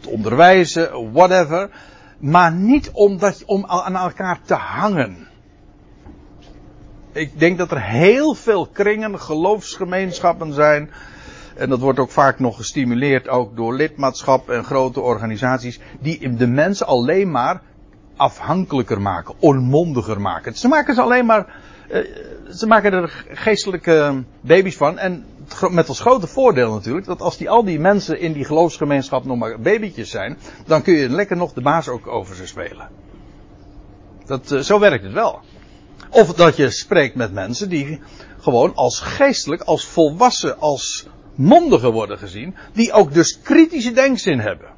te 0.00 0.08
onderwijzen, 0.08 1.12
whatever. 1.12 1.70
Maar 2.18 2.52
niet 2.52 2.90
omdat 2.90 3.38
je, 3.38 3.46
om 3.46 3.66
aan 3.66 3.96
elkaar 3.96 4.40
te 4.44 4.54
hangen. 4.54 5.28
Ik 7.14 7.38
denk 7.38 7.58
dat 7.58 7.70
er 7.70 7.82
heel 7.82 8.34
veel 8.34 8.66
kringen, 8.66 9.20
geloofsgemeenschappen 9.20 10.52
zijn. 10.52 10.90
En 11.56 11.68
dat 11.68 11.80
wordt 11.80 11.98
ook 11.98 12.10
vaak 12.10 12.38
nog 12.38 12.56
gestimuleerd 12.56 13.28
ook 13.28 13.56
door 13.56 13.74
lidmaatschap 13.74 14.50
en 14.50 14.64
grote 14.64 15.00
organisaties. 15.00 15.80
Die 16.00 16.34
de 16.34 16.46
mensen 16.46 16.86
alleen 16.86 17.30
maar 17.30 17.62
afhankelijker 18.16 19.00
maken, 19.00 19.34
onmondiger 19.38 20.20
maken. 20.20 20.54
Ze 20.54 20.68
maken 20.68 20.94
ze 20.94 21.00
alleen 21.00 21.26
maar, 21.26 21.56
uh, 21.90 21.98
ze 22.50 22.66
maken 22.66 22.92
er 22.92 23.24
geestelijke 23.28 24.24
baby's 24.40 24.76
van. 24.76 24.98
En 24.98 25.24
met 25.70 25.88
als 25.88 26.00
grote 26.00 26.26
voordeel 26.26 26.72
natuurlijk, 26.72 27.06
dat 27.06 27.20
als 27.20 27.36
die, 27.36 27.50
al 27.50 27.64
die 27.64 27.80
mensen 27.80 28.20
in 28.20 28.32
die 28.32 28.44
geloofsgemeenschap 28.44 29.24
nog 29.24 29.38
maar 29.38 29.60
babytjes 29.60 30.10
zijn, 30.10 30.38
dan 30.66 30.82
kun 30.82 30.94
je 30.94 31.08
lekker 31.08 31.36
nog 31.36 31.52
de 31.52 31.62
baas 31.62 31.88
ook 31.88 32.06
over 32.06 32.36
ze 32.36 32.46
spelen. 32.46 32.88
Dat, 34.26 34.52
uh, 34.52 34.60
zo 34.60 34.78
werkt 34.78 35.04
het 35.04 35.12
wel. 35.12 35.40
Of 36.10 36.34
dat 36.34 36.56
je 36.56 36.70
spreekt 36.70 37.14
met 37.14 37.32
mensen 37.32 37.68
die 37.68 38.00
gewoon 38.40 38.74
als 38.74 39.00
geestelijk, 39.00 39.62
als 39.62 39.86
volwassen, 39.86 40.58
als 40.58 41.06
mondigen 41.34 41.92
worden 41.92 42.18
gezien. 42.18 42.54
Die 42.72 42.92
ook 42.92 43.14
dus 43.14 43.40
kritische 43.42 43.92
denkzin 43.92 44.40
hebben. 44.40 44.72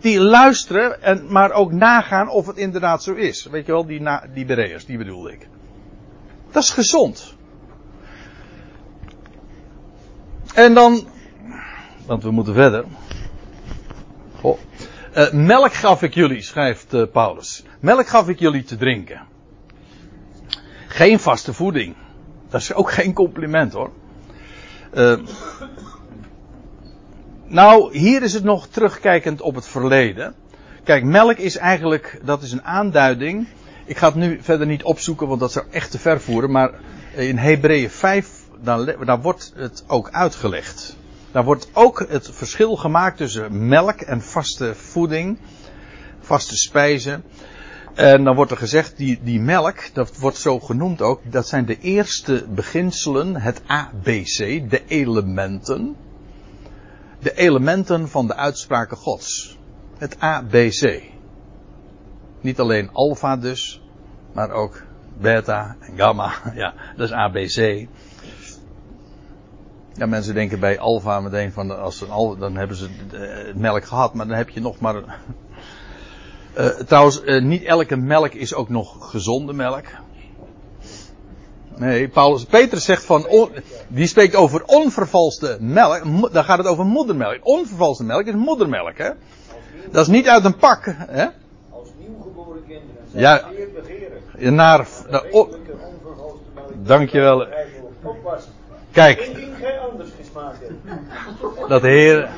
Die 0.00 0.20
luisteren, 0.20 1.02
en, 1.02 1.32
maar 1.32 1.52
ook 1.52 1.72
nagaan 1.72 2.28
of 2.28 2.46
het 2.46 2.56
inderdaad 2.56 3.02
zo 3.02 3.12
is. 3.12 3.44
Weet 3.44 3.66
je 3.66 3.72
wel, 3.72 3.86
die, 3.86 4.02
die 4.34 4.44
bereers, 4.44 4.86
die 4.86 4.98
bedoelde 4.98 5.32
ik. 5.32 5.48
Dat 6.50 6.62
is 6.62 6.70
gezond. 6.70 7.34
En 10.54 10.74
dan, 10.74 11.06
want 12.06 12.22
we 12.22 12.30
moeten 12.30 12.54
verder. 12.54 12.84
Uh, 15.16 15.32
melk 15.32 15.72
gaf 15.72 16.02
ik 16.02 16.14
jullie, 16.14 16.42
schrijft 16.42 16.94
uh, 16.94 17.02
Paulus. 17.12 17.62
Melk 17.80 18.06
gaf 18.06 18.28
ik 18.28 18.38
jullie 18.38 18.64
te 18.64 18.76
drinken. 18.76 19.20
Geen 20.96 21.18
vaste 21.18 21.52
voeding. 21.52 21.94
Dat 22.48 22.60
is 22.60 22.72
ook 22.72 22.92
geen 22.92 23.12
compliment 23.12 23.72
hoor. 23.72 23.90
Uh, 24.94 25.18
nou, 27.44 27.98
hier 27.98 28.22
is 28.22 28.32
het 28.32 28.44
nog 28.44 28.66
terugkijkend 28.66 29.40
op 29.40 29.54
het 29.54 29.66
verleden. 29.66 30.34
Kijk, 30.84 31.04
melk 31.04 31.36
is 31.36 31.56
eigenlijk, 31.56 32.20
dat 32.24 32.42
is 32.42 32.52
een 32.52 32.64
aanduiding. 32.64 33.46
Ik 33.84 33.96
ga 33.96 34.06
het 34.06 34.14
nu 34.14 34.38
verder 34.42 34.66
niet 34.66 34.82
opzoeken, 34.82 35.28
want 35.28 35.40
dat 35.40 35.52
zou 35.52 35.66
echt 35.70 35.90
te 35.90 35.98
ver 35.98 36.20
voeren. 36.20 36.50
Maar 36.50 36.70
in 37.14 37.36
Hebreeën 37.36 37.90
5, 37.90 38.28
daar, 38.62 39.04
daar 39.04 39.20
wordt 39.20 39.52
het 39.56 39.84
ook 39.86 40.10
uitgelegd. 40.10 40.96
Daar 41.32 41.44
wordt 41.44 41.68
ook 41.72 42.06
het 42.08 42.30
verschil 42.32 42.76
gemaakt 42.76 43.16
tussen 43.16 43.68
melk 43.68 44.00
en 44.00 44.22
vaste 44.22 44.74
voeding, 44.74 45.38
vaste 46.20 46.56
spijzen. 46.56 47.24
En 47.96 48.24
dan 48.24 48.34
wordt 48.34 48.50
er 48.50 48.56
gezegd, 48.56 48.96
die, 48.96 49.20
die 49.22 49.40
melk, 49.40 49.90
dat 49.92 50.16
wordt 50.16 50.36
zo 50.36 50.60
genoemd 50.60 51.02
ook, 51.02 51.20
dat 51.32 51.48
zijn 51.48 51.66
de 51.66 51.78
eerste 51.78 52.46
beginselen, 52.48 53.36
het 53.36 53.62
ABC, 53.66 54.36
de 54.70 54.82
elementen. 54.86 55.96
De 57.18 57.34
elementen 57.34 58.08
van 58.08 58.26
de 58.26 58.34
uitspraken 58.34 58.96
Gods. 58.96 59.58
Het 59.98 60.20
ABC. 60.20 61.02
Niet 62.40 62.60
alleen 62.60 62.90
alfa 62.92 63.36
dus, 63.36 63.82
maar 64.32 64.50
ook 64.50 64.82
beta 65.18 65.76
en 65.80 65.96
gamma. 65.96 66.32
Ja, 66.54 66.74
dat 66.96 67.08
is 67.08 67.14
ABC. 67.14 67.88
Ja, 69.92 70.06
mensen 70.06 70.34
denken 70.34 70.60
bij 70.60 70.78
alfa 70.78 71.20
meteen 71.20 71.52
van 71.52 71.80
als 71.80 72.00
een 72.00 72.10
alfa, 72.10 72.40
dan 72.40 72.56
hebben 72.56 72.76
ze 72.76 72.88
melk 73.54 73.84
gehad, 73.84 74.14
maar 74.14 74.26
dan 74.26 74.36
heb 74.36 74.48
je 74.48 74.60
nog 74.60 74.78
maar 74.80 75.20
uh, 76.58 76.66
trouwens, 76.66 77.22
uh, 77.24 77.42
niet 77.42 77.62
elke 77.62 77.96
melk 77.96 78.32
is 78.32 78.54
ook 78.54 78.68
nog 78.68 79.10
gezonde 79.10 79.52
melk. 79.52 79.84
Nee, 81.76 82.08
Paulus, 82.08 82.44
Petrus 82.44 82.84
zegt 82.84 83.04
van, 83.04 83.26
on, 83.26 83.50
die 83.88 84.06
spreekt 84.06 84.34
over 84.34 84.64
onvervalste 84.64 85.56
melk, 85.60 86.32
dan 86.32 86.44
gaat 86.44 86.58
het 86.58 86.66
over 86.66 86.84
moedermelk. 86.84 87.38
Onvervalste 87.42 88.04
melk 88.04 88.26
is 88.26 88.34
moedermelk, 88.34 88.98
hè. 88.98 89.10
Dat 89.90 90.02
is 90.02 90.12
niet 90.12 90.28
uit 90.28 90.44
een 90.44 90.56
pak, 90.56 90.94
hè. 90.96 91.26
Als 91.70 91.88
nieuwgeboren 91.98 92.62
kinderen 92.66 93.04
zijn 93.10 93.22
ja, 93.22 93.48
zeer 93.56 93.68
begeerig. 93.74 94.50
Naar, 94.50 94.86
de, 95.10 95.28
oh, 95.30 95.52
dankjewel. 96.82 97.46
Kijk. 98.92 99.30
Dat 101.68 101.82
de 101.82 101.88
Heer, 101.88 102.28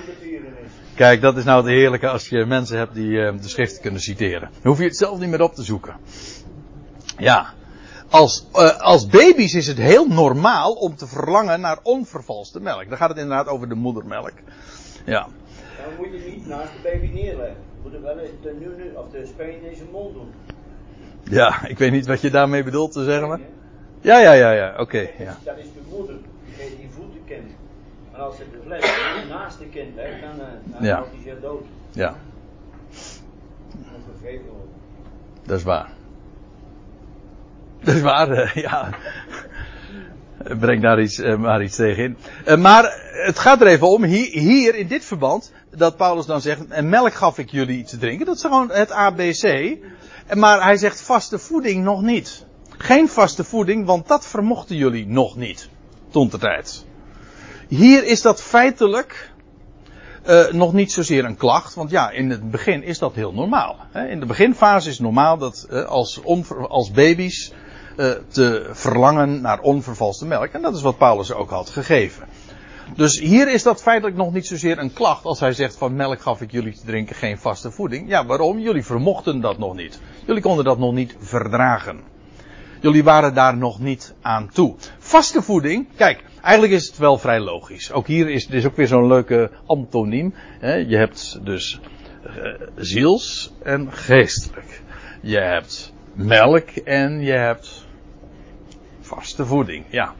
Kijk, 0.98 1.20
dat 1.20 1.36
is 1.36 1.44
nou 1.44 1.58
het 1.58 1.66
heerlijke 1.66 2.08
als 2.08 2.28
je 2.28 2.44
mensen 2.44 2.78
hebt 2.78 2.94
die 2.94 3.10
uh, 3.10 3.32
de 3.40 3.48
schrift 3.48 3.80
kunnen 3.80 4.00
citeren. 4.00 4.40
Dan 4.40 4.62
hoef 4.62 4.78
je 4.78 4.84
het 4.84 4.96
zelf 4.96 5.18
niet 5.18 5.28
meer 5.28 5.42
op 5.42 5.54
te 5.54 5.62
zoeken. 5.62 5.94
Ja. 7.18 7.52
Als, 8.10 8.46
uh, 8.54 8.80
als 8.80 9.06
baby's 9.06 9.54
is 9.54 9.66
het 9.66 9.76
heel 9.76 10.06
normaal 10.06 10.72
om 10.72 10.96
te 10.96 11.06
verlangen 11.06 11.60
naar 11.60 11.78
onvervalste 11.82 12.60
melk. 12.60 12.88
Dan 12.88 12.98
gaat 12.98 13.08
het 13.08 13.18
inderdaad 13.18 13.46
over 13.46 13.68
de 13.68 13.74
moedermelk. 13.74 14.32
Ja. 15.04 15.26
Dan 15.84 15.96
moet 15.96 16.06
je 16.06 16.30
niet 16.30 16.46
naast 16.46 16.72
de 16.72 16.80
baby 16.82 17.10
neerleggen. 17.12 17.56
Je 17.74 17.80
moet 17.82 17.94
er 17.94 18.02
wel 18.02 18.16
de 18.42 18.56
nu 18.58 18.92
of 18.94 19.10
de 19.10 19.26
speen 19.26 19.70
in 19.70 19.76
zijn 19.76 19.88
mond 19.92 20.14
doen. 20.14 20.32
Ja, 21.22 21.66
ik 21.66 21.78
weet 21.78 21.90
niet 21.90 22.06
wat 22.06 22.20
je 22.20 22.30
daarmee 22.30 22.62
bedoelt 22.62 22.92
te 22.92 23.04
zeggen. 23.04 23.28
Maar... 23.28 23.40
Ja, 24.00 24.18
ja, 24.18 24.32
ja, 24.32 24.52
ja, 24.52 24.70
oké. 24.70 24.80
Okay, 24.80 25.14
ja. 25.18 25.36
Dat 25.44 25.58
is 25.58 25.64
de 25.64 25.96
moeder 25.96 26.16
die 26.56 26.76
die 26.76 26.88
voeten 26.90 27.20
kent. 27.26 27.50
En 28.18 28.24
als 28.24 28.38
het 28.38 28.52
de 28.52 28.58
fles 28.64 28.84
naast 29.34 29.58
de 29.58 29.68
kind 29.68 29.94
legt, 29.94 30.20
dan, 30.20 30.46
dan 30.64 30.84
ja. 30.84 30.96
hij 30.96 31.32
zich 31.32 31.40
dood. 31.40 31.64
Ja. 31.90 32.16
Dat 35.42 35.58
is 35.58 35.62
waar. 35.64 35.90
Dat 37.82 37.94
is 37.94 38.00
waar, 38.00 38.30
uh, 38.30 38.54
ja. 38.54 38.90
Breng 40.58 40.82
daar 40.82 41.00
iets, 41.00 41.18
uh, 41.18 41.36
maar 41.36 41.62
iets 41.62 41.76
tegen 41.76 42.04
in. 42.04 42.16
Uh, 42.46 42.56
maar 42.56 42.84
het 43.26 43.38
gaat 43.38 43.60
er 43.60 43.66
even 43.66 43.88
om, 43.88 44.04
hier, 44.04 44.30
hier, 44.30 44.74
in 44.74 44.86
dit 44.86 45.04
verband, 45.04 45.52
dat 45.76 45.96
Paulus 45.96 46.26
dan 46.26 46.40
zegt, 46.40 46.68
en 46.68 46.88
melk 46.88 47.14
gaf 47.14 47.38
ik 47.38 47.50
jullie 47.50 47.84
te 47.84 47.98
drinken. 47.98 48.26
Dat 48.26 48.36
is 48.36 48.42
gewoon 48.42 48.70
het 48.70 48.90
ABC. 48.90 49.76
Maar 50.34 50.62
hij 50.62 50.76
zegt 50.76 51.02
vaste 51.02 51.38
voeding 51.38 51.84
nog 51.84 52.02
niet. 52.02 52.46
Geen 52.68 53.08
vaste 53.08 53.44
voeding, 53.44 53.86
want 53.86 54.08
dat 54.08 54.26
vermochten 54.26 54.76
jullie 54.76 55.06
nog 55.06 55.36
niet. 55.36 55.68
Tot 56.10 56.30
de 56.30 56.38
tijd. 56.38 56.86
Hier 57.68 58.04
is 58.04 58.22
dat 58.22 58.42
feitelijk 58.42 59.30
uh, 60.28 60.50
nog 60.52 60.72
niet 60.72 60.92
zozeer 60.92 61.24
een 61.24 61.36
klacht, 61.36 61.74
want 61.74 61.90
ja, 61.90 62.10
in 62.10 62.30
het 62.30 62.50
begin 62.50 62.82
is 62.82 62.98
dat 62.98 63.14
heel 63.14 63.32
normaal. 63.32 63.76
Hè? 63.90 64.08
In 64.08 64.20
de 64.20 64.26
beginfase 64.26 64.88
is 64.88 64.94
het 64.94 65.02
normaal 65.02 65.38
dat 65.38 65.66
uh, 65.70 65.84
als, 65.84 66.20
als 66.68 66.90
baby's 66.90 67.52
uh, 67.96 68.10
te 68.28 68.68
verlangen 68.72 69.40
naar 69.40 69.60
onvervalste 69.60 70.26
melk. 70.26 70.52
En 70.52 70.62
dat 70.62 70.76
is 70.76 70.82
wat 70.82 70.98
Paulus 70.98 71.32
ook 71.32 71.50
had 71.50 71.70
gegeven. 71.70 72.26
Dus 72.96 73.18
hier 73.18 73.52
is 73.52 73.62
dat 73.62 73.82
feitelijk 73.82 74.16
nog 74.16 74.32
niet 74.32 74.46
zozeer 74.46 74.78
een 74.78 74.92
klacht 74.92 75.24
als 75.24 75.40
hij 75.40 75.52
zegt 75.52 75.76
van 75.76 75.96
melk 75.96 76.20
gaf 76.20 76.40
ik 76.40 76.50
jullie 76.50 76.72
te 76.72 76.86
drinken, 76.86 77.16
geen 77.16 77.38
vaste 77.38 77.70
voeding. 77.70 78.08
Ja, 78.08 78.26
waarom? 78.26 78.58
Jullie 78.58 78.84
vermochten 78.84 79.40
dat 79.40 79.58
nog 79.58 79.74
niet. 79.74 80.00
Jullie 80.26 80.42
konden 80.42 80.64
dat 80.64 80.78
nog 80.78 80.92
niet 80.92 81.16
verdragen. 81.18 82.00
Jullie 82.80 83.04
waren 83.04 83.34
daar 83.34 83.56
nog 83.56 83.80
niet 83.80 84.14
aan 84.20 84.50
toe. 84.52 84.74
Vaste 84.98 85.42
voeding, 85.42 85.86
kijk, 85.96 86.24
Eigenlijk 86.48 86.80
is 86.80 86.86
het 86.86 86.98
wel 86.98 87.18
vrij 87.18 87.40
logisch. 87.40 87.92
Ook 87.92 88.06
hier 88.06 88.28
is, 88.30 88.46
is 88.46 88.66
ook 88.66 88.76
weer 88.76 88.86
zo'n 88.86 89.06
leuke 89.06 89.50
antoniem. 89.66 90.34
Je 90.60 90.96
hebt 90.96 91.38
dus 91.44 91.80
uh, 92.26 92.60
ziels 92.76 93.52
en 93.62 93.92
geestelijk. 93.92 94.82
Je 95.22 95.38
hebt 95.38 95.92
melk 96.14 96.68
en 96.70 97.20
je 97.20 97.32
hebt 97.32 97.86
vaste 99.00 99.46
voeding. 99.46 99.84
Ja. 99.90 100.14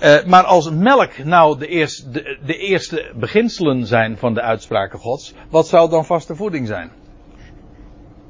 Uh, 0.00 0.24
maar 0.24 0.44
als 0.44 0.70
melk 0.70 1.24
nou 1.24 1.58
de 1.58 1.66
eerste, 1.66 2.38
de 2.44 2.56
eerste 2.56 3.12
beginselen 3.16 3.86
zijn 3.86 4.18
van 4.18 4.34
de 4.34 4.42
uitspraken 4.42 4.98
gods, 4.98 5.34
wat 5.50 5.68
zou 5.68 5.90
dan 5.90 6.04
vaste 6.04 6.34
voeding 6.36 6.66
zijn? 6.66 6.90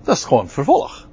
Dat 0.03 0.17
is 0.17 0.25
gewoon 0.25 0.49
vervolg. 0.49 1.09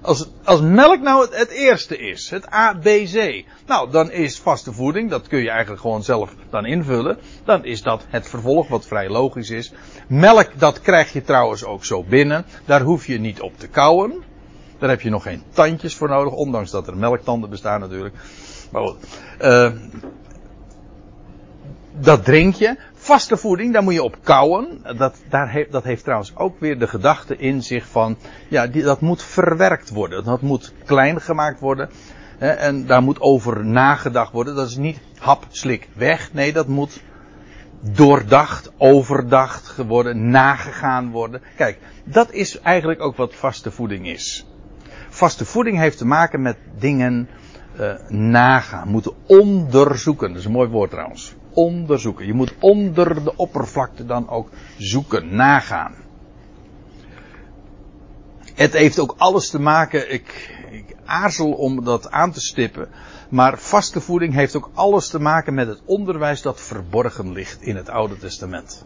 Als, 0.00 0.28
als 0.44 0.60
melk 0.60 1.00
nou 1.00 1.28
het, 1.30 1.48
eerste 1.48 1.98
is, 1.98 2.30
het 2.30 2.46
ABC, 2.46 3.44
nou 3.66 3.90
dan 3.90 4.10
is 4.10 4.38
vaste 4.38 4.72
voeding, 4.72 5.10
dat 5.10 5.26
kun 5.26 5.42
je 5.42 5.50
eigenlijk 5.50 5.80
gewoon 5.80 6.02
zelf 6.02 6.34
dan 6.50 6.66
invullen, 6.66 7.18
dan 7.44 7.64
is 7.64 7.82
dat 7.82 8.04
het 8.08 8.28
vervolg 8.28 8.68
wat 8.68 8.86
vrij 8.86 9.08
logisch 9.08 9.50
is. 9.50 9.72
Melk, 10.08 10.48
dat 10.58 10.80
krijg 10.80 11.12
je 11.12 11.22
trouwens 11.22 11.64
ook 11.64 11.84
zo 11.84 12.02
binnen, 12.02 12.44
daar 12.64 12.80
hoef 12.80 13.06
je 13.06 13.18
niet 13.18 13.40
op 13.40 13.58
te 13.58 13.68
kauwen. 13.68 14.22
Daar 14.78 14.90
heb 14.90 15.00
je 15.00 15.10
nog 15.10 15.22
geen 15.22 15.42
tandjes 15.52 15.94
voor 15.94 16.08
nodig, 16.08 16.32
ondanks 16.32 16.70
dat 16.70 16.86
er 16.86 16.96
melktanden 16.96 17.50
bestaan 17.50 17.80
natuurlijk. 17.80 18.14
Maar 18.72 18.82
goed, 18.82 18.96
uh, 19.40 19.70
dat 22.00 22.24
drink 22.24 22.54
je. 22.54 22.76
Vaste 23.02 23.36
voeding, 23.36 23.72
daar 23.72 23.82
moet 23.82 23.94
je 23.94 24.02
op 24.02 24.16
kouwen. 24.22 24.82
Dat, 24.96 25.22
daar 25.28 25.50
heeft, 25.50 25.72
dat 25.72 25.84
heeft 25.84 26.02
trouwens 26.02 26.36
ook 26.36 26.60
weer 26.60 26.78
de 26.78 26.86
gedachte 26.86 27.36
in 27.36 27.62
zich 27.62 27.86
van, 27.86 28.16
ja, 28.48 28.66
die, 28.66 28.82
dat 28.82 29.00
moet 29.00 29.22
verwerkt 29.22 29.90
worden. 29.90 30.24
Dat 30.24 30.40
moet 30.40 30.72
klein 30.84 31.20
gemaakt 31.20 31.60
worden. 31.60 31.90
Hè, 32.38 32.48
en 32.48 32.86
daar 32.86 33.02
moet 33.02 33.20
over 33.20 33.64
nagedacht 33.64 34.32
worden. 34.32 34.54
Dat 34.54 34.68
is 34.68 34.76
niet 34.76 35.00
hap, 35.18 35.46
slik, 35.48 35.88
weg. 35.92 36.32
Nee, 36.32 36.52
dat 36.52 36.66
moet 36.66 37.02
doordacht, 37.80 38.72
overdacht 38.76 39.76
worden, 39.76 40.30
nagegaan 40.30 41.10
worden. 41.10 41.42
Kijk, 41.56 41.78
dat 42.04 42.32
is 42.32 42.60
eigenlijk 42.60 43.00
ook 43.00 43.16
wat 43.16 43.34
vaste 43.34 43.70
voeding 43.70 44.06
is. 44.06 44.46
Vaste 45.08 45.44
voeding 45.44 45.78
heeft 45.78 45.98
te 45.98 46.06
maken 46.06 46.42
met 46.42 46.56
dingen 46.78 47.28
uh, 47.80 47.94
nagaan, 48.08 48.88
moeten 48.88 49.12
onderzoeken. 49.26 50.28
Dat 50.28 50.38
is 50.38 50.44
een 50.44 50.52
mooi 50.52 50.68
woord 50.68 50.90
trouwens 50.90 51.34
onderzoeken. 51.54 52.26
Je 52.26 52.34
moet 52.34 52.54
onder 52.58 53.24
de 53.24 53.36
oppervlakte 53.36 54.06
dan 54.06 54.28
ook 54.28 54.48
zoeken, 54.78 55.34
nagaan. 55.34 55.94
Het 58.54 58.72
heeft 58.72 58.98
ook 58.98 59.14
alles 59.16 59.50
te 59.50 59.60
maken, 59.60 60.12
ik, 60.12 60.56
ik 60.70 60.96
aarzel 61.04 61.52
om 61.52 61.84
dat 61.84 62.10
aan 62.10 62.32
te 62.32 62.40
stippen, 62.40 62.88
maar 63.28 63.58
vaste 63.58 64.00
voeding 64.00 64.34
heeft 64.34 64.56
ook 64.56 64.70
alles 64.74 65.08
te 65.08 65.18
maken 65.18 65.54
met 65.54 65.68
het 65.68 65.82
onderwijs 65.84 66.42
dat 66.42 66.60
verborgen 66.60 67.32
ligt 67.32 67.62
in 67.62 67.76
het 67.76 67.88
Oude 67.88 68.16
Testament. 68.16 68.84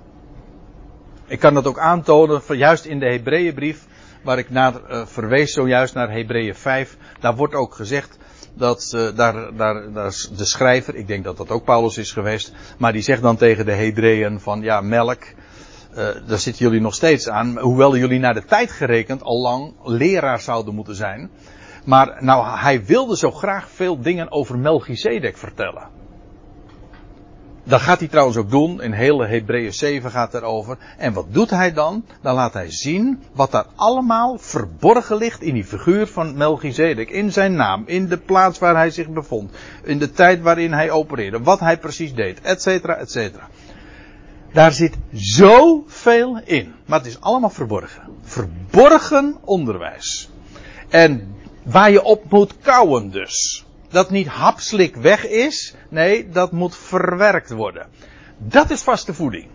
Ik 1.26 1.38
kan 1.38 1.54
dat 1.54 1.66
ook 1.66 1.78
aantonen, 1.78 2.42
juist 2.48 2.84
in 2.84 2.98
de 2.98 3.06
Hebreeënbrief, 3.06 3.86
waar 4.22 4.38
ik 4.38 4.50
naar 4.50 4.74
uh, 4.90 5.06
verwees 5.06 5.52
zojuist 5.52 5.94
naar 5.94 6.10
Hebreeën 6.10 6.54
5, 6.54 6.96
daar 7.20 7.36
wordt 7.36 7.54
ook 7.54 7.74
gezegd 7.74 8.18
dat 8.56 8.92
uh, 8.94 9.08
daar, 9.16 9.56
daar, 9.56 9.92
daar 9.92 10.06
is 10.06 10.30
de 10.36 10.44
schrijver, 10.44 10.94
ik 10.94 11.06
denk 11.06 11.24
dat 11.24 11.36
dat 11.36 11.50
ook 11.50 11.64
Paulus 11.64 11.98
is 11.98 12.12
geweest, 12.12 12.52
maar 12.78 12.92
die 12.92 13.02
zegt 13.02 13.22
dan 13.22 13.36
tegen 13.36 13.64
de 13.64 13.72
Hebreeën 13.72 14.40
van 14.40 14.60
ja, 14.60 14.80
melk, 14.80 15.22
uh, 15.22 15.96
daar 16.26 16.38
zitten 16.38 16.64
jullie 16.64 16.80
nog 16.80 16.94
steeds 16.94 17.28
aan, 17.28 17.58
hoewel 17.58 17.96
jullie 17.96 18.18
naar 18.18 18.34
de 18.34 18.44
tijd 18.44 18.70
gerekend 18.70 19.22
al 19.22 19.40
lang 19.40 19.74
leraar 19.84 20.40
zouden 20.40 20.74
moeten 20.74 20.94
zijn. 20.94 21.30
Maar 21.84 22.16
nou, 22.24 22.58
hij 22.58 22.84
wilde 22.84 23.16
zo 23.16 23.30
graag 23.30 23.68
veel 23.70 24.00
dingen 24.00 24.30
over 24.30 24.58
Melchizedek 24.58 25.36
vertellen. 25.36 25.95
Dat 27.68 27.80
gaat 27.80 27.98
hij 27.98 28.08
trouwens 28.08 28.36
ook 28.36 28.50
doen. 28.50 28.82
In 28.82 28.92
hele 28.92 29.26
Hebreeën 29.26 29.72
7 29.72 30.10
gaat 30.10 30.34
erover. 30.34 30.78
En 30.98 31.12
wat 31.12 31.26
doet 31.28 31.50
hij 31.50 31.72
dan? 31.72 32.04
Dan 32.22 32.34
laat 32.34 32.52
hij 32.52 32.70
zien 32.70 33.22
wat 33.32 33.50
daar 33.50 33.66
allemaal 33.74 34.38
verborgen 34.38 35.16
ligt 35.16 35.42
in 35.42 35.54
die 35.54 35.64
figuur 35.64 36.06
van 36.06 36.36
Melchizedek. 36.36 37.10
In 37.10 37.32
zijn 37.32 37.54
naam, 37.54 37.82
in 37.86 38.08
de 38.08 38.18
plaats 38.18 38.58
waar 38.58 38.76
hij 38.76 38.90
zich 38.90 39.08
bevond. 39.08 39.50
In 39.82 39.98
de 39.98 40.10
tijd 40.10 40.40
waarin 40.40 40.72
hij 40.72 40.90
opereerde. 40.90 41.42
Wat 41.42 41.60
hij 41.60 41.78
precies 41.78 42.14
deed, 42.14 42.40
et 42.40 42.62
cetera, 42.62 42.96
et 42.96 43.10
cetera. 43.10 43.48
Daar 44.52 44.72
zit 44.72 44.94
zoveel 45.12 46.40
in. 46.44 46.74
Maar 46.84 46.98
het 46.98 47.08
is 47.08 47.20
allemaal 47.20 47.50
verborgen. 47.50 48.02
Verborgen 48.22 49.36
onderwijs. 49.44 50.30
En 50.88 51.34
waar 51.62 51.90
je 51.90 52.02
op 52.02 52.30
moet 52.30 52.54
kouwen 52.62 53.10
dus 53.10 53.65
dat 53.88 54.10
niet 54.10 54.26
hapslik 54.26 54.96
weg 54.96 55.26
is. 55.26 55.74
Nee, 55.88 56.28
dat 56.28 56.52
moet 56.52 56.76
verwerkt 56.76 57.50
worden. 57.50 57.86
Dat 58.38 58.70
is 58.70 58.82
vaste 58.82 59.14
voeding. 59.14 59.48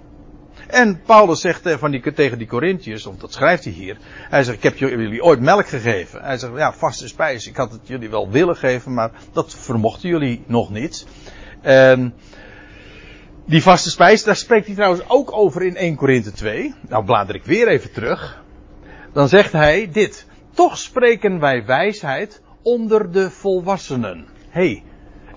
En 0.67 1.01
Paulus 1.01 1.41
zegt 1.41 1.65
eh, 1.65 1.77
van 1.77 1.91
die, 1.91 2.13
tegen 2.13 2.37
die 2.37 2.47
Corinthiërs, 2.47 3.05
of 3.05 3.15
dat 3.15 3.33
schrijft 3.33 3.63
hij 3.63 3.73
hier. 3.73 3.97
Hij 4.29 4.43
zegt, 4.43 4.57
ik 4.57 4.63
heb 4.63 4.77
jullie 4.77 5.23
ooit 5.23 5.39
melk 5.39 5.67
gegeven. 5.67 6.23
Hij 6.23 6.37
zegt, 6.37 6.53
ja, 6.55 6.73
vaste 6.73 7.07
spijs. 7.07 7.47
Ik 7.47 7.55
had 7.55 7.71
het 7.71 7.87
jullie 7.87 8.09
wel 8.09 8.29
willen 8.29 8.55
geven, 8.55 8.93
maar 8.93 9.11
dat 9.33 9.55
vermochten 9.55 10.09
jullie 10.09 10.43
nog 10.47 10.69
niet. 10.69 11.05
En 11.61 12.13
die 13.45 13.61
vaste 13.61 13.89
spijs, 13.89 14.23
daar 14.23 14.35
spreekt 14.35 14.65
hij 14.65 14.75
trouwens 14.75 15.03
ook 15.07 15.31
over 15.31 15.63
in 15.63 15.75
1 15.75 15.95
Korinthe 15.95 16.31
2. 16.31 16.73
Nou 16.87 17.05
blader 17.05 17.35
ik 17.35 17.43
weer 17.43 17.67
even 17.67 17.91
terug. 17.91 18.43
Dan 19.13 19.27
zegt 19.27 19.51
hij 19.51 19.89
dit. 19.91 20.25
Toch 20.53 20.77
spreken 20.77 21.39
wij 21.39 21.65
wijsheid 21.65 22.41
onder 22.61 23.11
de 23.11 23.31
volwassenen. 23.31 24.25
hey, 24.49 24.83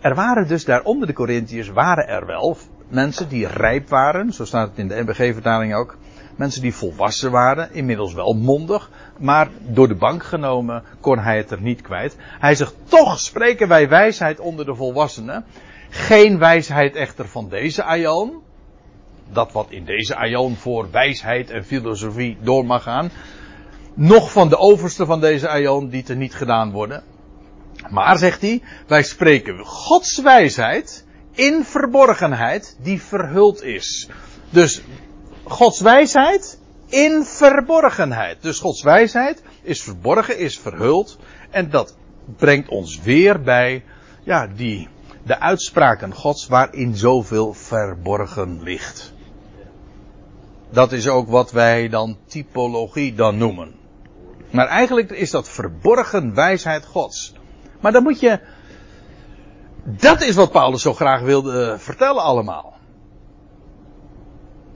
er 0.01 0.15
waren 0.15 0.49
dus 0.49 0.65
daar 0.65 0.83
onder 0.83 1.07
de 1.07 1.13
Corinthiërs 1.13 1.69
waren 1.69 2.09
er 2.09 2.27
wel 2.27 2.57
mensen 2.89 3.29
die 3.29 3.47
rijp 3.47 3.89
waren, 3.89 4.33
zo 4.33 4.45
staat 4.45 4.69
het 4.69 4.79
in 4.79 4.89
de 4.89 5.03
NBG-vertaling 5.03 5.75
ook. 5.75 5.97
Mensen 6.37 6.63
die 6.63 6.75
volwassen 6.75 7.31
waren, 7.31 7.73
inmiddels 7.73 8.15
wel 8.15 8.33
mondig, 8.33 8.91
maar 9.19 9.49
door 9.61 9.89
de 9.89 9.95
bank 9.95 10.25
genomen 10.25 10.83
kon 11.01 11.19
hij 11.19 11.37
het 11.37 11.51
er 11.51 11.61
niet 11.61 11.81
kwijt. 11.81 12.17
Hij 12.19 12.55
zegt, 12.55 12.75
toch 12.85 13.21
spreken 13.21 13.69
wij 13.69 13.89
wijsheid 13.89 14.41
onder 14.41 14.65
de 14.65 14.75
volwassenen. 14.75 15.45
Geen 15.91 16.39
wijsheid 16.39 16.95
echter 16.95 17.29
van 17.29 17.49
deze 17.49 17.83
aion. 17.83 18.43
Dat 19.33 19.53
wat 19.53 19.67
in 19.71 19.85
deze 19.85 20.17
aion 20.17 20.57
voor 20.57 20.91
wijsheid 20.91 21.51
en 21.51 21.65
filosofie 21.65 22.37
door 22.41 22.65
mag 22.67 22.83
gaan. 22.83 23.11
Nog 23.95 24.33
van 24.33 24.49
de 24.49 24.59
overste 24.59 25.07
van 25.07 25.21
deze 25.21 25.49
aion 25.49 25.89
die 25.89 26.03
te 26.03 26.15
niet 26.15 26.35
gedaan 26.35 26.71
worden. 26.71 27.03
Maar, 27.91 28.19
zegt 28.19 28.41
hij, 28.41 28.63
wij 28.87 29.03
spreken 29.03 29.59
Gods 29.65 30.19
wijsheid 30.19 31.05
in 31.33 31.65
verborgenheid 31.65 32.77
die 32.81 33.03
verhuld 33.03 33.63
is. 33.63 34.09
Dus 34.51 34.83
Gods 35.45 35.81
wijsheid 35.81 36.59
in 36.89 37.25
verborgenheid. 37.25 38.43
Dus 38.43 38.59
Gods 38.59 38.83
wijsheid 38.83 39.43
is 39.63 39.83
verborgen, 39.83 40.39
is 40.39 40.59
verhuld. 40.59 41.19
En 41.51 41.71
dat 41.71 41.97
brengt 42.37 42.69
ons 42.69 43.01
weer 43.01 43.43
bij, 43.43 43.85
ja, 44.23 44.47
die, 44.47 44.89
de 45.23 45.41
uitspraken 45.41 46.15
Gods 46.15 46.47
waarin 46.47 46.97
zoveel 46.97 47.53
verborgen 47.53 48.63
ligt. 48.63 49.13
Dat 50.71 50.93
is 50.93 51.09
ook 51.09 51.29
wat 51.29 51.53
wij 51.53 51.89
dan 51.89 52.19
typologie 52.27 53.15
dan 53.15 53.37
noemen. 53.37 53.75
Maar 54.51 54.67
eigenlijk 54.67 55.11
is 55.11 55.31
dat 55.31 55.49
verborgen 55.49 56.35
wijsheid 56.35 56.85
Gods. 56.85 57.35
Maar 57.85 57.93
dan 57.93 58.03
moet 58.03 58.21
je. 58.21 58.41
Dat 59.85 60.23
is 60.23 60.35
wat 60.35 60.51
Paulus 60.51 60.83
zo 60.83 60.95
graag 60.95 61.21
wilde 61.21 61.63
eh, 61.63 61.79
vertellen 61.79 62.23
allemaal. 62.23 62.75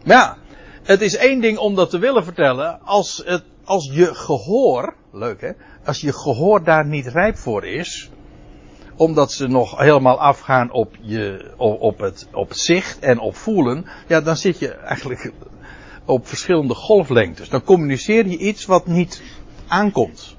Ja, 0.02 0.36
het 0.82 1.00
is 1.00 1.16
één 1.16 1.40
ding 1.40 1.58
om 1.58 1.74
dat 1.74 1.90
te 1.90 1.98
willen 1.98 2.24
vertellen 2.24 2.80
als, 2.84 3.22
het, 3.24 3.44
als 3.64 3.90
je 3.92 4.14
gehoor, 4.14 4.94
leuk 5.12 5.40
hè, 5.40 5.50
als 5.84 6.00
je 6.00 6.12
gehoor 6.12 6.64
daar 6.64 6.86
niet 6.86 7.06
rijp 7.06 7.36
voor 7.36 7.64
is, 7.64 8.10
omdat 8.96 9.32
ze 9.32 9.46
nog 9.46 9.78
helemaal 9.78 10.20
afgaan 10.20 10.72
op, 10.72 10.96
je, 11.00 11.52
op, 11.56 11.98
het, 11.98 12.28
op 12.32 12.52
zicht 12.52 12.98
en 12.98 13.18
op 13.18 13.36
voelen, 13.36 13.86
ja, 14.06 14.20
dan 14.20 14.36
zit 14.36 14.58
je 14.58 14.70
eigenlijk 14.70 15.32
op 16.04 16.26
verschillende 16.26 16.74
golflengtes. 16.74 17.48
Dan 17.48 17.64
communiceer 17.64 18.26
je 18.26 18.38
iets 18.38 18.66
wat 18.66 18.86
niet 18.86 19.22
aankomt. 19.68 20.37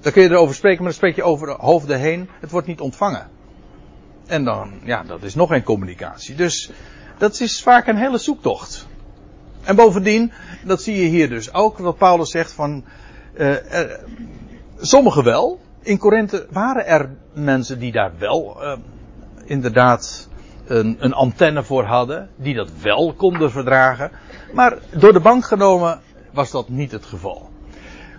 Dan 0.00 0.12
kun 0.12 0.22
je 0.22 0.30
erover 0.30 0.54
spreken, 0.54 0.82
maar 0.82 0.90
dan 0.90 0.98
spreek 0.98 1.16
je 1.16 1.22
over 1.22 1.46
de 1.46 1.56
hoofden 1.58 1.98
heen. 1.98 2.28
Het 2.40 2.50
wordt 2.50 2.66
niet 2.66 2.80
ontvangen. 2.80 3.28
En 4.26 4.44
dan, 4.44 4.72
ja, 4.84 5.02
dat 5.02 5.22
is 5.22 5.34
nog 5.34 5.48
geen 5.48 5.62
communicatie. 5.62 6.34
Dus 6.34 6.70
dat 7.18 7.40
is 7.40 7.62
vaak 7.62 7.86
een 7.86 7.96
hele 7.96 8.18
zoektocht. 8.18 8.86
En 9.62 9.76
bovendien, 9.76 10.32
dat 10.64 10.82
zie 10.82 10.96
je 10.96 11.08
hier 11.08 11.28
dus 11.28 11.54
ook, 11.54 11.78
wat 11.78 11.96
Paulus 11.96 12.30
zegt 12.30 12.52
van, 12.52 12.84
uh, 13.34 13.54
sommigen 14.80 15.24
wel. 15.24 15.60
In 15.82 15.98
Korinthe 15.98 16.46
waren 16.50 16.86
er 16.86 17.10
mensen 17.32 17.78
die 17.78 17.92
daar 17.92 18.12
wel 18.18 18.56
uh, 18.62 18.72
inderdaad 19.44 20.28
een, 20.66 20.96
een 20.98 21.12
antenne 21.12 21.62
voor 21.62 21.84
hadden, 21.84 22.30
die 22.36 22.54
dat 22.54 22.70
wel 22.82 23.14
konden 23.14 23.50
verdragen. 23.50 24.10
Maar 24.52 24.78
door 24.90 25.12
de 25.12 25.20
bank 25.20 25.44
genomen 25.44 26.00
was 26.32 26.50
dat 26.50 26.68
niet 26.68 26.92
het 26.92 27.04
geval. 27.04 27.50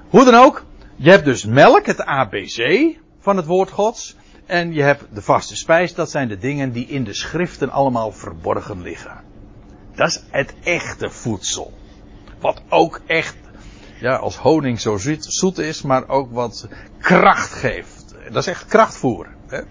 Hoe 0.10 0.24
dan 0.26 0.36
ook, 0.36 0.64
je 0.96 1.10
hebt 1.10 1.26
dus 1.26 1.46
melk, 1.46 1.86
het 1.86 2.06
ABC 2.06 2.92
van 3.20 3.38
het 3.38 3.46
woord 3.46 3.72
Gods. 3.72 4.16
En 4.46 4.74
je 4.74 4.82
hebt 4.82 5.06
de 5.14 5.22
vaste 5.22 5.56
spijs, 5.56 5.94
dat 5.94 6.12
zijn 6.12 6.28
de 6.28 6.38
dingen 6.38 6.72
die 6.72 6.88
in 6.88 7.04
de 7.04 7.14
schriften 7.14 7.70
allemaal 7.70 8.12
verborgen 8.12 8.82
liggen. 8.82 9.24
Dat 9.96 10.08
is 10.08 10.24
het 10.30 10.54
echte 10.64 11.10
voedsel. 11.10 11.74
Wat 12.40 12.62
ook 12.70 13.02
echt, 13.06 13.36
ja, 14.00 14.16
als 14.16 14.38
honing 14.38 14.80
zo 14.80 14.98
zoet 15.28 15.58
is, 15.58 15.82
maar 15.82 16.08
ook 16.08 16.32
wat 16.32 16.68
kracht 17.00 17.52
geeft. 17.52 18.16
Dat 18.24 18.36
is 18.36 18.48
echt 18.48 18.66
krachtvoer. 18.66 19.28
Hè? 19.48 19.62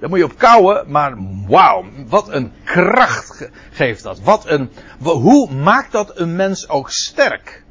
Daar 0.00 0.08
moet 0.08 0.18
je 0.18 0.24
op 0.24 0.38
kouwen, 0.38 0.90
maar 0.90 1.14
wauw, 1.46 1.84
wat 2.06 2.28
een 2.28 2.52
kracht 2.64 3.48
geeft 3.70 4.02
dat. 4.02 4.20
Wat 4.20 4.46
een, 4.46 4.70
hoe 5.02 5.52
maakt 5.52 5.92
dat 5.92 6.18
een 6.18 6.36
mens 6.36 6.68
ook 6.68 6.90
sterk? 6.90 7.64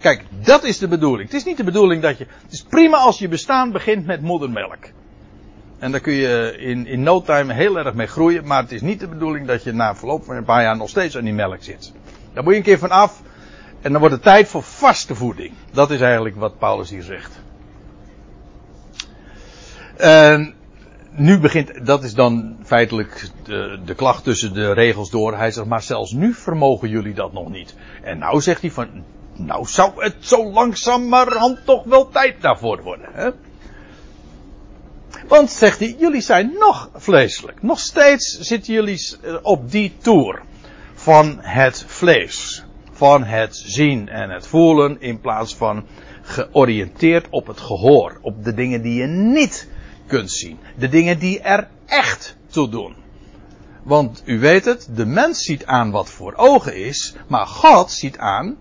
Kijk, 0.00 0.24
dat 0.30 0.64
is 0.64 0.78
de 0.78 0.88
bedoeling. 0.88 1.28
Het 1.28 1.38
is 1.38 1.44
niet 1.44 1.56
de 1.56 1.64
bedoeling 1.64 2.02
dat 2.02 2.18
je. 2.18 2.26
Het 2.42 2.52
is 2.52 2.62
prima 2.62 2.96
als 2.96 3.18
je 3.18 3.28
bestaan 3.28 3.72
begint 3.72 4.06
met 4.06 4.20
moedermelk. 4.20 4.78
En 5.78 5.90
daar 5.90 6.00
kun 6.00 6.12
je 6.12 6.56
in, 6.58 6.86
in 6.86 7.02
no 7.02 7.22
time 7.22 7.52
heel 7.52 7.78
erg 7.78 7.94
mee 7.94 8.06
groeien. 8.06 8.46
Maar 8.46 8.62
het 8.62 8.72
is 8.72 8.80
niet 8.80 9.00
de 9.00 9.08
bedoeling 9.08 9.46
dat 9.46 9.62
je 9.62 9.72
na 9.72 9.94
verloop 9.96 10.24
van 10.24 10.36
een 10.36 10.44
paar 10.44 10.62
jaar 10.62 10.76
nog 10.76 10.88
steeds 10.88 11.16
aan 11.16 11.24
die 11.24 11.32
melk 11.32 11.62
zit. 11.62 11.92
Daar 12.32 12.42
moet 12.42 12.52
je 12.52 12.58
een 12.58 12.64
keer 12.64 12.78
van 12.78 12.90
af. 12.90 13.22
En 13.80 13.90
dan 13.90 14.00
wordt 14.00 14.14
het 14.14 14.24
tijd 14.24 14.48
voor 14.48 14.62
vaste 14.62 15.14
voeding. 15.14 15.52
Dat 15.72 15.90
is 15.90 16.00
eigenlijk 16.00 16.36
wat 16.36 16.58
Paulus 16.58 16.90
hier 16.90 17.02
zegt. 17.02 17.40
En 19.96 20.54
nu 21.10 21.38
begint, 21.38 21.86
dat 21.86 22.04
is 22.04 22.14
dan 22.14 22.56
feitelijk 22.62 23.30
de, 23.44 23.78
de 23.84 23.94
klacht 23.94 24.24
tussen 24.24 24.54
de 24.54 24.72
regels 24.72 25.10
door. 25.10 25.36
Hij 25.36 25.50
zegt, 25.50 25.66
maar 25.66 25.82
zelfs 25.82 26.12
nu 26.12 26.32
vermogen 26.32 26.88
jullie 26.88 27.14
dat 27.14 27.32
nog 27.32 27.50
niet. 27.50 27.74
En 28.02 28.18
nou 28.18 28.40
zegt 28.40 28.60
hij 28.60 28.70
van, 28.70 28.88
nou 29.44 29.66
zou 29.66 30.04
het 30.04 30.16
zo 30.20 30.50
langzamerhand 30.52 31.64
toch 31.64 31.84
wel 31.84 32.08
tijd 32.08 32.42
daarvoor 32.42 32.82
worden. 32.82 33.08
Hè? 33.12 33.30
Want, 35.28 35.50
zegt 35.50 35.78
hij, 35.78 35.96
jullie 35.98 36.20
zijn 36.20 36.52
nog 36.58 36.90
vleeselijk. 36.94 37.62
Nog 37.62 37.80
steeds 37.80 38.38
zitten 38.38 38.72
jullie 38.72 39.16
eh, 39.22 39.36
op 39.42 39.70
die 39.70 39.96
toer 39.98 40.42
van 40.94 41.38
het 41.40 41.84
vlees. 41.86 42.64
Van 42.92 43.24
het 43.24 43.56
zien 43.56 44.08
en 44.08 44.30
het 44.30 44.46
voelen 44.46 45.00
in 45.00 45.20
plaats 45.20 45.56
van 45.56 45.86
georiënteerd 46.22 47.26
op 47.30 47.46
het 47.46 47.60
gehoor. 47.60 48.18
Op 48.22 48.44
de 48.44 48.54
dingen 48.54 48.82
die 48.82 48.94
je 48.94 49.06
niet 49.06 49.68
kunt 50.06 50.30
zien. 50.30 50.58
De 50.76 50.88
dingen 50.88 51.18
die 51.18 51.40
er 51.40 51.68
echt 51.86 52.36
toe 52.46 52.68
doen. 52.68 52.94
Want 53.82 54.22
u 54.24 54.38
weet 54.38 54.64
het, 54.64 54.88
de 54.94 55.06
mens 55.06 55.44
ziet 55.44 55.66
aan 55.66 55.90
wat 55.90 56.10
voor 56.10 56.34
ogen 56.36 56.76
is, 56.76 57.14
maar 57.26 57.46
God 57.46 57.90
ziet 57.90 58.18
aan 58.18 58.56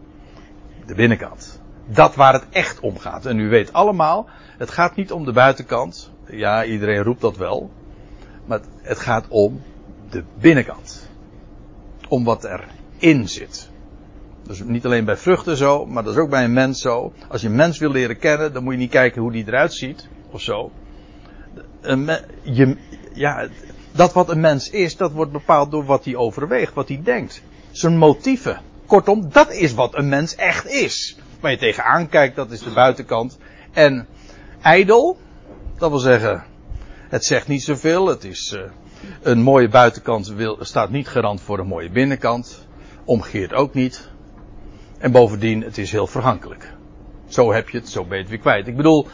de 0.90 0.96
binnenkant. 0.96 1.62
Dat 1.86 2.16
waar 2.16 2.34
het 2.34 2.46
echt 2.50 2.80
om 2.80 2.98
gaat. 2.98 3.26
En 3.26 3.40
u 3.40 3.50
weet 3.50 3.74
allemaal, 3.74 4.28
het 4.58 4.70
gaat 4.70 4.96
niet 4.96 5.12
om 5.12 5.26
de 5.26 5.32
buitenkant. 5.32 6.12
Ja, 6.28 6.66
iedereen 6.66 7.04
roept 7.04 7.22
dat 7.22 7.38
wel. 7.38 7.72
Maar 8.46 8.60
het 8.82 9.00
gaat 9.00 9.26
om 9.28 9.62
de 10.10 10.24
binnenkant. 10.40 11.10
Om 12.08 12.24
wat 12.24 12.44
erin 12.44 13.30
zit. 13.30 13.70
Dus 14.44 14.64
niet 14.64 14.86
alleen 14.86 15.06
bij 15.06 15.18
vruchten 15.18 15.58
zo, 15.58 15.86
maar 15.86 16.04
dat 16.04 16.14
is 16.14 16.20
ook 16.20 16.30
bij 16.30 16.44
een 16.44 16.54
mens 16.54 16.82
zo. 16.82 17.14
Als 17.28 17.42
je 17.42 17.48
een 17.48 17.56
mens 17.56 17.80
wil 17.80 17.92
leren 17.92 18.18
kennen, 18.18 18.54
dan 18.54 18.64
moet 18.64 18.74
je 18.74 18.80
niet 18.80 18.90
kijken 18.90 19.22
hoe 19.22 19.32
die 19.32 19.48
eruit 19.48 19.74
ziet, 19.74 20.08
of 20.32 20.42
zo. 20.42 20.72
Je, 22.42 22.78
ja, 23.14 23.48
dat 23.92 24.14
wat 24.14 24.30
een 24.30 24.40
mens 24.40 24.70
is, 24.70 24.98
dat 24.98 25.12
wordt 25.12 25.32
bepaald 25.32 25.72
door 25.72 25.86
wat 25.86 26.06
hij 26.06 26.16
overweegt, 26.16 26.74
wat 26.74 26.88
hij 26.88 27.02
denkt. 27.04 27.44
Zijn 27.72 27.98
motieven. 27.98 28.62
Kortom, 28.90 29.30
dat 29.32 29.52
is 29.52 29.74
wat 29.74 29.96
een 29.98 30.10
mens 30.10 30.36
echt 30.36 30.68
is. 30.68 31.18
Waar 31.40 31.52
je 31.52 31.58
tegenaan 31.58 32.10
kijkt, 32.10 32.36
dat 32.36 32.52
is 32.52 32.60
de 32.60 32.70
buitenkant. 32.70 33.38
En 33.72 34.08
ijdel, 34.62 35.18
dat 35.78 35.90
wil 35.90 36.00
zeggen, 36.00 36.44
het 37.10 37.26
zegt 37.26 37.48
niet 37.48 37.64
zoveel. 37.64 38.08
Het 38.08 38.24
is 38.24 38.54
uh, 38.54 38.62
een 39.22 39.42
mooie 39.42 39.68
buitenkant 39.68 40.28
wil, 40.28 40.58
staat 40.62 40.90
niet 40.90 41.08
garant 41.08 41.42
voor 41.42 41.60
een 41.60 41.68
mooie 41.68 41.90
binnenkant. 41.90 42.68
Omgekeerd 43.06 43.54
ook 43.54 43.74
niet. 43.74 44.10
En 44.98 45.12
bovendien, 45.12 45.62
het 45.62 45.78
is 45.78 45.92
heel 45.92 46.08
vergankelijk. 46.08 46.74
Zo 47.28 47.52
heb 47.52 47.70
je 47.70 47.78
het, 47.78 47.90
zo 47.90 48.06
ben 48.06 48.16
je 48.18 48.22
het 48.22 48.30
weer 48.30 48.40
kwijt. 48.40 48.68
Ik 48.68 48.76
bedoel, 48.76 49.08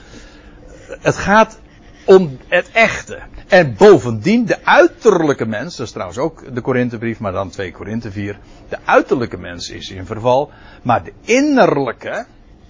het 1.01 1.15
gaat 1.15 1.59
om 2.05 2.37
het 2.47 2.71
echte. 2.71 3.19
En 3.47 3.75
bovendien, 3.77 4.45
de 4.45 4.65
uiterlijke 4.65 5.45
mens, 5.45 5.75
dat 5.75 5.85
is 5.85 5.91
trouwens 5.91 6.19
ook 6.19 6.55
de 6.55 6.61
Korinthebrief, 6.61 7.19
maar 7.19 7.31
dan 7.31 7.49
2 7.49 7.71
Korinthe 7.71 8.11
4. 8.11 8.39
De 8.69 8.77
uiterlijke 8.85 9.37
mens 9.37 9.69
is 9.69 9.89
in 9.89 10.05
verval, 10.05 10.51
maar 10.81 11.03
de 11.03 11.13
innerlijke, 11.21 12.25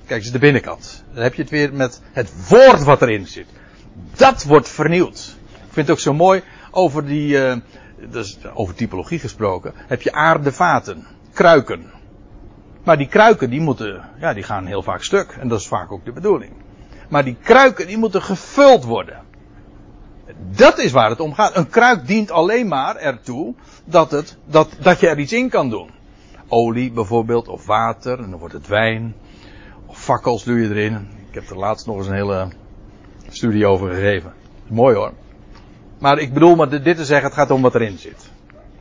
kijk 0.06 0.22
eens 0.22 0.32
de 0.32 0.40
binnenkant. 0.40 1.04
Dan 1.14 1.24
heb 1.24 1.34
je 1.34 1.42
het 1.42 1.52
weer 1.52 1.74
met 1.74 2.02
het 2.12 2.50
woord 2.50 2.84
wat 2.84 3.02
erin 3.02 3.28
zit. 3.28 3.48
Dat 4.16 4.44
wordt 4.44 4.70
vernieuwd. 4.70 5.36
Ik 5.52 5.74
vind 5.74 5.88
het 5.88 5.90
ook 5.90 6.04
zo 6.04 6.14
mooi 6.14 6.42
over 6.72 7.06
die, 7.06 7.38
uh, 7.38 7.56
dus 8.10 8.38
over 8.54 8.76
typologie 8.76 9.20
gesproken, 9.20 9.74
heb 9.76 10.02
je 10.02 10.12
aardevaten, 10.12 11.08
kruiken. 11.34 11.92
Maar 12.84 12.98
die 12.98 13.08
kruiken 13.08 13.50
die 13.50 13.62
moeten, 13.62 14.10
ja, 14.20 14.34
die 14.34 14.44
gaan 14.44 14.66
heel 14.66 14.84
vaak 14.84 15.04
stuk. 15.04 15.38
En 15.40 15.48
dat 15.48 15.60
is 15.60 15.68
vaak 15.68 15.92
ook 15.92 16.06
de 16.06 16.12
bedoeling. 16.12 16.52
Maar 17.10 17.24
die 17.24 17.38
kruiken 17.44 17.88
die 17.88 17.98
moeten 17.98 18.22
gevuld 18.22 18.84
worden. 18.84 19.25
Dat 20.38 20.78
is 20.78 20.92
waar 20.92 21.10
het 21.10 21.20
om 21.20 21.34
gaat. 21.34 21.56
Een 21.56 21.70
kruik 21.70 22.08
dient 22.08 22.32
alleen 22.32 22.68
maar 22.68 22.96
ertoe 22.96 23.54
dat, 23.86 24.12
het, 24.12 24.38
dat, 24.46 24.78
dat 24.82 25.00
je 25.00 25.08
er 25.08 25.20
iets 25.20 25.34
in 25.34 25.50
kan 25.50 25.70
doen. 25.70 25.90
Olie 26.48 26.92
bijvoorbeeld, 26.92 27.48
of 27.48 27.66
water, 27.66 28.20
en 28.20 28.30
dan 28.30 28.40
wordt 28.40 28.54
het 28.54 28.68
wijn. 28.68 29.16
Of 29.86 29.98
fakkels 29.98 30.44
doe 30.44 30.62
je 30.62 30.70
erin. 30.70 31.08
Ik 31.28 31.34
heb 31.34 31.50
er 31.50 31.58
laatst 31.58 31.86
nog 31.86 31.98
eens 31.98 32.08
een 32.08 32.14
hele 32.14 32.52
studie 33.30 33.66
over 33.66 33.94
gegeven. 33.94 34.34
Mooi 34.68 34.96
hoor. 34.96 35.14
Maar 36.00 36.20
ik 36.20 36.34
bedoel 36.34 36.56
maar 36.56 36.70
dit 36.70 36.98
te 36.98 37.06
zeggen, 37.06 37.26
het 37.26 37.36
gaat 37.36 37.52
om 37.52 37.62
wat 37.62 37.76
erin 37.76 37.98
zit. 37.98 38.32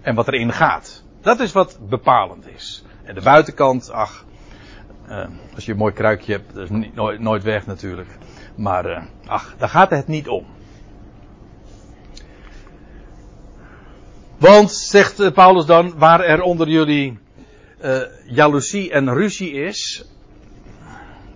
En 0.00 0.14
wat 0.14 0.28
erin 0.28 0.52
gaat. 0.52 1.02
Dat 1.20 1.40
is 1.40 1.52
wat 1.52 1.78
bepalend 1.88 2.48
is. 2.55 2.84
En 3.05 3.14
de 3.14 3.22
buitenkant, 3.22 3.90
ach, 3.90 4.24
uh, 5.09 5.24
als 5.55 5.64
je 5.64 5.72
een 5.72 5.78
mooi 5.78 5.92
kruikje 5.92 6.32
hebt, 6.32 6.55
dat 6.55 6.70
is 6.70 6.88
nooit, 6.94 7.20
nooit 7.20 7.42
weg 7.42 7.66
natuurlijk. 7.66 8.09
Maar, 8.55 8.90
uh, 8.90 9.02
ach, 9.26 9.55
daar 9.59 9.68
gaat 9.68 9.90
het 9.90 10.07
niet 10.07 10.28
om. 10.28 10.44
Want, 14.45 14.72
zegt 14.72 15.20
eh, 15.20 15.32
Paulus 15.32 15.66
dan, 15.66 15.99
waar 15.99 16.20
er 16.20 16.42
onder 16.42 16.68
jullie 16.68 17.18
uh, 17.84 17.99
jaloezie 18.26 18.90
en 18.90 19.14
ruzie 19.14 19.53
is, 19.53 20.05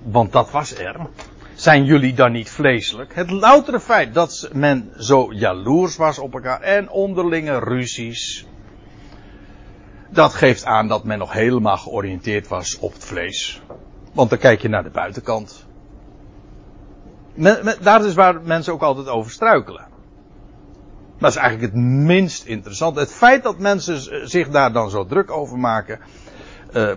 want 0.03 0.33
dat 0.33 0.51
was 0.51 0.75
er, 0.75 0.97
zijn 1.55 1.85
jullie 1.85 2.15
dan 2.15 2.33
niet 2.33 2.51
vleeselijk? 2.51 3.15
Het 3.15 3.31
loutere 3.31 3.81
feit 3.81 4.15
dat 4.15 4.51
men 4.53 4.93
zo 4.99 5.33
jaloers 5.33 5.97
was 5.97 6.19
op 6.19 6.35
elkaar 6.35 6.61
en 6.61 6.91
onderlinge 6.91 7.59
ruzies, 7.59 8.47
dat 10.11 10.35
geeft 10.35 10.65
aan 10.65 10.89
dat 10.89 11.05
men 11.05 11.19
nog 11.19 11.33
helemaal 11.33 11.77
georiënteerd 11.77 12.49
was 12.49 12.79
op 12.79 12.93
het 12.93 13.05
vlees. 13.05 13.63
Want 14.13 14.31
dan 14.31 14.39
kijk 14.39 14.63
je 14.63 14.69
naar 14.69 14.83
de 14.83 14.91
buitenkant. 14.91 15.67
Men, 17.35 17.77
daar 17.81 18.05
is 18.05 18.15
waar 18.15 18.41
mensen 18.43 18.73
ook 18.73 18.83
altijd 18.83 19.09
over 19.09 19.31
struikelen. 19.31 19.88
Dat 21.19 21.31
is 21.31 21.37
eigenlijk 21.37 21.73
het 21.73 21.83
minst 21.83 22.45
interessant. 22.45 22.97
Het 22.97 23.13
feit 23.13 23.43
dat 23.43 23.59
mensen 23.59 24.29
zich 24.29 24.49
daar 24.49 24.73
dan 24.73 24.91
zo 24.91 25.07
druk 25.07 25.31
over 25.31 25.59
maken. 25.59 25.99
Uh, 26.73 26.91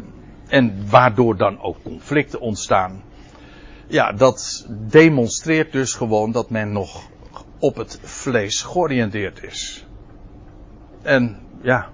en 0.47 0.89
waardoor 0.89 1.38
dan 1.38 1.61
ook 1.61 1.78
conflicten 1.84 2.39
ontstaan. 2.39 3.03
Ja, 3.88 4.11
dat 4.11 4.67
demonstreert 4.69 5.72
dus 5.72 5.93
gewoon 5.93 6.32
dat 6.32 6.49
men 6.49 6.72
nog 6.72 7.09
op 7.59 7.76
het 7.76 7.99
vlees 8.03 8.61
georiënteerd 8.61 9.43
is. 9.43 9.86
En 11.01 11.38
ja, 11.61 11.89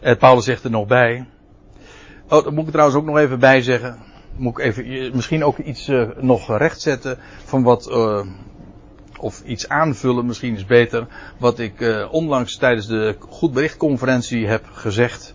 eh, 0.00 0.16
Paulus 0.16 0.44
zegt 0.44 0.64
er 0.64 0.70
nog 0.70 0.86
bij. 0.86 1.26
Oh, 2.28 2.44
dat 2.44 2.52
moet 2.52 2.64
ik 2.64 2.70
trouwens 2.70 2.98
ook 2.98 3.04
nog 3.04 3.18
even 3.18 3.38
bij 3.38 3.62
zeggen. 3.62 3.98
Moet 4.36 4.58
ik 4.58 4.64
even, 4.64 5.10
misschien 5.16 5.44
ook 5.44 5.58
iets 5.58 5.88
uh, 5.88 6.08
nog 6.16 6.56
rechtzetten 6.58 7.18
van 7.44 7.62
wat, 7.62 7.90
of 9.18 9.42
iets 9.44 9.68
aanvullen, 9.68 10.26
misschien 10.26 10.54
is 10.54 10.64
beter, 10.64 11.06
wat 11.38 11.58
ik 11.58 11.80
uh, 11.80 12.06
onlangs 12.10 12.56
tijdens 12.56 12.86
de 12.86 13.16
Goed 13.28 13.52
Berichtconferentie 13.52 14.46
heb 14.46 14.64
gezegd 14.72 15.34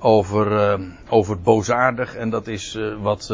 over, 0.00 0.78
over 1.08 1.40
boosaardig. 1.40 2.14
En 2.14 2.30
dat 2.30 2.46
is 2.46 2.78
wat 3.00 3.30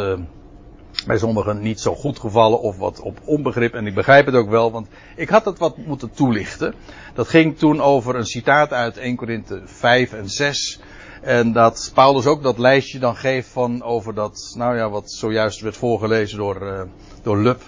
bij 1.07 1.19
sommigen 1.19 1.61
niet 1.61 1.81
zo 1.81 1.95
goed 1.95 2.19
gevallen 2.19 2.61
of 2.61 2.79
wat 2.79 3.01
op 3.01 3.19
onbegrip. 3.25 3.75
En 3.75 3.87
ik 3.87 3.95
begrijp 3.95 4.27
het 4.27 4.35
ook 4.35 4.49
wel, 4.49 4.73
want 4.73 4.89
ik 5.17 5.29
had 5.29 5.45
het 5.45 5.59
wat 5.59 5.77
moeten 5.77 6.11
toelichten. 6.11 6.75
Dat 7.15 7.29
ging 7.29 7.59
toen 7.59 7.81
over 7.81 8.17
een 8.17 8.27
citaat 8.27 8.73
uit 8.73 8.97
1 8.97 9.17
Korinthe 9.17 9.63
5 9.65 10.13
en 10.13 10.29
6. 10.29 10.81
En 11.23 11.53
dat 11.53 11.91
Paulus 11.95 12.27
ook 12.27 12.43
dat 12.43 12.59
lijstje 12.59 12.99
dan 12.99 13.17
geeft 13.17 13.49
van 13.49 13.83
over 13.83 14.15
dat, 14.15 14.55
nou 14.57 14.77
ja, 14.77 14.91
wat 14.91 15.11
zojuist 15.11 15.61
werd 15.61 15.77
voorgelezen 15.77 16.39
door, 16.39 16.63
uh, 16.63 16.81
door 17.23 17.39
Lub. 17.39 17.63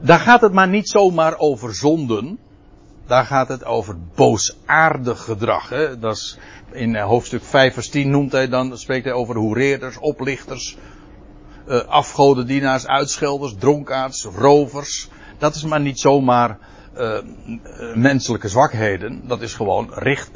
Daar 0.00 0.18
gaat 0.18 0.40
het 0.40 0.52
maar 0.52 0.68
niet 0.68 0.88
zomaar 0.88 1.38
over 1.38 1.74
zonden. 1.74 2.38
Daar 3.06 3.24
gaat 3.24 3.48
het 3.48 3.64
over 3.64 3.96
boosaardig 4.14 5.24
gedrag. 5.24 5.68
Hè? 5.68 5.98
Dat 5.98 6.16
is 6.16 6.38
in 6.72 6.96
eh, 6.96 7.04
hoofdstuk 7.04 7.42
5 7.42 7.74
vers 7.74 7.88
10 7.88 8.10
noemt 8.10 8.32
hij 8.32 8.48
dan, 8.48 8.78
spreekt 8.78 9.04
hij 9.04 9.14
over 9.14 9.36
hoereerders, 9.36 9.98
oplichters, 9.98 10.76
uh, 11.68 11.80
afgodendienaars, 11.84 12.86
uitschelders, 12.86 13.54
dronkaards, 13.58 14.24
rovers. 14.24 15.08
Dat 15.38 15.54
is 15.54 15.64
maar 15.64 15.80
niet 15.80 16.00
zomaar 16.00 16.58
uh, 16.96 17.18
menselijke 17.94 18.48
zwakheden. 18.48 19.22
Dat 19.26 19.40
is 19.40 19.54
gewoon 19.54 19.90
richt, 19.94 20.30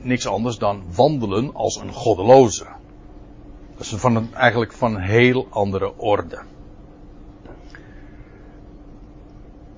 niks 0.00 0.26
anders 0.26 0.58
dan 0.58 0.82
wandelen 0.94 1.54
als 1.54 1.76
een 1.76 1.92
goddeloze. 1.92 2.66
Dat 3.76 3.86
is 3.86 3.94
van 3.94 4.16
een, 4.16 4.34
eigenlijk 4.34 4.72
van 4.72 4.94
een 4.94 5.02
heel 5.02 5.46
andere 5.50 5.96
orde. 5.96 6.42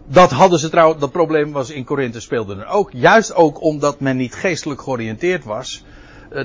Dat 0.08 0.30
hadden 0.30 0.58
ze 0.58 0.68
trouwens, 0.68 1.00
dat 1.00 1.10
probleem 1.10 1.52
was 1.52 1.70
in 1.70 1.84
Korinthe 1.84 2.20
speelde 2.20 2.56
er 2.56 2.66
ook. 2.66 2.90
Juist 2.92 3.34
ook 3.34 3.62
omdat 3.62 4.00
men 4.00 4.16
niet 4.16 4.34
geestelijk 4.34 4.82
georiënteerd 4.82 5.44
was. 5.44 5.84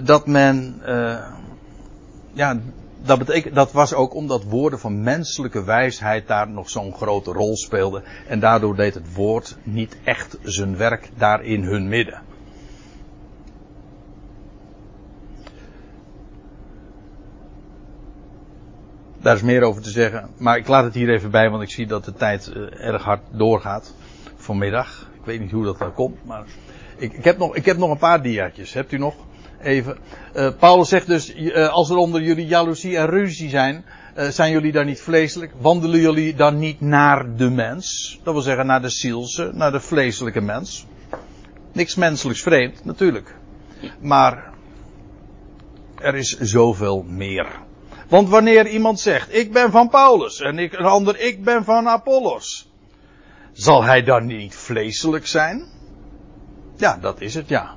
dat 0.04 0.28
men, 0.28 0.82
ja, 2.34 2.60
dat, 3.04 3.18
betekent, 3.18 3.56
dat 3.56 3.72
was 3.72 3.94
ook 3.94 4.14
omdat 4.14 4.44
woorden 4.44 4.80
van 4.80 5.04
menselijke 5.04 5.64
wijsheid 5.64 6.28
daar 6.28 6.50
nog 6.50 6.70
zo'n 6.70 6.94
grote 6.94 7.32
rol 7.32 7.58
speelden. 7.58 8.04
En 8.28 8.40
daardoor 8.40 8.76
deed 8.76 8.94
het 8.94 9.14
woord 9.14 9.58
niet 9.64 9.98
echt 10.04 10.38
zijn 10.44 10.78
werk 10.78 11.10
daar 11.18 11.44
in 11.44 11.64
hun 11.64 11.88
midden. 11.88 12.22
Daar 19.22 19.36
is 19.36 19.42
meer 19.42 19.62
over 19.62 19.82
te 19.82 19.90
zeggen. 19.90 20.30
Maar 20.38 20.58
ik 20.58 20.68
laat 20.68 20.84
het 20.84 20.94
hier 20.94 21.10
even 21.10 21.32
bij, 21.32 21.50
want 21.50 21.64
ik 21.64 21.70
zie 21.70 21.88
dat 21.88 22.06
de 22.06 22.14
tijd 22.14 22.52
uh, 22.56 22.88
erg 22.88 23.04
hard 23.04 23.22
doorgaat. 23.32 23.94
Vanmiddag. 24.36 25.10
Ik 25.14 25.26
weet 25.26 25.40
niet 25.40 25.52
hoe 25.52 25.64
dat 25.64 25.80
dan 25.80 25.94
komt, 25.94 26.26
maar 26.26 26.44
ik, 26.98 27.14
ik, 27.14 27.24
heb 27.24 27.38
nog, 27.38 27.56
ik 27.56 27.66
heb 27.66 27.78
nog 27.78 27.90
een 27.92 27.98
paar 27.98 28.22
diaatjes. 28.22 28.74
Hebt 28.74 28.92
u 28.92 28.98
nog? 28.98 29.16
even. 29.62 29.98
Uh, 30.36 30.50
Paulus 30.60 30.90
zegt 30.90 31.08
dus, 31.08 31.36
uh, 31.36 31.68
als 31.68 31.90
er 31.90 31.96
onder 31.96 32.22
jullie 32.22 32.48
jaloezie 32.48 32.98
en 32.98 33.06
ruzie 33.06 33.50
zijn, 33.50 33.86
zijn 34.16 34.52
jullie 34.52 34.72
dan 34.72 34.86
niet 34.86 35.02
vleeselijk? 35.02 35.52
Wandelen 35.58 36.00
jullie 36.00 36.36
dan 36.36 36.60
niet 36.60 36.82
naar 36.82 37.36
de 37.36 37.50
mens? 37.50 38.20
Dat 38.24 38.34
wil 38.34 38.44
zeggen 38.44 38.66
naar 38.66 38.82
de 38.82 38.90
zielse, 38.90 39.52
naar 39.54 39.72
de 39.72 39.80
vleeselijke 39.80 40.42
mens. 40.42 40.86
Niks 41.74 41.96
menselijks 41.96 42.42
vreemd, 42.42 42.86
natuurlijk. 42.86 43.36
Maar 44.02 44.54
er 46.02 46.16
is 46.16 46.40
zoveel 46.40 47.06
meer. 47.08 47.48
Want 48.12 48.30
wanneer 48.30 48.68
iemand 48.68 49.00
zegt, 49.00 49.36
ik 49.36 49.54
ben 49.54 49.72
van 49.72 49.90
Paulus 49.90 50.40
en 50.40 50.60
ik, 50.60 50.74
een 50.74 50.86
ander, 50.86 51.20
ik 51.20 51.44
ben 51.44 51.64
van 51.64 51.88
Apollos. 51.88 52.70
Zal 53.52 53.84
hij 53.84 54.04
dan 54.04 54.26
niet 54.26 54.56
vleeselijk 54.56 55.28
zijn? 55.28 55.66
Ja, 56.78 56.98
dat 56.98 57.22
is 57.22 57.34
het, 57.34 57.48
ja. 57.50 57.76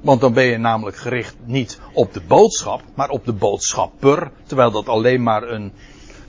Want 0.00 0.20
dan 0.20 0.32
ben 0.32 0.44
je 0.44 0.58
namelijk 0.58 0.96
gericht 0.96 1.36
niet 1.44 1.80
op 1.92 2.12
de 2.12 2.20
boodschap, 2.20 2.82
maar 2.94 3.08
op 3.08 3.24
de 3.24 3.32
boodschapper. 3.32 4.30
Terwijl 4.46 4.70
dat 4.70 4.88
alleen 4.88 5.22
maar 5.22 5.42
een, 5.42 5.72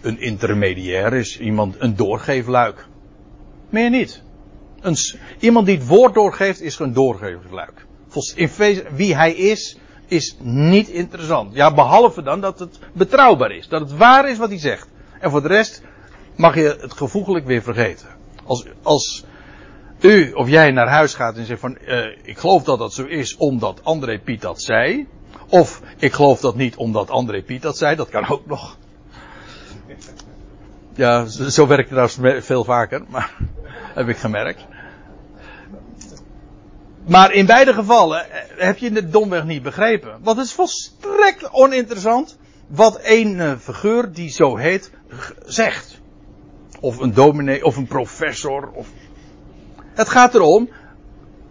een 0.01 0.21
intermediair 0.21 1.13
is. 1.13 1.39
Iemand, 1.39 1.75
een 1.79 1.95
doorgeefluik. 1.95 2.87
Meer 3.69 3.89
niet. 3.89 4.23
Een, 4.81 4.97
iemand 5.39 5.65
die 5.65 5.77
het 5.77 5.87
woord 5.87 6.13
doorgeeft 6.13 6.61
is 6.61 6.79
een 6.79 6.93
doorgeefluik. 6.93 7.85
In 8.35 8.49
wie 8.91 9.15
hij 9.15 9.33
is, 9.33 9.77
is 10.10 10.36
niet 10.41 10.88
interessant. 10.88 11.55
Ja, 11.55 11.74
behalve 11.74 12.22
dan 12.22 12.41
dat 12.41 12.60
het 12.60 12.80
betrouwbaar 12.93 13.51
is. 13.51 13.68
Dat 13.68 13.82
het 13.82 13.97
waar 13.97 14.30
is 14.30 14.38
wat 14.38 14.49
hij 14.49 14.60
zegt. 14.60 14.88
En 15.20 15.32
voor 15.32 15.41
de 15.41 15.47
rest 15.47 15.82
mag 16.36 16.55
je 16.55 16.78
het 16.82 16.93
gevoeglijk 16.93 17.45
weer 17.45 17.62
vergeten. 17.62 18.07
Als, 18.45 18.66
als 18.82 19.26
u 19.99 20.32
of 20.32 20.49
jij 20.49 20.72
naar 20.72 20.88
huis 20.88 21.14
gaat 21.14 21.38
en 21.38 21.45
zegt 21.45 21.60
van, 21.60 21.78
uh, 21.82 22.05
ik 22.24 22.38
geloof 22.38 22.64
dat 22.64 22.80
dat 22.80 22.93
zo 22.93 23.03
is 23.03 23.36
omdat 23.36 23.84
André 23.84 24.20
Piet 24.20 24.41
dat 24.41 24.62
zei. 24.62 25.07
Of 25.49 25.82
ik 25.97 26.14
geloof 26.14 26.39
dat 26.39 26.55
niet 26.55 26.76
omdat 26.76 27.10
André 27.10 27.41
Piet 27.43 27.62
dat 27.62 27.78
zei, 27.78 27.95
dat 27.95 28.10
kan 28.10 28.30
ook 28.30 28.45
nog. 28.45 28.78
Ja, 30.95 31.26
zo 31.26 31.68
werkt 31.68 31.89
het 31.89 32.10
trouwens 32.10 32.45
veel 32.45 32.64
vaker, 32.64 33.03
maar 33.07 33.36
heb 33.95 34.07
ik 34.07 34.18
gemerkt. 34.18 34.66
Maar 37.07 37.33
in 37.33 37.45
beide 37.45 37.73
gevallen 37.73 38.31
eh, 38.31 38.41
heb 38.57 38.77
je 38.77 38.91
het 38.91 39.11
domweg 39.11 39.43
niet 39.43 39.63
begrepen. 39.63 40.17
Want 40.21 40.37
het 40.37 40.45
is 40.45 40.53
volstrekt 40.53 41.49
oninteressant 41.51 42.37
wat 42.67 42.99
een 43.03 43.35
uh, 43.35 43.51
figuur 43.59 44.11
die 44.11 44.29
zo 44.29 44.57
heet 44.57 44.91
zegt. 45.45 45.99
Of 46.79 46.97
een 46.97 47.13
dominee, 47.13 47.65
of 47.65 47.77
een 47.77 47.87
professor. 47.87 48.69
Of... 48.73 48.87
Het 49.93 50.09
gaat 50.09 50.35
erom, 50.35 50.69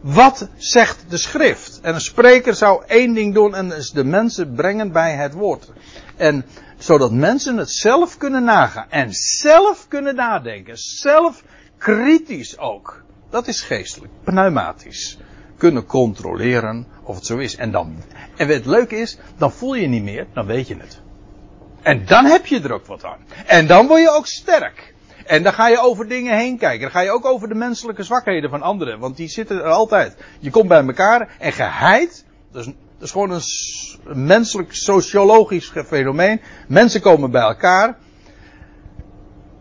wat 0.00 0.48
zegt 0.56 1.04
de 1.08 1.16
schrift? 1.16 1.78
En 1.82 1.94
een 1.94 2.00
spreker 2.00 2.54
zou 2.54 2.82
één 2.86 3.14
ding 3.14 3.34
doen 3.34 3.54
en 3.54 3.68
de 3.92 4.04
mensen 4.04 4.54
brengen 4.54 4.92
bij 4.92 5.14
het 5.14 5.34
woord. 5.34 5.70
En 6.16 6.44
zodat 6.78 7.12
mensen 7.12 7.56
het 7.56 7.70
zelf 7.70 8.16
kunnen 8.16 8.44
nagaan. 8.44 8.86
En 8.90 9.12
zelf 9.12 9.88
kunnen 9.88 10.14
nadenken. 10.14 10.78
Zelf 10.78 11.42
kritisch 11.78 12.58
ook. 12.58 13.02
Dat 13.30 13.48
is 13.48 13.60
geestelijk, 13.60 14.12
pneumatisch. 14.24 15.18
Kunnen 15.58 15.86
controleren 15.86 16.86
of 17.02 17.14
het 17.14 17.26
zo 17.26 17.36
is. 17.36 17.56
En 17.56 17.70
dan, 17.70 17.96
en 18.36 18.48
het 18.48 18.66
leuke 18.66 18.96
is, 18.96 19.18
dan 19.36 19.52
voel 19.52 19.74
je 19.74 19.86
niet 19.86 20.02
meer, 20.02 20.26
dan 20.32 20.46
weet 20.46 20.68
je 20.68 20.76
het. 20.76 21.00
En 21.82 22.06
dan 22.06 22.24
heb 22.24 22.46
je 22.46 22.60
er 22.60 22.72
ook 22.72 22.86
wat 22.86 23.04
aan. 23.04 23.18
En 23.46 23.66
dan 23.66 23.86
word 23.86 24.00
je 24.00 24.10
ook 24.10 24.26
sterk. 24.26 24.94
En 25.26 25.42
dan 25.42 25.52
ga 25.52 25.68
je 25.68 25.80
over 25.80 26.08
dingen 26.08 26.36
heen 26.36 26.58
kijken. 26.58 26.80
Dan 26.80 26.90
ga 26.90 27.00
je 27.00 27.10
ook 27.10 27.24
over 27.24 27.48
de 27.48 27.54
menselijke 27.54 28.02
zwakheden 28.02 28.50
van 28.50 28.62
anderen. 28.62 28.98
Want 28.98 29.16
die 29.16 29.28
zitten 29.28 29.56
er 29.56 29.70
altijd. 29.70 30.16
Je 30.38 30.50
komt 30.50 30.68
bij 30.68 30.84
elkaar 30.86 31.36
en 31.38 31.52
geheid. 31.52 32.24
Dat 32.52 32.66
is, 32.66 32.72
dat 32.98 33.06
is 33.06 33.10
gewoon 33.10 33.30
een 33.30 34.26
menselijk 34.26 34.74
sociologisch 34.74 35.72
fenomeen. 35.86 36.40
Mensen 36.68 37.00
komen 37.00 37.30
bij 37.30 37.42
elkaar. 37.42 37.96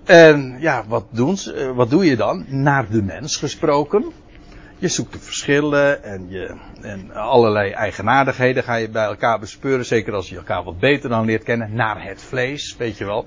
En 0.03 0.57
ja, 0.59 0.83
wat 0.87 1.05
doen 1.09 1.37
ze? 1.37 1.53
Eh, 1.53 1.75
wat 1.75 1.89
doe 1.89 2.05
je 2.05 2.15
dan? 2.15 2.45
Naar 2.47 2.89
de 2.89 3.03
mens 3.03 3.35
gesproken. 3.35 4.11
Je 4.79 4.87
zoekt 4.87 5.13
de 5.13 5.19
verschillen 5.19 6.03
en, 6.03 6.29
je, 6.29 6.55
en 6.81 7.11
allerlei 7.11 7.71
eigenaardigheden 7.71 8.63
ga 8.63 8.75
je 8.75 8.89
bij 8.89 9.05
elkaar 9.05 9.39
bespeuren. 9.39 9.85
Zeker 9.85 10.13
als 10.13 10.29
je 10.29 10.35
elkaar 10.35 10.63
wat 10.63 10.79
beter 10.79 11.09
dan 11.09 11.25
leert 11.25 11.43
kennen. 11.43 11.73
Naar 11.73 12.03
het 12.03 12.23
vlees, 12.23 12.75
weet 12.77 12.97
je 12.97 13.05
wel. 13.05 13.25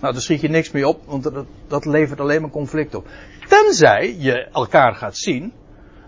Nou, 0.00 0.12
daar 0.12 0.22
schiet 0.22 0.40
je 0.40 0.48
niks 0.48 0.70
mee 0.70 0.88
op, 0.88 1.02
want 1.06 1.22
dat, 1.22 1.46
dat 1.68 1.84
levert 1.84 2.20
alleen 2.20 2.40
maar 2.40 2.50
conflict 2.50 2.94
op. 2.94 3.08
Tenzij 3.48 4.16
je 4.18 4.48
elkaar 4.52 4.94
gaat 4.94 5.16
zien 5.16 5.52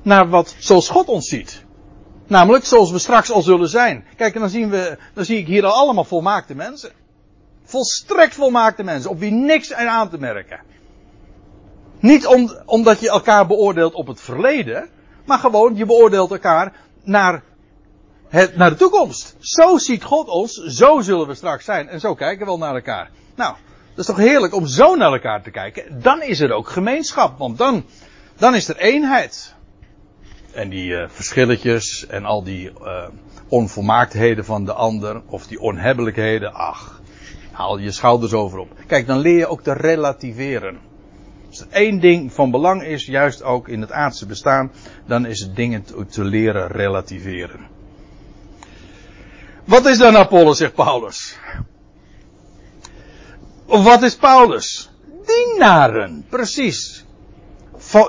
naar 0.02 0.28
wat 0.28 0.54
zoals 0.58 0.88
God 0.88 1.08
ons 1.08 1.28
ziet. 1.28 1.64
Namelijk 2.26 2.64
zoals 2.64 2.90
we 2.90 2.98
straks 2.98 3.30
al 3.30 3.42
zullen 3.42 3.68
zijn. 3.68 4.04
Kijk, 4.16 4.34
en 4.34 4.40
dan 4.40 4.50
zien 4.50 4.70
we, 4.70 4.98
dan 5.14 5.24
zie 5.24 5.38
ik 5.38 5.46
hier 5.46 5.64
al 5.64 5.72
allemaal 5.72 6.04
volmaakte 6.04 6.54
mensen. 6.54 6.90
Volstrekt 7.64 8.34
volmaakte 8.34 8.82
mensen, 8.82 9.10
op 9.10 9.18
wie 9.18 9.30
niks 9.30 9.72
aan 9.72 10.10
te 10.10 10.18
merken. 10.18 10.60
Niet 12.00 12.26
om, 12.26 12.56
omdat 12.64 13.00
je 13.00 13.10
elkaar 13.10 13.46
beoordeelt 13.46 13.94
op 13.94 14.06
het 14.06 14.20
verleden, 14.20 14.88
maar 15.24 15.38
gewoon 15.38 15.76
je 15.76 15.86
beoordeelt 15.86 16.30
elkaar 16.30 16.72
naar, 17.02 17.42
het, 18.28 18.56
naar 18.56 18.70
de 18.70 18.76
toekomst. 18.76 19.36
Zo 19.38 19.78
ziet 19.78 20.02
God 20.02 20.28
ons, 20.28 20.54
zo 20.54 21.00
zullen 21.00 21.26
we 21.26 21.34
straks 21.34 21.64
zijn 21.64 21.88
en 21.88 22.00
zo 22.00 22.14
kijken 22.14 22.38
we 22.38 22.44
wel 22.44 22.58
naar 22.58 22.74
elkaar. 22.74 23.10
Nou, 23.34 23.54
dat 23.88 23.98
is 23.98 24.06
toch 24.06 24.16
heerlijk 24.16 24.54
om 24.54 24.66
zo 24.66 24.94
naar 24.94 25.12
elkaar 25.12 25.42
te 25.42 25.50
kijken. 25.50 26.00
Dan 26.02 26.22
is 26.22 26.40
er 26.40 26.52
ook 26.52 26.68
gemeenschap, 26.68 27.38
want 27.38 27.58
dan, 27.58 27.84
dan 28.36 28.54
is 28.54 28.68
er 28.68 28.76
eenheid. 28.76 29.54
En 30.52 30.68
die 30.68 30.90
uh, 30.90 31.08
verschilletjes 31.08 32.06
en 32.06 32.24
al 32.24 32.42
die 32.42 32.70
uh, 32.70 33.08
onvolmaaktheden 33.48 34.44
van 34.44 34.64
de 34.64 34.72
ander, 34.72 35.22
of 35.26 35.46
die 35.46 35.60
onhebbelijkheden, 35.60 36.52
ach, 36.52 37.00
haal 37.52 37.78
je 37.78 37.90
schouders 37.90 38.32
over 38.32 38.58
op. 38.58 38.68
Kijk, 38.86 39.06
dan 39.06 39.18
leer 39.18 39.38
je 39.38 39.46
ook 39.46 39.62
te 39.62 39.72
relativeren. 39.72 40.78
Als 41.58 41.68
één 41.70 42.00
ding 42.00 42.32
van 42.32 42.50
belang 42.50 42.82
is, 42.82 43.06
juist 43.06 43.42
ook 43.42 43.68
in 43.68 43.80
het 43.80 43.92
aardse 43.92 44.26
bestaan, 44.26 44.72
dan 45.06 45.26
is 45.26 45.40
het 45.40 45.56
dingen 45.56 45.84
te, 46.08 46.24
leren 46.24 46.66
relativeren. 46.66 47.66
Wat 49.64 49.86
is 49.86 49.98
dan 49.98 50.16
Apollo, 50.16 50.52
zegt 50.52 50.74
Paulus? 50.74 51.38
Wat 53.66 54.02
is 54.02 54.16
Paulus? 54.16 54.90
Dienaren, 55.26 56.24
precies. 56.28 57.04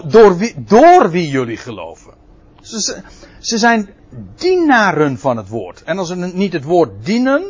Door 0.06 0.38
wie, 0.38 0.54
door 0.58 1.10
wie 1.10 1.30
jullie 1.30 1.58
geloven. 1.58 2.14
Ze, 2.62 3.02
ze 3.40 3.58
zijn 3.58 3.90
dienaren 4.36 5.18
van 5.18 5.38
het 5.38 5.48
woord. 5.48 5.84
En 5.84 5.98
als 5.98 6.08
ze 6.08 6.16
niet 6.16 6.54
het 6.54 6.64
woord 6.64 7.06
dienen, 7.06 7.44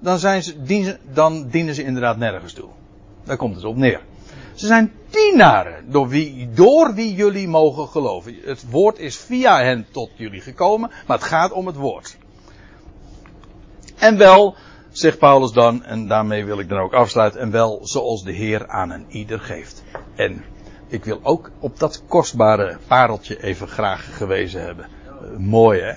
dan, 0.00 0.18
zijn 0.18 0.42
ze, 0.42 0.98
dan 1.12 1.48
dienen 1.48 1.74
ze 1.74 1.84
inderdaad 1.84 2.16
nergens 2.16 2.52
toe. 2.52 2.68
Daar 3.24 3.36
komt 3.36 3.54
het 3.54 3.64
op 3.64 3.76
neer. 3.76 4.00
Ze 4.58 4.66
zijn 4.66 4.92
dienaren 5.10 5.90
door 5.90 6.08
wie, 6.08 6.48
door 6.54 6.94
wie 6.94 7.14
jullie 7.14 7.48
mogen 7.48 7.88
geloven. 7.88 8.36
Het 8.44 8.70
woord 8.70 8.98
is 8.98 9.16
via 9.16 9.62
hen 9.62 9.86
tot 9.90 10.10
jullie 10.16 10.40
gekomen, 10.40 10.90
maar 11.06 11.16
het 11.16 11.26
gaat 11.26 11.52
om 11.52 11.66
het 11.66 11.76
woord. 11.76 12.16
En 13.96 14.16
wel 14.16 14.56
zegt 14.90 15.18
Paulus 15.18 15.52
dan, 15.52 15.84
en 15.84 16.08
daarmee 16.08 16.44
wil 16.44 16.58
ik 16.58 16.68
dan 16.68 16.78
ook 16.78 16.92
afsluiten, 16.92 17.40
en 17.40 17.50
wel 17.50 17.80
zoals 17.82 18.22
de 18.22 18.32
Heer 18.32 18.68
aan 18.68 18.90
een 18.90 19.04
ieder 19.08 19.40
geeft. 19.40 19.82
En 20.16 20.44
ik 20.88 21.04
wil 21.04 21.20
ook 21.22 21.50
op 21.60 21.78
dat 21.78 22.02
kostbare 22.08 22.78
pareltje 22.86 23.42
even 23.42 23.68
graag 23.68 24.16
gewezen 24.16 24.62
hebben. 24.62 24.86
Uh, 25.22 25.38
mooi 25.38 25.80
hè? 25.80 25.92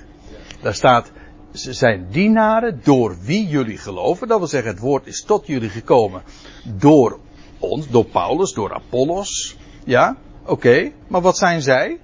Daar 0.62 0.76
staat, 0.76 1.12
ze 1.54 1.74
zijn 1.74 2.08
dienaren 2.12 2.80
door 2.84 3.18
wie 3.22 3.48
jullie 3.48 3.78
geloven. 3.78 4.28
Dat 4.28 4.38
wil 4.38 4.48
zeggen, 4.48 4.72
het 4.72 4.80
woord 4.80 5.08
is 5.08 5.24
tot 5.24 5.48
jullie 5.48 5.70
gekomen 5.70 6.22
door 6.64 7.20
ons, 7.62 7.88
door 7.88 8.06
Paulus, 8.06 8.54
door 8.54 8.74
Apollos. 8.74 9.56
Ja, 9.86 10.18
oké. 10.46 10.92
Maar 11.08 11.22
wat 11.22 11.38
zijn 11.38 11.62
zij? 11.62 12.00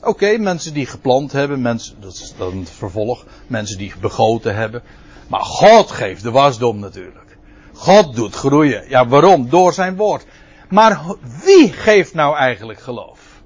Oké, 0.00 0.36
mensen 0.38 0.74
die 0.74 0.86
geplant 0.86 1.32
hebben, 1.32 1.62
mensen, 1.62 2.00
dat 2.00 2.12
is 2.12 2.34
dan 2.38 2.58
het 2.58 2.70
vervolg, 2.70 3.24
mensen 3.46 3.78
die 3.78 3.92
begoten 4.00 4.54
hebben, 4.54 4.82
maar 5.28 5.44
God 5.44 5.90
geeft 5.90 6.22
de 6.22 6.30
wasdom 6.30 6.78
natuurlijk. 6.78 7.36
God 7.72 8.14
doet 8.14 8.34
groeien. 8.34 8.88
Ja, 8.88 9.06
waarom? 9.08 9.48
Door 9.48 9.72
zijn 9.72 9.96
woord. 9.96 10.26
Maar 10.68 11.00
wie 11.44 11.72
geeft 11.72 12.14
nou 12.14 12.36
eigenlijk 12.36 12.80
geloof? 12.80 13.42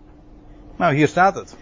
Nou, 0.76 0.94
hier 0.94 1.08
staat 1.08 1.34
het. 1.34 1.56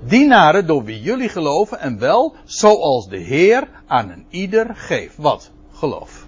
Dienaren 0.00 0.66
door 0.66 0.84
wie 0.84 1.00
jullie 1.00 1.28
geloven 1.28 1.78
en 1.80 1.98
wel 1.98 2.36
zoals 2.44 3.08
de 3.08 3.18
Heer 3.18 3.68
aan 3.86 4.10
een 4.10 4.26
ieder 4.28 4.70
geeft. 4.74 5.16
Wat? 5.16 5.50
Geloof. 5.72 6.26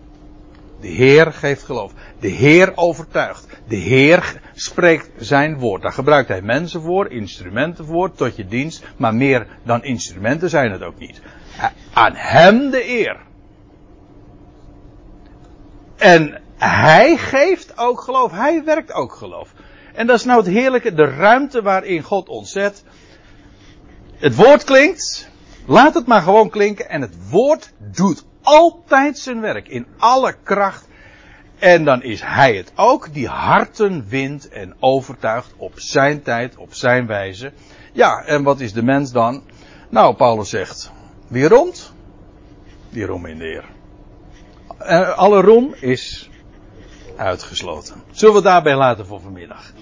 De 0.85 0.91
Heer 0.91 1.33
geeft 1.33 1.63
geloof. 1.63 1.93
De 2.21 2.29
Heer 2.29 2.73
overtuigt. 2.75 3.47
De 3.69 3.77
Heer 3.77 4.41
spreekt 4.55 5.11
zijn 5.17 5.59
woord. 5.59 5.83
Daar 5.83 5.93
gebruikt 5.93 6.29
hij 6.29 6.43
mensen 6.43 6.83
voor, 6.83 7.11
instrumenten 7.11 7.87
voor, 7.87 8.13
tot 8.13 8.37
je 8.37 8.47
dienst. 8.47 8.85
Maar 8.97 9.15
meer 9.15 9.47
dan 9.63 9.85
instrumenten 9.85 10.51
zijn 10.51 10.73
het 10.73 10.83
ook 10.83 10.99
niet. 10.99 11.21
Aan 11.93 12.13
hem 12.15 12.71
de 12.71 12.89
eer. 12.89 13.17
En 15.97 16.43
hij 16.57 17.17
geeft 17.17 17.79
ook 17.79 18.01
geloof. 18.01 18.33
Hij 18.33 18.65
werkt 18.65 18.93
ook 18.93 19.15
geloof. 19.15 19.53
En 19.95 20.07
dat 20.07 20.19
is 20.19 20.25
nou 20.25 20.39
het 20.39 20.49
heerlijke, 20.49 20.95
de 20.95 21.05
ruimte 21.05 21.63
waarin 21.63 22.03
God 22.03 22.29
ons 22.29 22.53
zet. 22.53 22.85
Het 24.17 24.37
woord 24.37 24.65
klinkt. 24.65 25.29
Laat 25.67 25.95
het 25.95 26.07
maar 26.07 26.23
gewoon 26.23 26.51
klinken. 26.51 26.89
En 26.89 27.01
het 27.01 27.31
woord 27.31 27.73
doet 27.79 28.25
altijd 28.45 29.19
zijn 29.19 29.41
werk. 29.41 29.69
In 29.69 29.87
alle 29.99 30.37
kracht. 30.43 30.89
En 31.59 31.85
dan 31.85 32.03
is 32.03 32.21
hij 32.23 32.57
het 32.57 32.73
ook 32.75 33.15
die 33.15 33.29
harten 33.29 34.09
wint 34.09 34.49
en 34.49 34.75
overtuigt 34.81 35.53
op 35.57 35.73
zijn 35.77 36.23
tijd, 36.23 36.57
op 36.57 36.75
zijn 36.75 37.07
wijze. 37.07 37.53
Ja, 37.93 38.25
en 38.25 38.43
wat 38.43 38.61
is 38.61 38.73
de 38.73 38.83
mens 38.83 39.13
dan? 39.13 39.43
Nou, 39.89 40.15
Paulus 40.15 40.51
zegt, 40.51 40.93
wie 41.29 41.49
roemt? 41.49 41.93
Die 42.91 43.07
roem 43.07 43.27
in 43.27 43.39
de 43.39 43.45
Heer. 43.45 43.65
Alle 45.17 45.41
roem 45.41 45.75
is 45.81 46.31
uitgesloten. 47.17 48.03
Zullen 48.11 48.35
we 48.35 48.43
daarbij 48.43 48.77
laten 48.77 49.07
voor 49.07 49.21
vanmiddag? 49.21 49.73